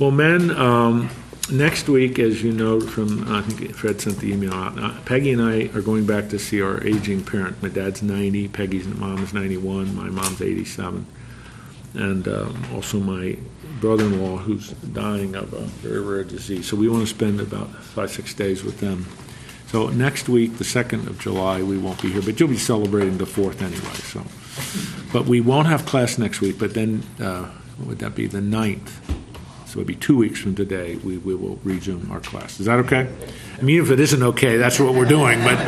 Well, 0.00 0.10
men, 0.10 0.50
um, 0.52 1.10
next 1.52 1.86
week, 1.86 2.18
as 2.18 2.42
you 2.42 2.52
know 2.52 2.80
from, 2.80 3.30
I 3.30 3.42
think 3.42 3.74
Fred 3.74 4.00
sent 4.00 4.16
the 4.16 4.32
email 4.32 4.54
out, 4.54 4.82
uh, 4.82 4.98
Peggy 5.04 5.30
and 5.30 5.42
I 5.42 5.68
are 5.76 5.82
going 5.82 6.06
back 6.06 6.30
to 6.30 6.38
see 6.38 6.62
our 6.62 6.82
aging 6.82 7.22
parent. 7.22 7.62
My 7.62 7.68
dad's 7.68 8.02
90, 8.02 8.48
Peggy's 8.48 8.86
mom 8.86 9.22
is 9.22 9.34
91, 9.34 9.94
my 9.94 10.08
mom's 10.08 10.40
87, 10.40 11.04
and 11.92 12.26
um, 12.28 12.64
also 12.72 12.98
my 12.98 13.36
brother-in-law 13.82 14.38
who's 14.38 14.70
dying 14.70 15.36
of 15.36 15.52
a 15.52 15.60
very 15.60 16.00
rare 16.00 16.24
disease. 16.24 16.66
So 16.66 16.78
we 16.78 16.88
want 16.88 17.06
to 17.06 17.14
spend 17.14 17.38
about 17.38 17.68
five, 17.68 18.10
six 18.10 18.32
days 18.32 18.64
with 18.64 18.80
them. 18.80 19.04
So 19.66 19.90
next 19.90 20.30
week, 20.30 20.56
the 20.56 20.64
2nd 20.64 21.08
of 21.08 21.20
July, 21.20 21.62
we 21.62 21.76
won't 21.76 22.00
be 22.00 22.10
here, 22.10 22.22
but 22.22 22.40
you'll 22.40 22.48
be 22.48 22.56
celebrating 22.56 23.18
the 23.18 23.26
4th 23.26 23.60
anyway, 23.60 23.82
so. 23.82 24.24
But 25.12 25.26
we 25.26 25.42
won't 25.42 25.66
have 25.66 25.84
class 25.84 26.16
next 26.16 26.40
week, 26.40 26.58
but 26.58 26.72
then, 26.72 27.02
uh, 27.20 27.50
what 27.76 27.88
would 27.88 27.98
that 27.98 28.14
be, 28.14 28.26
the 28.26 28.38
9th? 28.38 28.92
So 29.70 29.78
it'll 29.78 29.86
be 29.86 29.94
two 29.94 30.16
weeks 30.16 30.40
from 30.40 30.56
today, 30.56 30.96
we, 30.96 31.18
we 31.18 31.32
will 31.32 31.60
resume 31.62 32.10
our 32.10 32.18
class. 32.18 32.58
Is 32.58 32.66
that 32.66 32.80
okay? 32.80 33.08
I 33.56 33.62
mean, 33.62 33.80
if 33.80 33.92
it 33.92 34.00
isn't 34.00 34.20
okay, 34.20 34.56
that's 34.56 34.80
what 34.80 34.94
we're 34.94 35.04
doing, 35.04 35.44
but 35.44 35.58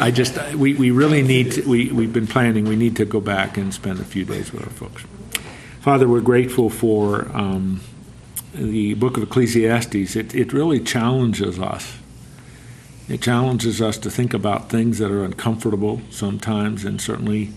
I 0.00 0.10
just, 0.10 0.54
we, 0.54 0.72
we 0.72 0.90
really 0.90 1.20
need, 1.20 1.52
to, 1.52 1.68
we, 1.68 1.92
we've 1.92 2.12
been 2.12 2.26
planning, 2.26 2.64
we 2.64 2.74
need 2.74 2.96
to 2.96 3.04
go 3.04 3.20
back 3.20 3.58
and 3.58 3.74
spend 3.74 4.00
a 4.00 4.04
few 4.04 4.24
days 4.24 4.50
with 4.50 4.62
our 4.62 4.70
folks. 4.70 5.04
Father, 5.82 6.08
we're 6.08 6.22
grateful 6.22 6.70
for 6.70 7.28
um, 7.36 7.82
the 8.54 8.94
book 8.94 9.18
of 9.18 9.22
Ecclesiastes. 9.24 10.16
It, 10.16 10.34
it 10.34 10.54
really 10.54 10.80
challenges 10.80 11.58
us. 11.58 11.98
It 13.10 13.20
challenges 13.20 13.82
us 13.82 13.98
to 13.98 14.10
think 14.10 14.32
about 14.32 14.70
things 14.70 14.96
that 15.00 15.10
are 15.10 15.22
uncomfortable 15.22 16.00
sometimes, 16.08 16.86
and 16.86 16.98
certainly 16.98 17.52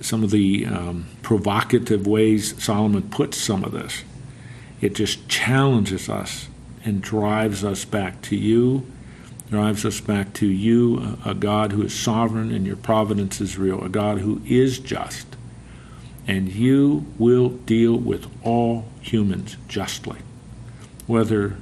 some 0.00 0.24
of 0.24 0.32
the 0.32 0.66
um, 0.66 1.06
provocative 1.22 2.08
ways 2.08 2.60
Solomon 2.60 3.02
puts 3.02 3.36
some 3.36 3.62
of 3.62 3.70
this. 3.70 4.02
It 4.80 4.94
just 4.94 5.28
challenges 5.28 6.08
us 6.08 6.48
and 6.84 7.02
drives 7.02 7.64
us 7.64 7.84
back 7.84 8.22
to 8.22 8.36
you, 8.36 8.86
drives 9.50 9.84
us 9.84 10.00
back 10.00 10.32
to 10.34 10.46
you, 10.46 11.18
a, 11.24 11.34
God 11.34 11.72
who 11.72 11.82
is 11.82 11.98
sovereign 11.98 12.52
and 12.52 12.66
your 12.66 12.76
providence 12.76 13.40
is 13.40 13.58
real, 13.58 13.82
a 13.82 13.88
God 13.88 14.18
who 14.18 14.40
is 14.46 14.78
just. 14.78 15.26
And 16.26 16.48
you 16.48 17.06
will 17.18 17.48
deal 17.48 17.96
with 17.96 18.26
all 18.44 18.84
humans 19.00 19.56
justly, 19.66 20.18
whether 21.06 21.56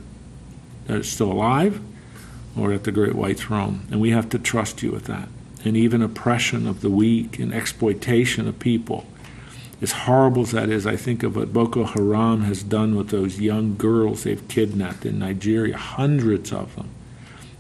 they're 0.87 1.03
still 1.03 1.33
alive 1.33 1.81
or 2.59 2.73
at 2.73 2.85
the 2.85 2.93
great 2.93 3.15
white 3.15 3.39
throne. 3.39 3.87
And 3.91 4.01
we 4.01 4.11
have 4.11 4.29
to 4.31 4.39
trust 4.39 4.83
you 4.83 4.91
with 4.91 5.05
that. 5.05 5.29
And 5.65 5.77
even 5.77 6.03
oppression 6.03 6.67
of 6.67 6.81
the 6.81 6.91
weak 6.91 7.39
and 7.39 7.55
exploitation 7.55 8.47
of 8.47 8.59
people 8.59 9.07
as 9.83 9.93
horrible 9.93 10.43
as 10.43 10.53
that 10.53 10.71
is, 10.71 10.87
I 10.87 10.97
think 10.97 11.23
of 11.23 11.37
what 11.37 11.53
Boko 11.53 11.85
Haram 11.85 12.43
has 12.45 12.63
done 12.63 12.97
with 12.97 13.11
those 13.11 13.41
young 13.41 13.77
girls 13.77 14.23
they've 14.23 14.47
kidnapped 14.49 15.05
in 15.05 15.19
Nigeria, 15.19 15.77
hundreds 15.77 16.53
of 16.53 16.75
them. 16.77 16.89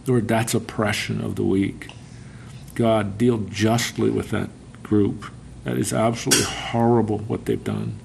Lord, 0.06 0.28
that's 0.28 0.54
oppression 0.54 1.20
of 1.20 1.36
the 1.36 1.42
weak. 1.42 1.88
God, 2.74 3.18
deal 3.18 3.38
justly 3.38 4.10
with 4.10 4.30
that 4.30 4.48
group. 4.82 5.26
That 5.64 5.76
is 5.76 5.92
absolutely 5.92 6.44
horrible 6.44 7.18
what 7.18 7.44
they've 7.44 7.62
done. 7.62 7.98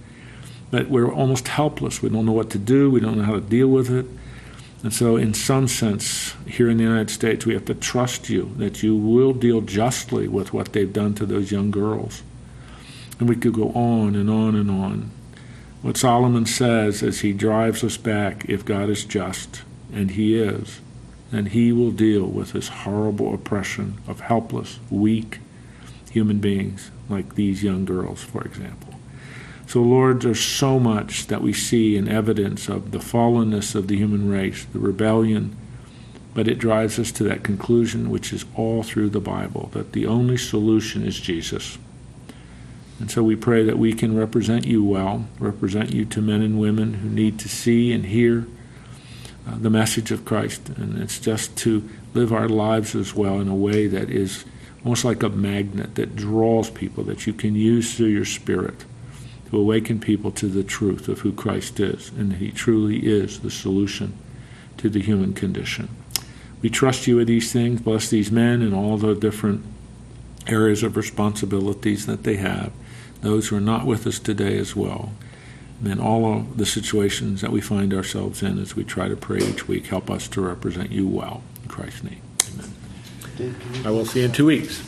But 0.72 0.90
we're 0.90 1.14
almost 1.14 1.48
helpless. 1.50 2.02
We 2.02 2.10
don't 2.10 2.26
know 2.26 2.32
what 2.32 2.50
to 2.52 2.58
do, 2.58 2.90
we 2.90 3.00
don't 3.00 3.18
know 3.18 3.24
how 3.24 3.34
to 3.34 3.42
deal 3.42 3.68
with 3.68 3.90
it. 3.90 4.06
And 4.84 4.92
so, 4.92 5.16
in 5.16 5.36
some 5.36 5.68
sense, 5.68 6.34
here 6.48 6.68
in 6.68 6.78
the 6.78 6.84
United 6.84 7.12
States, 7.12 7.46
we 7.46 7.54
have 7.54 7.66
to 7.66 7.76
trust 7.76 8.30
you 8.30 8.52
that 8.58 8.82
you 8.82 8.96
will 8.96 9.32
deal 9.32 9.62
justly 9.62 10.28
with 10.28 10.54
what 10.54 10.74
they've 10.74 10.92
done 10.92 11.14
to 11.16 11.26
those 11.26 11.52
young 11.52 11.70
girls. 11.70 12.24
And 13.22 13.30
we 13.30 13.36
could 13.36 13.54
go 13.54 13.70
on 13.74 14.16
and 14.16 14.32
on 14.32 14.56
and 14.56 14.72
on. 14.72 15.12
What 15.84 15.96
Solomon 15.96 16.48
says 16.48 17.04
as 17.04 17.20
he 17.20 17.34
drives 17.34 17.84
us 17.84 17.96
back 17.96 18.50
if 18.50 18.66
God 18.66 18.90
is 18.90 19.06
just, 19.06 19.62
and 19.94 20.10
he 20.10 20.40
is, 20.40 20.82
then 21.30 21.46
he 21.46 21.72
will 21.72 21.92
deal 21.92 22.26
with 22.26 22.54
this 22.54 22.70
horrible 22.70 23.32
oppression 23.36 24.00
of 24.08 24.22
helpless, 24.22 24.80
weak 24.90 25.38
human 26.10 26.40
beings 26.40 26.90
like 27.10 27.36
these 27.36 27.62
young 27.62 27.86
girls, 27.86 28.24
for 28.24 28.42
example. 28.44 28.96
So, 29.68 29.84
Lord, 29.84 30.24
there's 30.24 30.44
so 30.44 30.80
much 30.80 31.28
that 31.28 31.44
we 31.44 31.54
see 31.54 31.96
in 31.96 32.08
evidence 32.08 32.70
of 32.70 32.90
the 32.90 32.98
fallenness 32.98 33.76
of 33.76 33.88
the 33.88 33.98
human 33.98 34.32
race, 34.32 34.66
the 34.66 34.80
rebellion, 34.80 35.56
but 36.34 36.48
it 36.48 36.58
drives 36.58 36.98
us 36.98 37.12
to 37.12 37.24
that 37.26 37.44
conclusion, 37.44 38.10
which 38.10 38.34
is 38.34 38.46
all 38.56 38.82
through 38.82 39.12
the 39.12 39.20
Bible, 39.20 39.70
that 39.74 39.92
the 39.92 40.08
only 40.08 40.38
solution 40.38 41.06
is 41.06 41.20
Jesus. 41.20 41.78
And 43.02 43.10
so 43.10 43.24
we 43.24 43.36
pray 43.36 43.64
that 43.64 43.80
we 43.80 43.94
can 43.94 44.16
represent 44.16 44.68
you 44.68 44.84
well, 44.84 45.26
represent 45.40 45.92
you 45.92 46.06
to 46.06 46.22
men 46.22 46.44
and 46.44 46.60
women 46.60 46.94
who 46.94 47.10
need 47.10 47.40
to 47.40 47.50
see 47.50 47.92
and 47.92 48.06
hear 48.06 48.46
uh, 49.48 49.58
the 49.58 49.72
message 49.72 50.12
of 50.12 50.24
Christ. 50.24 50.70
And 50.70 51.02
it's 51.02 51.20
just 51.20 51.58
to 51.58 51.90
live 52.14 52.32
our 52.32 52.48
lives 52.48 52.94
as 52.94 53.16
well 53.16 53.40
in 53.40 53.48
a 53.48 53.56
way 53.56 53.88
that 53.88 54.12
is 54.12 54.46
almost 54.84 55.04
like 55.04 55.24
a 55.24 55.30
magnet 55.30 55.96
that 55.96 56.16
draws 56.16 56.70
people, 56.70 57.04
that 57.06 57.26
you 57.26 57.34
can 57.34 57.56
use 57.56 57.96
through 57.98 58.10
your 58.10 58.24
spirit 58.24 58.86
to 59.50 59.58
awaken 59.58 60.00
people 60.00 60.30
to 60.34 60.46
the 60.46 60.64
truth 60.64 61.08
of 61.08 61.22
who 61.22 61.34
Christ 61.34 61.80
is 61.80 62.10
and 62.10 62.34
that 62.34 62.38
He 62.38 62.52
truly 62.52 63.00
is 63.00 63.40
the 63.40 63.50
solution 63.50 64.16
to 64.78 64.90
the 64.90 65.02
human 65.02 65.34
condition. 65.34 65.90
We 66.62 66.70
trust 66.70 67.08
you 67.08 67.16
with 67.16 67.28
these 67.28 67.52
things. 67.52 67.82
Bless 67.82 68.12
these 68.12 68.32
men 68.32 68.62
and 68.62 68.76
all 68.76 68.98
the 68.98 69.16
different 69.16 69.66
areas 70.46 70.84
of 70.84 70.96
responsibilities 70.96 72.06
that 72.06 72.22
they 72.22 72.36
have 72.36 72.72
those 73.22 73.48
who 73.48 73.58
are 73.58 73.62
not 73.62 73.86
with 73.86 74.06
us 74.08 74.20
today 74.20 74.58
as 74.58 74.76
well. 74.76 75.14
And 75.80 75.90
then 75.90 76.00
all 76.00 76.32
of 76.32 76.58
the 76.58 76.66
situations 76.66 77.42
that 77.42 77.52
we 77.52 77.62
find 77.62 77.94
ourselves 77.94 78.44
in 78.44 78.60
as 78.60 78.76
we 78.76 78.84
try 78.84 79.08
to 79.08 79.16
pray 79.16 79.40
each 79.40 79.68
week, 79.68 79.88
help 79.88 80.10
us 80.12 80.28
to 80.30 80.42
represent 80.42 80.92
you 80.92 81.08
well. 81.08 81.42
In 81.64 81.70
Christ's 81.70 82.04
name, 82.04 82.22
amen. 82.54 82.72
Dave, 83.38 83.56
can 83.60 83.76
you- 83.76 83.88
I 83.88 83.92
will 83.92 84.06
see 84.06 84.20
you 84.20 84.26
in 84.26 84.32
two 84.32 84.46
weeks. 84.46 84.82